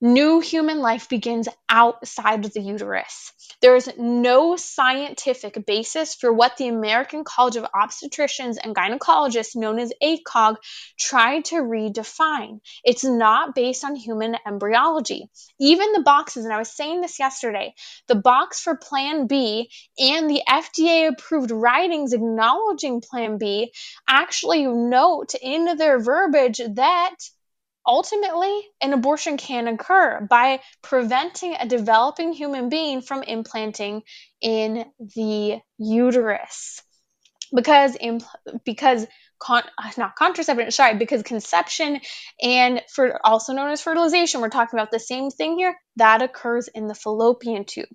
New 0.06 0.38
human 0.38 0.78
life 0.78 1.08
begins 1.08 1.48
outside 1.68 2.44
of 2.44 2.54
the 2.54 2.60
uterus. 2.60 3.32
There 3.60 3.74
is 3.74 3.90
no 3.98 4.54
scientific 4.54 5.66
basis 5.66 6.14
for 6.14 6.32
what 6.32 6.56
the 6.56 6.68
American 6.68 7.24
College 7.24 7.56
of 7.56 7.66
Obstetricians 7.74 8.56
and 8.62 8.72
Gynecologists, 8.72 9.56
known 9.56 9.80
as 9.80 9.92
ACOG, 10.00 10.58
tried 10.96 11.46
to 11.46 11.56
redefine. 11.56 12.60
It's 12.84 13.02
not 13.02 13.56
based 13.56 13.84
on 13.84 13.96
human 13.96 14.36
embryology. 14.46 15.28
Even 15.58 15.90
the 15.92 16.02
boxes, 16.02 16.44
and 16.44 16.54
I 16.54 16.58
was 16.58 16.70
saying 16.70 17.00
this 17.00 17.18
yesterday, 17.18 17.74
the 18.06 18.14
box 18.14 18.60
for 18.60 18.76
Plan 18.76 19.26
B 19.26 19.72
and 19.98 20.30
the 20.30 20.42
FDA 20.48 21.08
approved 21.08 21.50
writings 21.50 22.12
acknowledging 22.12 23.00
Plan 23.00 23.38
B 23.38 23.72
actually 24.08 24.66
note 24.66 25.34
in 25.42 25.76
their 25.76 25.98
verbiage 25.98 26.60
that 26.74 27.16
Ultimately, 27.86 28.68
an 28.80 28.92
abortion 28.92 29.36
can 29.36 29.68
occur 29.68 30.26
by 30.28 30.60
preventing 30.82 31.54
a 31.54 31.66
developing 31.66 32.32
human 32.32 32.68
being 32.68 33.00
from 33.00 33.22
implanting 33.22 34.02
in 34.40 34.86
the 35.14 35.60
uterus. 35.78 36.82
Because 37.54 37.96
because 38.64 39.06
con- 39.38 39.62
not 39.96 40.16
contraception, 40.16 40.70
sorry, 40.72 40.96
because 40.96 41.22
conception 41.22 42.00
and 42.42 42.82
for 42.92 43.24
also 43.24 43.52
known 43.52 43.70
as 43.70 43.80
fertilization, 43.82 44.40
we're 44.40 44.48
talking 44.48 44.78
about 44.78 44.90
the 44.90 44.98
same 44.98 45.30
thing 45.30 45.56
here, 45.56 45.78
that 45.96 46.22
occurs 46.22 46.68
in 46.68 46.88
the 46.88 46.94
fallopian 46.94 47.64
tube. 47.64 47.86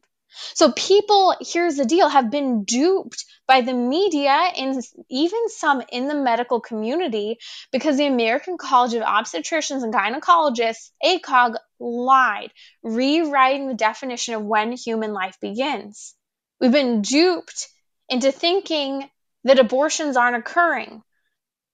So 0.53 0.71
people, 0.71 1.35
here's 1.41 1.75
the 1.75 1.85
deal, 1.85 2.07
have 2.07 2.31
been 2.31 2.63
duped 2.63 3.25
by 3.47 3.61
the 3.61 3.73
media 3.73 4.31
and 4.31 4.81
even 5.09 5.49
some 5.49 5.83
in 5.91 6.07
the 6.07 6.15
medical 6.15 6.61
community 6.61 7.37
because 7.71 7.97
the 7.97 8.07
American 8.07 8.57
College 8.57 8.93
of 8.93 9.03
Obstetricians 9.03 9.83
and 9.83 9.93
Gynecologists, 9.93 10.91
ACOG, 11.03 11.55
lied, 11.79 12.51
rewriting 12.83 13.67
the 13.67 13.73
definition 13.73 14.35
of 14.35 14.43
when 14.43 14.71
human 14.71 15.13
life 15.13 15.37
begins. 15.41 16.15
We've 16.59 16.71
been 16.71 17.01
duped 17.01 17.67
into 18.07 18.31
thinking 18.31 19.09
that 19.43 19.59
abortions 19.59 20.15
aren't 20.15 20.37
occurring 20.37 21.01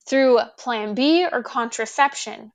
through 0.07 0.39
Plan 0.57 0.95
B 0.95 1.25
or 1.29 1.43
contraception. 1.43 2.51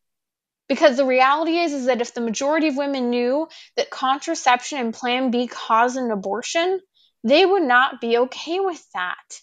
Because 0.68 0.96
the 0.96 1.06
reality 1.06 1.58
is, 1.58 1.72
is 1.72 1.86
that 1.86 2.00
if 2.00 2.14
the 2.14 2.20
majority 2.20 2.68
of 2.68 2.76
women 2.76 3.10
knew 3.10 3.48
that 3.76 3.90
contraception 3.90 4.78
and 4.78 4.94
Plan 4.94 5.30
B 5.30 5.46
cause 5.46 5.96
an 5.96 6.10
abortion, 6.10 6.80
they 7.24 7.44
would 7.44 7.62
not 7.62 8.00
be 8.00 8.18
okay 8.18 8.60
with 8.60 8.82
that. 8.94 9.40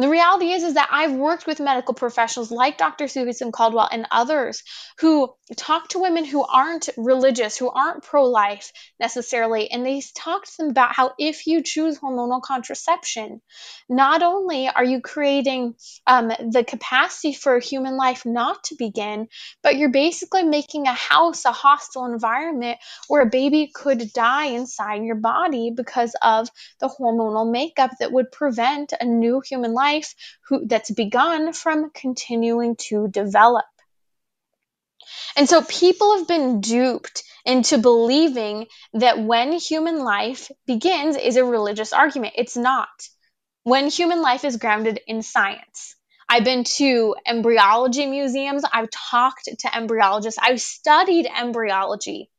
The 0.00 0.08
reality 0.08 0.52
is, 0.52 0.62
is 0.62 0.74
that 0.74 0.88
I've 0.90 1.12
worked 1.12 1.46
with 1.46 1.60
medical 1.60 1.92
professionals 1.92 2.50
like 2.50 2.78
Dr. 2.78 3.06
Susan 3.06 3.52
Caldwell 3.52 3.86
and 3.92 4.06
others 4.10 4.62
who 4.98 5.34
talk 5.56 5.88
to 5.88 5.98
women 5.98 6.24
who 6.24 6.42
aren't 6.42 6.88
religious, 6.96 7.58
who 7.58 7.68
aren't 7.68 8.02
pro-life 8.02 8.72
necessarily, 8.98 9.70
and 9.70 9.84
they 9.84 10.02
talk 10.16 10.46
to 10.46 10.52
them 10.56 10.70
about 10.70 10.94
how 10.94 11.12
if 11.18 11.46
you 11.46 11.62
choose 11.62 11.98
hormonal 11.98 12.40
contraception, 12.40 13.42
not 13.90 14.22
only 14.22 14.68
are 14.68 14.84
you 14.84 15.02
creating 15.02 15.74
um, 16.06 16.28
the 16.28 16.64
capacity 16.66 17.34
for 17.34 17.58
human 17.58 17.98
life 17.98 18.24
not 18.24 18.64
to 18.64 18.76
begin, 18.78 19.28
but 19.62 19.76
you're 19.76 19.90
basically 19.90 20.44
making 20.44 20.86
a 20.86 20.94
house 20.94 21.44
a 21.44 21.52
hostile 21.52 22.06
environment 22.06 22.78
where 23.08 23.22
a 23.22 23.28
baby 23.28 23.70
could 23.74 24.12
die 24.14 24.46
inside 24.46 25.04
your 25.04 25.16
body 25.16 25.72
because 25.76 26.14
of 26.22 26.48
the 26.78 26.88
hormonal 26.88 27.50
makeup 27.50 27.90
that 28.00 28.12
would 28.12 28.32
prevent 28.32 28.94
a 28.98 29.04
new 29.04 29.42
human 29.46 29.74
life 29.74 29.89
life 29.90 30.14
who, 30.48 30.66
that's 30.66 30.90
begun 30.90 31.52
from 31.52 31.90
continuing 31.90 32.76
to 32.88 33.08
develop. 33.08 33.64
And 35.36 35.48
so 35.48 35.62
people 35.62 36.18
have 36.18 36.28
been 36.28 36.60
duped 36.60 37.22
into 37.44 37.78
believing 37.78 38.66
that 38.94 39.18
when 39.20 39.52
human 39.52 39.98
life 39.98 40.50
begins 40.66 41.16
is 41.16 41.36
a 41.36 41.44
religious 41.44 41.92
argument. 41.92 42.34
It's 42.36 42.56
not. 42.56 42.88
When 43.62 43.88
human 43.88 44.22
life 44.22 44.44
is 44.44 44.56
grounded 44.56 45.00
in 45.06 45.22
science. 45.22 45.96
I've 46.28 46.44
been 46.44 46.64
to 46.76 47.16
embryology 47.26 48.06
museums. 48.06 48.62
I've 48.72 48.90
talked 48.90 49.44
to 49.44 49.68
embryologists. 49.68 50.38
I've 50.40 50.60
studied 50.60 51.26
embryology. 51.26 52.30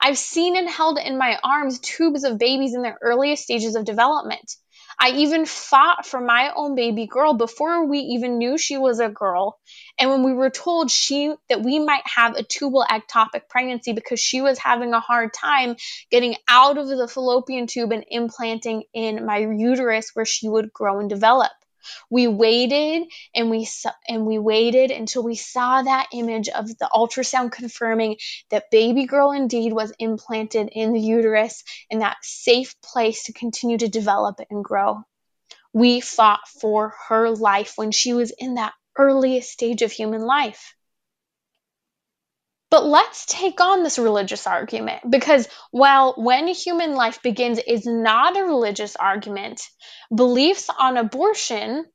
I've 0.00 0.18
seen 0.18 0.56
and 0.56 0.68
held 0.68 0.98
in 0.98 1.16
my 1.16 1.38
arms 1.42 1.78
tubes 1.78 2.24
of 2.24 2.38
babies 2.38 2.74
in 2.74 2.82
their 2.82 2.98
earliest 3.00 3.44
stages 3.44 3.76
of 3.76 3.84
development. 3.84 4.56
I 4.98 5.10
even 5.10 5.46
fought 5.46 6.06
for 6.06 6.20
my 6.20 6.52
own 6.56 6.74
baby 6.74 7.06
girl 7.06 7.34
before 7.34 7.86
we 7.86 7.98
even 7.98 8.38
knew 8.38 8.56
she 8.56 8.78
was 8.78 8.98
a 8.98 9.08
girl. 9.08 9.58
And 9.98 10.10
when 10.10 10.24
we 10.24 10.32
were 10.32 10.50
told 10.50 10.90
she 10.90 11.34
that 11.48 11.62
we 11.62 11.78
might 11.78 12.06
have 12.06 12.34
a 12.36 12.42
tubal 12.42 12.84
ectopic 12.88 13.48
pregnancy 13.48 13.92
because 13.92 14.20
she 14.20 14.40
was 14.40 14.58
having 14.58 14.94
a 14.94 15.00
hard 15.00 15.34
time 15.34 15.76
getting 16.10 16.36
out 16.48 16.78
of 16.78 16.88
the 16.88 17.08
fallopian 17.08 17.66
tube 17.66 17.92
and 17.92 18.04
implanting 18.08 18.84
in 18.94 19.26
my 19.26 19.38
uterus 19.38 20.10
where 20.14 20.24
she 20.24 20.48
would 20.48 20.72
grow 20.72 21.00
and 21.00 21.10
develop. 21.10 21.52
We 22.10 22.26
waited 22.26 23.04
and 23.34 23.50
we 23.50 23.68
and 24.08 24.26
we 24.26 24.38
waited 24.38 24.90
until 24.90 25.22
we 25.22 25.34
saw 25.36 25.82
that 25.82 26.08
image 26.12 26.48
of 26.48 26.66
the 26.66 26.88
ultrasound 26.92 27.52
confirming 27.52 28.16
that 28.50 28.70
baby 28.70 29.06
girl 29.06 29.32
indeed 29.32 29.72
was 29.72 29.92
implanted 29.98 30.70
in 30.72 30.92
the 30.92 31.00
uterus 31.00 31.62
in 31.90 32.00
that 32.00 32.16
safe 32.22 32.74
place 32.80 33.24
to 33.24 33.32
continue 33.32 33.78
to 33.78 33.88
develop 33.88 34.40
and 34.50 34.64
grow. 34.64 35.02
We 35.72 36.00
fought 36.00 36.46
for 36.60 36.94
her 37.08 37.30
life 37.30 37.74
when 37.76 37.90
she 37.90 38.12
was 38.12 38.30
in 38.30 38.54
that 38.54 38.72
earliest 38.96 39.50
stage 39.50 39.82
of 39.82 39.92
human 39.92 40.22
life. 40.22 40.74
But 42.76 42.84
let's 42.84 43.24
take 43.24 43.58
on 43.62 43.82
this 43.82 43.98
religious 43.98 44.46
argument 44.46 45.10
because 45.10 45.48
while 45.70 46.12
when 46.18 46.46
human 46.46 46.92
life 46.92 47.22
begins 47.22 47.58
is 47.58 47.86
not 47.86 48.36
a 48.36 48.44
religious 48.44 48.96
argument, 48.96 49.66
beliefs 50.14 50.68
on 50.78 50.98
abortion, 50.98 51.86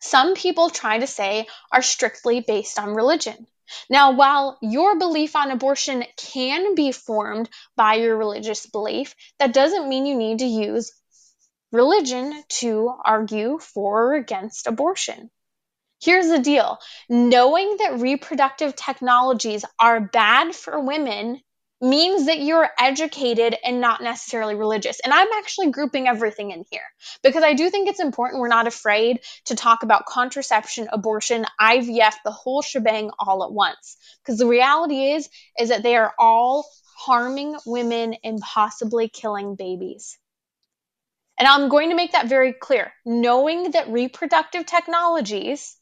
some 0.00 0.34
people 0.34 0.68
try 0.68 0.98
to 0.98 1.06
say, 1.06 1.46
are 1.72 1.80
strictly 1.80 2.40
based 2.40 2.78
on 2.78 2.92
religion. 2.94 3.46
Now, 3.88 4.12
while 4.12 4.58
your 4.60 4.98
belief 4.98 5.34
on 5.36 5.50
abortion 5.50 6.04
can 6.18 6.74
be 6.74 6.92
formed 6.92 7.48
by 7.74 7.94
your 7.94 8.18
religious 8.18 8.66
belief, 8.66 9.14
that 9.38 9.54
doesn't 9.54 9.88
mean 9.88 10.04
you 10.04 10.16
need 10.16 10.40
to 10.40 10.44
use 10.44 10.92
religion 11.72 12.44
to 12.60 12.92
argue 13.02 13.58
for 13.58 14.08
or 14.08 14.14
against 14.16 14.66
abortion. 14.66 15.30
Here's 16.04 16.28
the 16.28 16.38
deal 16.38 16.78
knowing 17.08 17.78
that 17.78 17.98
reproductive 17.98 18.76
technologies 18.76 19.64
are 19.78 20.00
bad 20.00 20.54
for 20.54 20.78
women 20.78 21.40
means 21.80 22.26
that 22.26 22.40
you're 22.40 22.68
educated 22.78 23.56
and 23.64 23.80
not 23.80 24.02
necessarily 24.02 24.54
religious. 24.54 25.00
And 25.00 25.14
I'm 25.14 25.28
actually 25.38 25.70
grouping 25.70 26.06
everything 26.06 26.50
in 26.50 26.64
here 26.70 26.82
because 27.22 27.42
I 27.42 27.54
do 27.54 27.70
think 27.70 27.88
it's 27.88 28.00
important 28.00 28.40
we're 28.40 28.48
not 28.48 28.66
afraid 28.66 29.20
to 29.46 29.56
talk 29.56 29.82
about 29.82 30.04
contraception, 30.04 30.88
abortion, 30.92 31.46
IVF, 31.58 32.14
the 32.22 32.30
whole 32.30 32.60
shebang 32.60 33.10
all 33.18 33.42
at 33.42 33.52
once. 33.52 33.96
Because 34.22 34.38
the 34.38 34.46
reality 34.46 35.12
is 35.12 35.28
is 35.58 35.70
that 35.70 35.82
they 35.82 35.96
are 35.96 36.12
all 36.18 36.68
harming 36.96 37.56
women 37.64 38.14
and 38.22 38.40
possibly 38.40 39.08
killing 39.08 39.56
babies. 39.56 40.18
And 41.38 41.48
I'm 41.48 41.70
going 41.70 41.88
to 41.90 41.96
make 41.96 42.12
that 42.12 42.28
very 42.28 42.52
clear. 42.52 42.92
Knowing 43.06 43.70
that 43.70 43.88
reproductive 43.88 44.66
technologies 44.66 45.76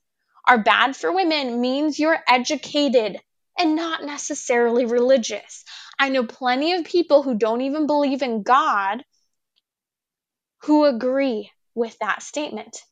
are 0.47 0.62
bad 0.62 0.97
for 0.97 1.12
women 1.12 1.61
means 1.61 1.99
you're 1.99 2.18
educated 2.28 3.18
and 3.59 3.76
not 3.76 4.05
necessarily 4.05 4.86
religious. 4.86 5.64
I 5.99 6.09
know 6.09 6.24
plenty 6.24 6.72
of 6.74 6.84
people 6.84 7.22
who 7.22 7.34
don't 7.34 7.61
even 7.61 7.86
believe 7.86 8.22
in 8.22 8.43
God 8.43 9.05
who 10.62 10.84
agree 10.84 11.51
with 11.74 11.97
that 11.99 12.22
statement. 12.22 12.82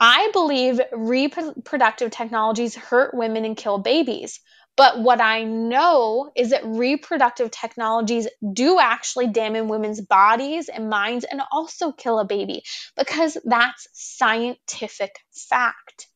I 0.00 0.30
believe 0.32 0.80
reproductive 0.92 2.10
technologies 2.10 2.74
hurt 2.74 3.14
women 3.14 3.44
and 3.44 3.56
kill 3.56 3.78
babies. 3.78 4.40
But 4.76 5.00
what 5.00 5.20
I 5.20 5.42
know 5.42 6.30
is 6.36 6.50
that 6.50 6.64
reproductive 6.64 7.50
technologies 7.50 8.28
do 8.52 8.78
actually 8.78 9.26
damage 9.26 9.68
women's 9.68 10.00
bodies 10.00 10.68
and 10.68 10.88
minds 10.88 11.24
and 11.24 11.42
also 11.50 11.90
kill 11.90 12.20
a 12.20 12.24
baby 12.24 12.62
because 12.96 13.36
that's 13.44 13.88
scientific 13.92 15.18
fact 15.32 16.07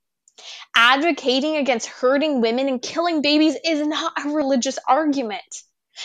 advocating 0.75 1.57
against 1.57 1.89
hurting 1.89 2.41
women 2.41 2.69
and 2.69 2.83
killing 2.83 3.23
babies 3.23 3.57
is 3.65 3.87
not 3.87 4.13
a 4.25 4.31
religious 4.31 4.79
argument. 4.89 5.63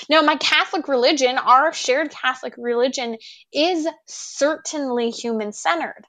Now, 0.09 0.21
my 0.21 0.35
Catholic 0.35 0.88
religion, 0.88 1.38
our 1.38 1.73
shared 1.73 2.11
Catholic 2.11 2.55
religion, 2.57 3.17
is 3.53 3.88
certainly 4.05 5.11
human 5.11 5.53
centered. 5.53 6.05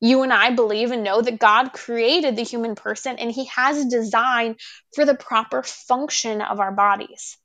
You 0.00 0.22
and 0.22 0.32
I 0.32 0.50
believe 0.50 0.90
and 0.90 1.04
know 1.04 1.20
that 1.20 1.38
God 1.38 1.72
created 1.72 2.36
the 2.36 2.44
human 2.44 2.74
person 2.74 3.18
and 3.18 3.30
he 3.30 3.46
has 3.46 3.78
a 3.78 3.88
design 3.88 4.56
for 4.94 5.04
the 5.04 5.14
proper 5.14 5.62
function 5.62 6.42
of 6.42 6.60
our 6.60 6.72
bodies 6.72 7.38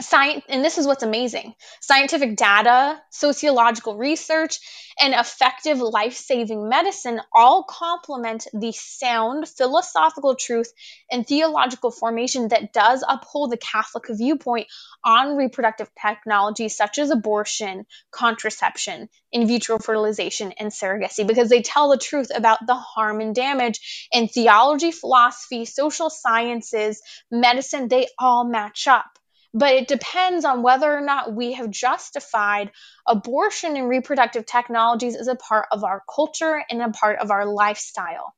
science 0.00 0.44
and 0.48 0.62
this 0.64 0.76
is 0.76 0.86
what's 0.86 1.02
amazing. 1.02 1.54
Scientific 1.80 2.36
data 2.36 3.00
sociological 3.10 3.96
research 3.96 4.58
and 5.00 5.14
effective 5.14 5.78
life-saving 5.78 6.68
medicine 6.68 7.20
all 7.32 7.64
complement 7.64 8.46
the 8.52 8.72
sound 8.72 9.48
philosophical 9.48 10.34
truth 10.34 10.70
and 11.10 11.26
theological 11.26 11.90
formation 11.90 12.48
that 12.48 12.72
does 12.72 13.04
uphold 13.06 13.50
the 13.50 13.56
catholic 13.56 14.04
viewpoint 14.10 14.66
on 15.04 15.36
reproductive 15.36 15.90
technologies 16.00 16.76
such 16.76 16.98
as 16.98 17.10
abortion 17.10 17.86
contraception 18.10 19.08
in 19.32 19.46
vitro 19.46 19.78
fertilization 19.78 20.52
and 20.58 20.70
surrogacy 20.70 21.26
because 21.26 21.48
they 21.48 21.62
tell 21.62 21.90
the 21.90 21.98
truth 21.98 22.30
about 22.34 22.58
the 22.66 22.74
harm 22.74 23.20
and 23.20 23.34
damage 23.34 24.08
in 24.12 24.28
theology 24.28 24.92
philosophy 24.92 25.64
social 25.64 26.10
sciences 26.10 27.00
medicine 27.30 27.88
they 27.88 28.06
all 28.18 28.44
match 28.44 28.86
up 28.88 29.18
but 29.56 29.72
it 29.72 29.88
depends 29.88 30.44
on 30.44 30.62
whether 30.62 30.94
or 30.94 31.00
not 31.00 31.32
we 31.32 31.54
have 31.54 31.70
justified 31.70 32.70
abortion 33.08 33.74
and 33.78 33.88
reproductive 33.88 34.44
technologies 34.44 35.16
as 35.16 35.28
a 35.28 35.34
part 35.34 35.64
of 35.72 35.82
our 35.82 36.02
culture 36.14 36.62
and 36.70 36.82
a 36.82 36.90
part 36.90 37.20
of 37.20 37.30
our 37.30 37.46
lifestyle. 37.46 38.34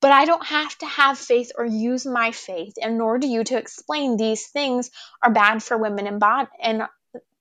But 0.00 0.12
I 0.12 0.24
don't 0.24 0.46
have 0.46 0.78
to 0.78 0.86
have 0.86 1.18
faith 1.18 1.50
or 1.58 1.64
use 1.64 2.06
my 2.06 2.30
faith, 2.30 2.74
and 2.80 2.98
nor 2.98 3.18
do 3.18 3.26
you, 3.26 3.42
to 3.42 3.58
explain 3.58 4.16
these 4.16 4.46
things 4.46 4.92
are 5.24 5.32
bad 5.32 5.60
for 5.60 5.76
women 5.76 6.06
and, 6.06 6.20
bod- 6.20 6.50
and 6.62 6.82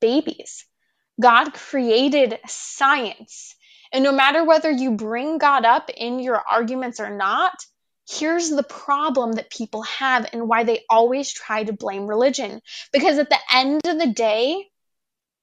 babies. 0.01 0.66
God 1.22 1.53
created 1.53 2.39
science. 2.47 3.55
And 3.93 4.03
no 4.03 4.11
matter 4.11 4.43
whether 4.43 4.72
you 4.72 4.93
bring 4.93 5.38
God 5.38 5.66
up 5.66 5.91
in 5.95 6.18
your 6.18 6.41
arguments 6.51 6.99
or 6.99 7.16
not, 7.16 7.53
here's 8.08 8.49
the 8.49 8.64
problem 8.64 9.34
that 9.34 9.49
people 9.49 9.84
have 9.84 10.30
and 10.32 10.47
why 10.47 10.64
they 10.64 10.84
always 10.89 11.32
try 11.32 11.64
to 11.64 11.74
blame 11.74 12.08
religion. 12.08 12.62
Because 12.93 13.18
at 13.18 13.30
the 13.30 13.39
end 13.51 13.82
of 13.86 13.99
the 13.99 14.08
day, 14.08 14.68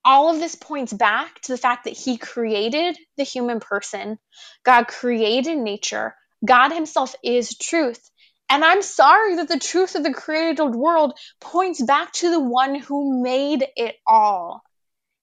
all 0.04 0.32
of 0.32 0.40
this 0.40 0.54
points 0.54 0.92
back 0.92 1.40
to 1.42 1.52
the 1.52 1.58
fact 1.58 1.84
that 1.84 1.96
He 1.96 2.18
created 2.18 2.96
the 3.16 3.24
human 3.24 3.60
person, 3.60 4.18
God 4.64 4.88
created 4.88 5.58
nature, 5.58 6.14
God 6.44 6.70
Himself 6.70 7.14
is 7.22 7.56
truth. 7.56 8.10
And 8.48 8.64
I'm 8.64 8.82
sorry 8.82 9.36
that 9.36 9.48
the 9.48 9.58
truth 9.58 9.94
of 9.94 10.02
the 10.02 10.12
created 10.12 10.62
world 10.62 11.18
points 11.40 11.82
back 11.82 12.12
to 12.14 12.30
the 12.30 12.40
one 12.40 12.74
who 12.74 13.22
made 13.22 13.64
it 13.76 13.96
all. 14.06 14.62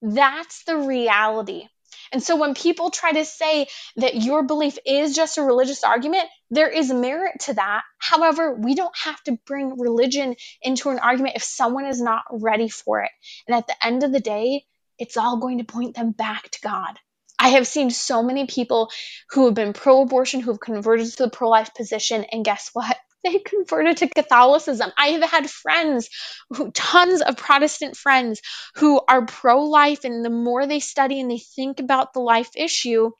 That's 0.02 0.64
the 0.64 0.78
reality. 0.78 1.68
And 2.12 2.24
so 2.24 2.36
when 2.36 2.54
people 2.56 2.90
try 2.90 3.12
to 3.12 3.26
say 3.26 3.68
that 3.98 4.16
your 4.16 4.44
belief 4.44 4.78
is 4.86 5.16
just 5.16 5.38
a 5.38 5.44
religious 5.44 5.84
argument, 5.84 6.26
there 6.50 6.70
is 6.70 6.92
merit 6.92 7.42
to 7.42 7.54
that. 7.54 7.84
However, 7.98 8.56
we 8.56 8.76
don't 8.76 8.96
have 8.98 9.22
to 9.24 9.38
bring 9.46 9.80
religion 9.80 10.36
into 10.62 10.90
an 10.90 11.00
argument 11.00 11.36
if 11.36 11.44
someone 11.44 11.86
is 11.86 12.02
not 12.02 12.24
ready 12.32 12.70
for 12.70 13.02
it. 13.02 13.12
And 13.48 13.56
at 13.56 13.68
the 13.68 13.86
end 13.86 14.04
of 14.04 14.12
the 14.12 14.20
day, 14.20 14.64
it's 14.98 15.18
all 15.18 15.38
going 15.38 15.60
to 15.60 15.64
point 15.64 15.96
them 15.96 16.12
back 16.12 16.50
to 16.50 16.62
God. 16.62 17.00
I 17.38 17.50
have 17.50 17.68
seen 17.68 17.90
so 17.90 18.22
many 18.22 18.48
people 18.48 18.90
who 19.30 19.46
have 19.46 19.54
been 19.54 19.72
pro 19.72 20.02
abortion 20.02 20.42
who 20.42 20.52
have 20.52 20.60
converted 20.60 21.08
to 21.12 21.24
the 21.24 21.30
pro 21.30 21.50
life 21.50 21.74
position. 21.74 22.26
And 22.32 22.44
guess 22.44 22.70
what? 22.74 22.98
They 23.24 23.40
converted 23.40 23.98
to 23.98 24.08
Catholicism. 24.08 24.92
I 24.98 25.08
have 25.10 25.30
had 25.30 25.50
friends, 25.50 26.10
who, 26.50 26.72
tons 26.72 27.22
of 27.22 27.38
Protestant 27.38 27.98
friends, 27.98 28.42
who 28.76 29.02
are 29.08 29.26
pro 29.26 29.64
life, 29.64 30.04
and 30.04 30.24
the 30.24 30.30
more 30.30 30.66
they 30.66 30.80
study 30.80 31.20
and 31.20 31.30
they 31.30 31.40
think 31.40 31.80
about 31.80 32.14
the 32.14 32.22
life 32.22 32.52
issue, 32.56 33.12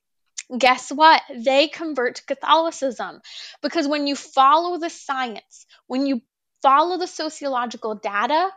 guess 0.58 0.90
what? 0.90 1.22
They 1.34 1.68
convert 1.68 2.16
to 2.16 2.26
Catholicism. 2.26 3.22
Because 3.62 3.88
when 3.88 4.08
you 4.08 4.16
follow 4.16 4.78
the 4.78 4.90
science, 4.90 5.66
when 5.88 6.06
you 6.06 6.22
follow 6.62 6.98
the 6.98 7.08
sociological 7.08 7.96
data, 7.96 8.50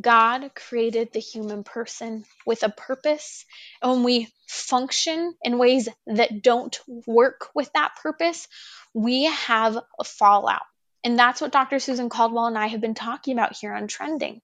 God 0.00 0.54
created 0.54 1.12
the 1.12 1.20
human 1.20 1.64
person 1.64 2.24
with 2.44 2.62
a 2.62 2.68
purpose. 2.68 3.44
And 3.80 3.92
when 3.92 4.04
we 4.04 4.28
function 4.46 5.34
in 5.42 5.58
ways 5.58 5.88
that 6.06 6.42
don't 6.42 6.78
work 7.06 7.48
with 7.54 7.72
that 7.72 7.96
purpose, 8.02 8.46
we 8.92 9.24
have 9.24 9.78
a 9.98 10.04
fallout. 10.04 10.62
And 11.02 11.18
that's 11.18 11.40
what 11.40 11.52
Dr. 11.52 11.78
Susan 11.78 12.08
Caldwell 12.08 12.46
and 12.46 12.58
I 12.58 12.66
have 12.66 12.80
been 12.80 12.94
talking 12.94 13.34
about 13.34 13.56
here 13.56 13.72
on 13.72 13.86
Trending. 13.86 14.40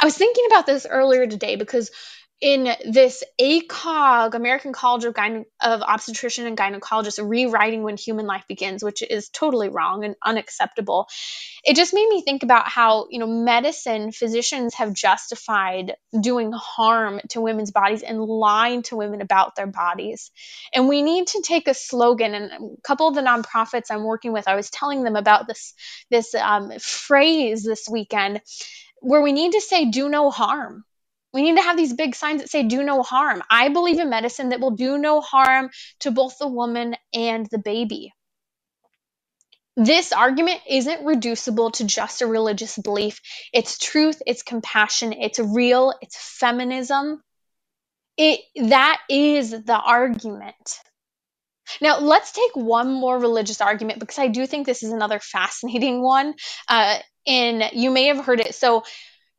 I 0.00 0.04
was 0.04 0.16
thinking 0.16 0.44
about 0.46 0.66
this 0.66 0.86
earlier 0.88 1.26
today 1.26 1.56
because 1.56 1.90
in 2.40 2.68
this 2.84 3.24
ACOG, 3.40 4.34
American 4.34 4.72
College 4.72 5.04
of, 5.04 5.14
Gyne- 5.14 5.46
of 5.62 5.82
Obstetrician 5.82 6.46
and 6.46 6.56
Gynecologists, 6.56 7.26
rewriting 7.26 7.82
when 7.82 7.96
human 7.96 8.26
life 8.26 8.44
begins, 8.48 8.82
which 8.82 9.02
is 9.02 9.28
totally 9.30 9.68
wrong 9.68 10.04
and 10.04 10.14
unacceptable. 10.24 11.08
It 11.64 11.76
just 11.76 11.94
made 11.94 12.08
me 12.08 12.22
think 12.22 12.42
about 12.42 12.68
how, 12.68 13.06
you 13.10 13.18
know, 13.18 13.26
medicine, 13.26 14.12
physicians 14.12 14.74
have 14.74 14.92
justified 14.92 15.94
doing 16.20 16.52
harm 16.52 17.20
to 17.30 17.40
women's 17.40 17.70
bodies 17.70 18.02
and 18.02 18.20
lying 18.20 18.82
to 18.84 18.96
women 18.96 19.20
about 19.20 19.56
their 19.56 19.66
bodies. 19.66 20.30
And 20.74 20.88
we 20.88 21.02
need 21.02 21.28
to 21.28 21.42
take 21.42 21.68
a 21.68 21.74
slogan. 21.74 22.34
And 22.34 22.50
a 22.52 22.80
couple 22.82 23.08
of 23.08 23.14
the 23.14 23.22
nonprofits 23.22 23.90
I'm 23.90 24.04
working 24.04 24.32
with, 24.32 24.48
I 24.48 24.56
was 24.56 24.70
telling 24.70 25.02
them 25.04 25.16
about 25.16 25.46
this 25.46 25.72
this 26.10 26.34
um, 26.34 26.72
phrase 26.78 27.64
this 27.64 27.88
weekend, 27.88 28.40
where 29.00 29.22
we 29.22 29.32
need 29.32 29.52
to 29.52 29.60
say, 29.60 29.86
"Do 29.86 30.08
no 30.08 30.30
harm." 30.30 30.84
We 31.34 31.42
need 31.42 31.56
to 31.56 31.62
have 31.62 31.76
these 31.76 31.92
big 31.92 32.14
signs 32.14 32.40
that 32.40 32.48
say, 32.48 32.62
do 32.62 32.84
no 32.84 33.02
harm. 33.02 33.42
I 33.50 33.68
believe 33.68 33.98
in 33.98 34.08
medicine 34.08 34.50
that 34.50 34.60
will 34.60 34.70
do 34.70 34.96
no 34.96 35.20
harm 35.20 35.70
to 36.00 36.12
both 36.12 36.38
the 36.38 36.46
woman 36.46 36.94
and 37.12 37.46
the 37.50 37.58
baby. 37.58 38.12
This 39.76 40.12
argument 40.12 40.60
isn't 40.70 41.04
reducible 41.04 41.72
to 41.72 41.84
just 41.84 42.22
a 42.22 42.28
religious 42.28 42.78
belief. 42.78 43.20
It's 43.52 43.78
truth, 43.78 44.22
it's 44.24 44.44
compassion, 44.44 45.12
it's 45.12 45.40
real, 45.40 45.92
it's 46.00 46.16
feminism. 46.16 47.20
It, 48.16 48.38
that 48.54 49.00
is 49.10 49.50
the 49.50 49.76
argument. 49.76 50.78
Now, 51.80 51.98
let's 51.98 52.30
take 52.30 52.54
one 52.54 52.92
more 52.92 53.18
religious 53.18 53.60
argument 53.60 53.98
because 53.98 54.20
I 54.20 54.28
do 54.28 54.46
think 54.46 54.66
this 54.66 54.84
is 54.84 54.92
another 54.92 55.18
fascinating 55.18 56.00
one. 56.00 56.34
Uh, 56.68 56.98
and 57.26 57.70
you 57.72 57.90
may 57.90 58.06
have 58.06 58.24
heard 58.24 58.38
it. 58.38 58.54
So, 58.54 58.84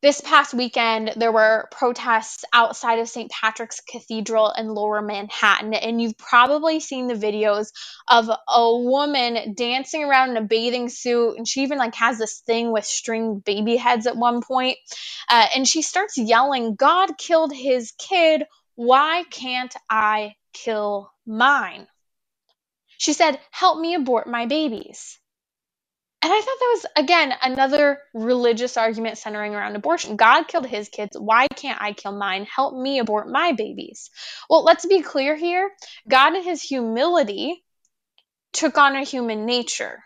this 0.05 0.21
past 0.21 0.53
weekend, 0.53 1.13
there 1.15 1.31
were 1.31 1.67
protests 1.71 2.45
outside 2.53 2.99
of 2.99 3.09
St. 3.09 3.31
Patrick's 3.31 3.81
Cathedral 3.81 4.51
in 4.55 4.67
lower 4.67 5.01
Manhattan, 5.01 5.73
and 5.73 5.99
you've 5.99 6.15
probably 6.15 6.79
seen 6.79 7.07
the 7.07 7.15
videos 7.15 7.71
of 8.07 8.29
a 8.29 8.77
woman 8.77 9.55
dancing 9.55 10.03
around 10.03 10.29
in 10.29 10.37
a 10.37 10.43
bathing 10.43 10.89
suit, 10.89 11.37
and 11.37 11.47
she 11.47 11.63
even 11.63 11.79
like 11.79 11.95
has 11.95 12.19
this 12.19 12.41
thing 12.45 12.71
with 12.71 12.85
string 12.85 13.39
baby 13.39 13.77
heads 13.77 14.05
at 14.05 14.15
one 14.15 14.41
point. 14.41 14.77
Uh, 15.27 15.47
and 15.55 15.67
she 15.67 15.81
starts 15.81 16.19
yelling, 16.19 16.75
God 16.75 17.17
killed 17.17 17.51
his 17.51 17.91
kid. 17.97 18.43
Why 18.75 19.23
can't 19.31 19.75
I 19.89 20.35
kill 20.53 21.11
mine? 21.25 21.87
She 22.99 23.13
said, 23.13 23.39
Help 23.49 23.79
me 23.79 23.95
abort 23.95 24.27
my 24.27 24.45
babies. 24.45 25.17
And 26.25 26.33
I 26.33 26.41
thought 26.41 26.57
that 26.59 26.71
was, 26.73 26.85
again, 26.95 27.33
another 27.39 27.99
religious 28.15 28.77
argument 28.77 29.19
centering 29.19 29.53
around 29.53 29.75
abortion. 29.75 30.15
God 30.15 30.47
killed 30.47 30.65
his 30.65 30.89
kids. 30.89 31.15
Why 31.15 31.47
can't 31.47 31.79
I 31.79 31.93
kill 31.93 32.13
mine? 32.13 32.47
Help 32.51 32.75
me 32.75 32.97
abort 32.97 33.29
my 33.29 33.51
babies. 33.51 34.09
Well, 34.49 34.63
let's 34.63 34.87
be 34.87 35.03
clear 35.03 35.35
here 35.35 35.69
God, 36.09 36.33
in 36.33 36.41
his 36.41 36.63
humility, 36.63 37.63
took 38.53 38.79
on 38.79 38.95
a 38.95 39.03
human 39.03 39.45
nature. 39.45 40.03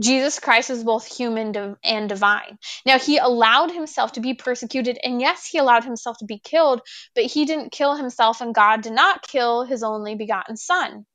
Jesus 0.00 0.40
Christ 0.40 0.70
is 0.70 0.82
both 0.82 1.06
human 1.06 1.76
and 1.84 2.08
divine. 2.08 2.58
Now, 2.84 2.98
he 2.98 3.18
allowed 3.18 3.70
himself 3.70 4.14
to 4.14 4.20
be 4.20 4.34
persecuted, 4.34 4.98
and 5.00 5.20
yes, 5.20 5.46
he 5.46 5.58
allowed 5.58 5.84
himself 5.84 6.18
to 6.18 6.24
be 6.24 6.40
killed, 6.40 6.80
but 7.14 7.26
he 7.26 7.44
didn't 7.44 7.70
kill 7.70 7.94
himself, 7.94 8.40
and 8.40 8.52
God 8.52 8.82
did 8.82 8.92
not 8.92 9.22
kill 9.22 9.62
his 9.62 9.84
only 9.84 10.16
begotten 10.16 10.56
Son. 10.56 11.06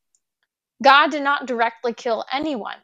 God 0.82 1.12
did 1.12 1.24
not 1.24 1.46
directly 1.46 1.92
kill 1.92 2.24
anyone. 2.32 2.78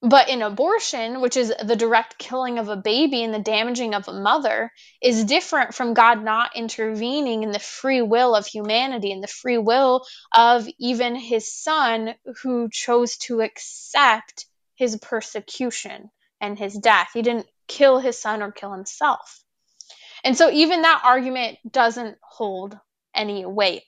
But 0.00 0.28
in 0.28 0.42
abortion, 0.42 1.20
which 1.20 1.36
is 1.36 1.52
the 1.60 1.74
direct 1.74 2.18
killing 2.18 2.60
of 2.60 2.68
a 2.68 2.76
baby 2.76 3.24
and 3.24 3.34
the 3.34 3.40
damaging 3.40 3.94
of 3.94 4.06
a 4.06 4.12
mother, 4.12 4.72
is 5.02 5.24
different 5.24 5.74
from 5.74 5.94
God 5.94 6.22
not 6.22 6.54
intervening 6.54 7.42
in 7.42 7.50
the 7.50 7.58
free 7.58 8.00
will 8.00 8.36
of 8.36 8.46
humanity 8.46 9.10
and 9.10 9.22
the 9.22 9.26
free 9.28 9.58
will 9.58 10.06
of 10.32 10.68
even 10.78 11.16
his 11.16 11.52
son 11.52 12.14
who 12.42 12.68
chose 12.70 13.16
to 13.18 13.40
accept 13.40 14.46
his 14.76 14.96
persecution 14.98 16.10
and 16.40 16.56
his 16.56 16.74
death. 16.74 17.10
He 17.12 17.22
didn't 17.22 17.48
kill 17.66 17.98
his 17.98 18.16
son 18.16 18.40
or 18.40 18.52
kill 18.52 18.72
himself. 18.72 19.42
And 20.22 20.36
so 20.36 20.48
even 20.50 20.82
that 20.82 21.02
argument 21.04 21.58
doesn't 21.68 22.18
hold 22.22 22.78
any 23.14 23.44
weight. 23.44 23.82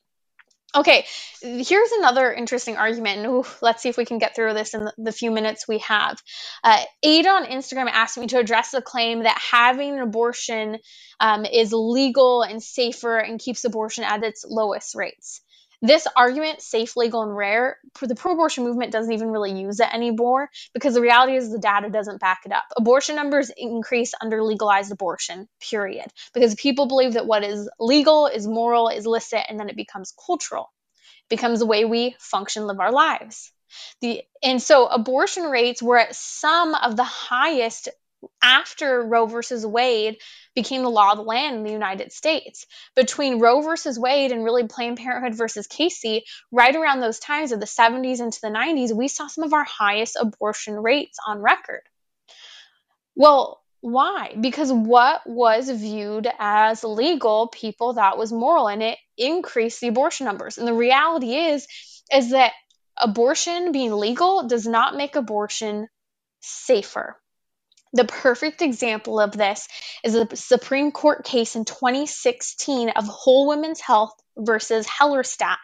Okay, 0.73 1.05
here's 1.43 1.91
another 1.91 2.33
interesting 2.33 2.77
argument. 2.77 3.27
Ooh, 3.27 3.45
let's 3.61 3.83
see 3.83 3.89
if 3.89 3.97
we 3.97 4.05
can 4.05 4.19
get 4.19 4.37
through 4.37 4.55
this 4.55 4.73
in 4.73 4.89
the, 4.99 5.11
few 5.11 5.33
minutes 5.33 5.67
we 5.67 5.79
have. 5.79 6.23
Uh, 6.63 6.81
Ada 7.03 7.29
on 7.29 7.45
Instagram 7.47 7.89
asked 7.91 8.17
me 8.19 8.29
to 8.29 8.39
address 8.39 8.71
the 8.71 8.81
claim 8.81 9.25
that 9.25 9.37
having 9.51 9.95
an 9.95 10.01
abortion 10.01 10.79
um, 11.19 11.45
is 11.45 11.73
legal 11.73 12.43
and 12.43 12.63
safer 12.63 13.19
and 13.19 13.41
keeps 13.41 13.65
abortion 13.65 14.05
at 14.05 14.23
its 14.23 14.45
lowest 14.49 14.95
rates. 14.95 15.41
This 15.83 16.07
argument, 16.15 16.61
safe, 16.61 16.97
legal, 16.97 17.23
and 17.23 17.35
rare, 17.35 17.79
the 18.01 18.15
pro 18.15 18.33
abortion 18.33 18.65
movement 18.65 18.93
doesn't 18.93 19.13
even 19.13 19.29
really 19.29 19.59
use 19.59 19.81
it 19.81 19.93
anymore 19.93 20.51
because 20.75 20.95
the 20.95 21.01
reality 21.01 21.37
is 21.37 21.51
the 21.51 21.59
data 21.59 21.89
doesn't 21.89 22.21
back 22.21 22.41
it 22.45 22.53
up. 22.53 22.65
Abortion 22.77 23.17
numbers 23.17 23.51
increase 23.57 24.13
under 24.21 24.43
legalized 24.43 24.93
abortion, 24.93 25.49
period. 25.71 26.07
Because 26.35 26.55
people 26.55 26.87
believe 26.87 27.15
that 27.15 27.27
what 27.27 27.45
is 27.45 27.69
legal 27.79 28.27
is 28.27 28.47
moral, 28.47 28.89
is 28.89 29.07
licit, 29.07 29.45
and 29.49 29.59
then 29.59 29.69
it 29.69 29.77
becomes 29.77 30.13
cultural, 30.27 30.71
it 31.25 31.37
becomes 31.37 31.61
the 31.61 31.67
way 31.67 31.85
we 31.85 32.15
function, 32.19 32.67
live 32.67 32.81
our 32.81 32.93
lives. 32.93 33.53
The, 34.01 34.23
and 34.43 34.61
so 34.61 34.87
abortion 34.87 35.45
rates 35.45 35.83
were 35.83 35.99
at 35.99 36.15
some 36.15 36.75
of 36.75 36.97
the 36.97 37.05
highest 37.05 37.89
after 38.43 39.03
Roe 39.03 39.27
versus 39.27 39.65
Wade 39.65 40.19
became 40.55 40.83
the 40.83 40.91
law 40.91 41.13
of 41.13 41.19
the 41.19 41.25
land 41.25 41.57
in 41.57 41.65
the 41.65 41.73
United 41.73 42.13
States. 42.13 42.67
Between 42.95 43.39
Roe 43.39 43.63
versus 43.63 43.99
Wade 43.99 44.33
and 44.33 44.45
really 44.45 44.67
Planned 44.67 44.99
Parenthood 44.99 45.35
versus 45.35 45.67
Casey, 45.67 46.25
right 46.51 46.75
around 46.75 47.01
those 47.01 47.19
times 47.19 47.53
of 47.53 47.61
the 47.61 47.67
70s 47.67 48.21
into 48.21 48.41
the 48.43 48.49
90s, 48.49 48.95
we 48.95 49.09
saw 49.09 49.27
some 49.27 49.45
of 49.45 49.53
our 49.53 49.65
highest 49.65 50.17
abortion 50.21 50.75
rates 50.75 51.19
on 51.27 51.41
record. 51.41 51.83
Well, 53.15 53.61
why? 53.81 54.37
Because 54.39 54.71
what 54.73 55.23
was 55.27 55.71
viewed 55.71 56.29
as 56.39 56.85
legal, 56.85 57.49
people 57.49 57.95
thought 57.95 58.19
was 58.19 58.33
moral, 58.33 58.69
and 58.69 58.83
it 58.83 58.99
increased 59.17 59.81
the 59.81 59.89
abortion 59.89 60.27
numbers. 60.27 60.59
And 60.59 60.67
the 60.67 60.75
reality 60.75 61.35
is, 61.35 61.67
is 62.13 62.31
that 62.31 62.53
abortion 62.97 63.73
being 63.73 63.93
legal 63.93 64.47
does 64.47 64.67
not 64.67 64.97
make 64.97 65.17
abortion 65.17 65.89
safer. 66.41 67.20
The 67.93 68.05
perfect 68.05 68.63
example 68.63 69.19
of 69.19 69.33
this 69.33 69.67
is 70.05 70.15
a 70.15 70.37
Supreme 70.37 70.93
Court 70.93 71.25
case 71.25 71.57
in 71.57 71.65
2016 71.65 72.91
of 72.91 73.07
Whole 73.07 73.49
Women's 73.49 73.81
Health 73.81 74.13
versus 74.45 74.87
Hellerstedt, 74.87 75.57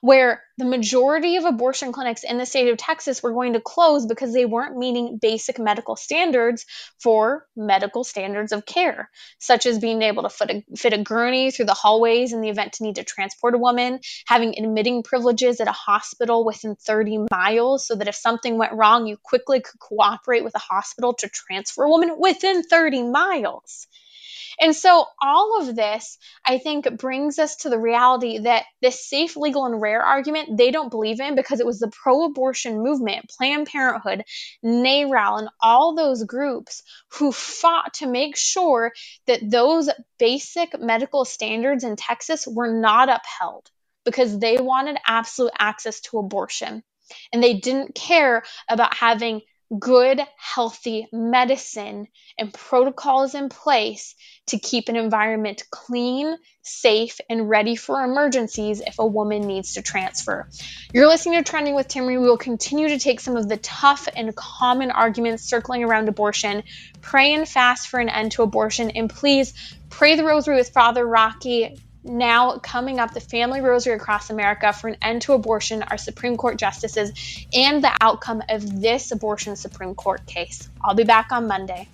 where 0.00 0.42
the 0.58 0.64
majority 0.64 1.36
of 1.36 1.44
abortion 1.44 1.92
clinics 1.92 2.24
in 2.24 2.38
the 2.38 2.46
state 2.46 2.68
of 2.68 2.76
Texas 2.76 3.22
were 3.22 3.32
going 3.32 3.52
to 3.52 3.60
close 3.60 4.06
because 4.06 4.32
they 4.32 4.44
weren't 4.44 4.76
meeting 4.76 5.18
basic 5.20 5.58
medical 5.58 5.96
standards 5.96 6.66
for 7.00 7.46
medical 7.56 8.04
standards 8.04 8.52
of 8.52 8.66
care, 8.66 9.08
such 9.38 9.66
as 9.66 9.78
being 9.78 10.02
able 10.02 10.24
to 10.24 10.28
fit 10.30 10.50
a, 10.50 10.76
fit 10.76 10.92
a 10.92 10.98
gurney 10.98 11.50
through 11.50 11.66
the 11.66 11.74
hallways 11.74 12.32
in 12.32 12.40
the 12.40 12.48
event 12.48 12.74
to 12.74 12.84
need 12.84 12.96
to 12.96 13.04
transport 13.04 13.54
a 13.54 13.58
woman, 13.58 14.00
having 14.26 14.54
admitting 14.58 15.02
privileges 15.02 15.60
at 15.60 15.68
a 15.68 15.72
hospital 15.72 16.44
within 16.44 16.74
30 16.74 17.26
miles 17.30 17.86
so 17.86 17.94
that 17.94 18.08
if 18.08 18.14
something 18.14 18.58
went 18.58 18.72
wrong, 18.72 19.06
you 19.06 19.16
quickly 19.22 19.60
could 19.60 19.78
cooperate 19.78 20.44
with 20.44 20.54
a 20.54 20.58
hospital 20.58 21.14
to 21.14 21.28
transfer 21.28 21.84
a 21.84 21.88
woman 21.88 22.16
within 22.18 22.62
30 22.62 23.04
miles. 23.04 23.86
And 24.60 24.74
so 24.74 25.06
all 25.22 25.60
of 25.60 25.76
this, 25.76 26.18
I 26.44 26.58
think, 26.58 26.98
brings 26.98 27.38
us 27.38 27.56
to 27.56 27.68
the 27.68 27.78
reality 27.78 28.40
that 28.40 28.64
this 28.82 29.08
safe, 29.08 29.36
legal, 29.36 29.66
and 29.66 29.80
rare 29.80 30.02
argument 30.02 30.56
they 30.58 30.70
don't 30.70 30.90
believe 30.90 31.20
in 31.20 31.36
because 31.36 31.60
it 31.60 31.66
was 31.66 31.78
the 31.78 31.90
pro 31.90 32.24
abortion 32.24 32.82
movement, 32.82 33.30
Planned 33.36 33.66
Parenthood, 33.68 34.24
NARAL, 34.64 35.38
and 35.38 35.48
all 35.60 35.94
those 35.94 36.24
groups 36.24 36.82
who 37.12 37.32
fought 37.32 37.94
to 37.94 38.06
make 38.06 38.36
sure 38.36 38.92
that 39.26 39.40
those 39.48 39.90
basic 40.18 40.78
medical 40.80 41.24
standards 41.24 41.84
in 41.84 41.96
Texas 41.96 42.46
were 42.46 42.72
not 42.80 43.08
upheld 43.08 43.70
because 44.04 44.38
they 44.38 44.58
wanted 44.58 44.98
absolute 45.06 45.52
access 45.58 46.00
to 46.00 46.18
abortion. 46.18 46.82
And 47.32 47.42
they 47.42 47.54
didn't 47.54 47.94
care 47.94 48.42
about 48.68 48.94
having 48.94 49.42
good, 49.76 50.20
healthy 50.36 51.06
medicine 51.12 52.08
and 52.38 52.52
protocols 52.52 53.34
in 53.34 53.48
place 53.48 54.14
to 54.46 54.58
keep 54.58 54.88
an 54.88 54.96
environment 54.96 55.62
clean, 55.70 56.36
safe, 56.62 57.18
and 57.28 57.50
ready 57.50 57.76
for 57.76 58.02
emergencies 58.02 58.80
if 58.80 58.98
a 58.98 59.06
woman 59.06 59.42
needs 59.42 59.74
to 59.74 59.82
transfer. 59.82 60.48
You're 60.92 61.06
listening 61.06 61.42
to 61.42 61.48
Trending 61.48 61.74
with 61.74 61.88
Timmerie. 61.88 62.20
We 62.20 62.28
will 62.28 62.38
continue 62.38 62.88
to 62.88 62.98
take 62.98 63.20
some 63.20 63.36
of 63.36 63.48
the 63.48 63.58
tough 63.58 64.08
and 64.16 64.34
common 64.34 64.90
arguments 64.90 65.44
circling 65.44 65.84
around 65.84 66.08
abortion, 66.08 66.62
pray 67.02 67.34
and 67.34 67.46
fast 67.46 67.88
for 67.88 68.00
an 68.00 68.08
end 68.08 68.32
to 68.32 68.42
abortion, 68.42 68.90
and 68.90 69.10
please 69.10 69.52
pray 69.90 70.16
the 70.16 70.24
rosary 70.24 70.56
with 70.56 70.70
Father 70.70 71.06
Rocky 71.06 71.76
now 72.04 72.58
coming 72.58 73.00
up 73.00 73.12
the 73.14 73.20
Family 73.20 73.60
Rosary 73.60 73.94
across 73.94 74.30
America 74.30 74.72
for 74.72 74.88
an 74.88 74.96
end 75.02 75.22
to 75.22 75.32
abortion, 75.32 75.82
our 75.82 75.98
Supreme 75.98 76.36
Court 76.36 76.56
justices, 76.56 77.46
and 77.52 77.82
the 77.82 77.96
outcome 78.00 78.42
of 78.48 78.80
this 78.80 79.10
abortion 79.10 79.56
Supreme 79.56 79.94
Court 79.94 80.24
case. 80.26 80.68
I'll 80.82 80.94
be 80.94 81.04
back 81.04 81.32
on 81.32 81.46
Monday. 81.46 81.88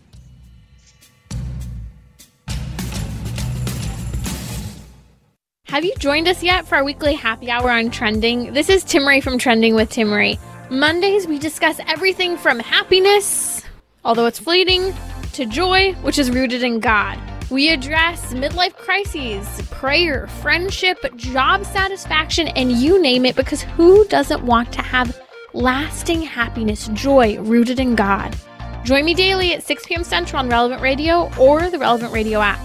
Have 5.68 5.84
you 5.84 5.94
joined 5.98 6.28
us 6.28 6.42
yet 6.42 6.68
for 6.68 6.76
our 6.76 6.84
weekly 6.84 7.14
happy 7.14 7.50
hour 7.50 7.68
on 7.70 7.90
trending? 7.90 8.52
This 8.52 8.68
is 8.68 8.84
Timmerie 8.84 9.22
from 9.22 9.38
Trending 9.38 9.74
with 9.74 9.90
Timmerie. 9.90 10.38
Mondays, 10.70 11.26
we 11.26 11.38
discuss 11.38 11.80
everything 11.88 12.36
from 12.36 12.60
happiness, 12.60 13.62
although 14.04 14.26
it's 14.26 14.38
fleeting, 14.38 14.94
to 15.32 15.46
joy, 15.46 15.92
which 15.94 16.18
is 16.18 16.30
rooted 16.30 16.62
in 16.62 16.78
God. 16.78 17.18
We 17.50 17.70
address 17.70 18.32
midlife 18.32 18.74
crises, 18.74 19.46
prayer, 19.70 20.26
friendship, 20.40 20.98
job 21.16 21.64
satisfaction, 21.66 22.48
and 22.48 22.72
you 22.72 23.00
name 23.00 23.26
it 23.26 23.36
because 23.36 23.62
who 23.62 24.06
doesn't 24.06 24.44
want 24.44 24.72
to 24.72 24.82
have 24.82 25.20
lasting 25.52 26.22
happiness, 26.22 26.88
joy 26.94 27.38
rooted 27.40 27.78
in 27.78 27.96
God? 27.96 28.34
Join 28.82 29.04
me 29.04 29.12
daily 29.12 29.52
at 29.52 29.62
6 29.62 29.86
p.m. 29.86 30.04
Central 30.04 30.40
on 30.40 30.48
Relevant 30.48 30.80
Radio 30.80 31.30
or 31.38 31.68
the 31.68 31.78
Relevant 31.78 32.12
Radio 32.12 32.40
app. 32.40 32.58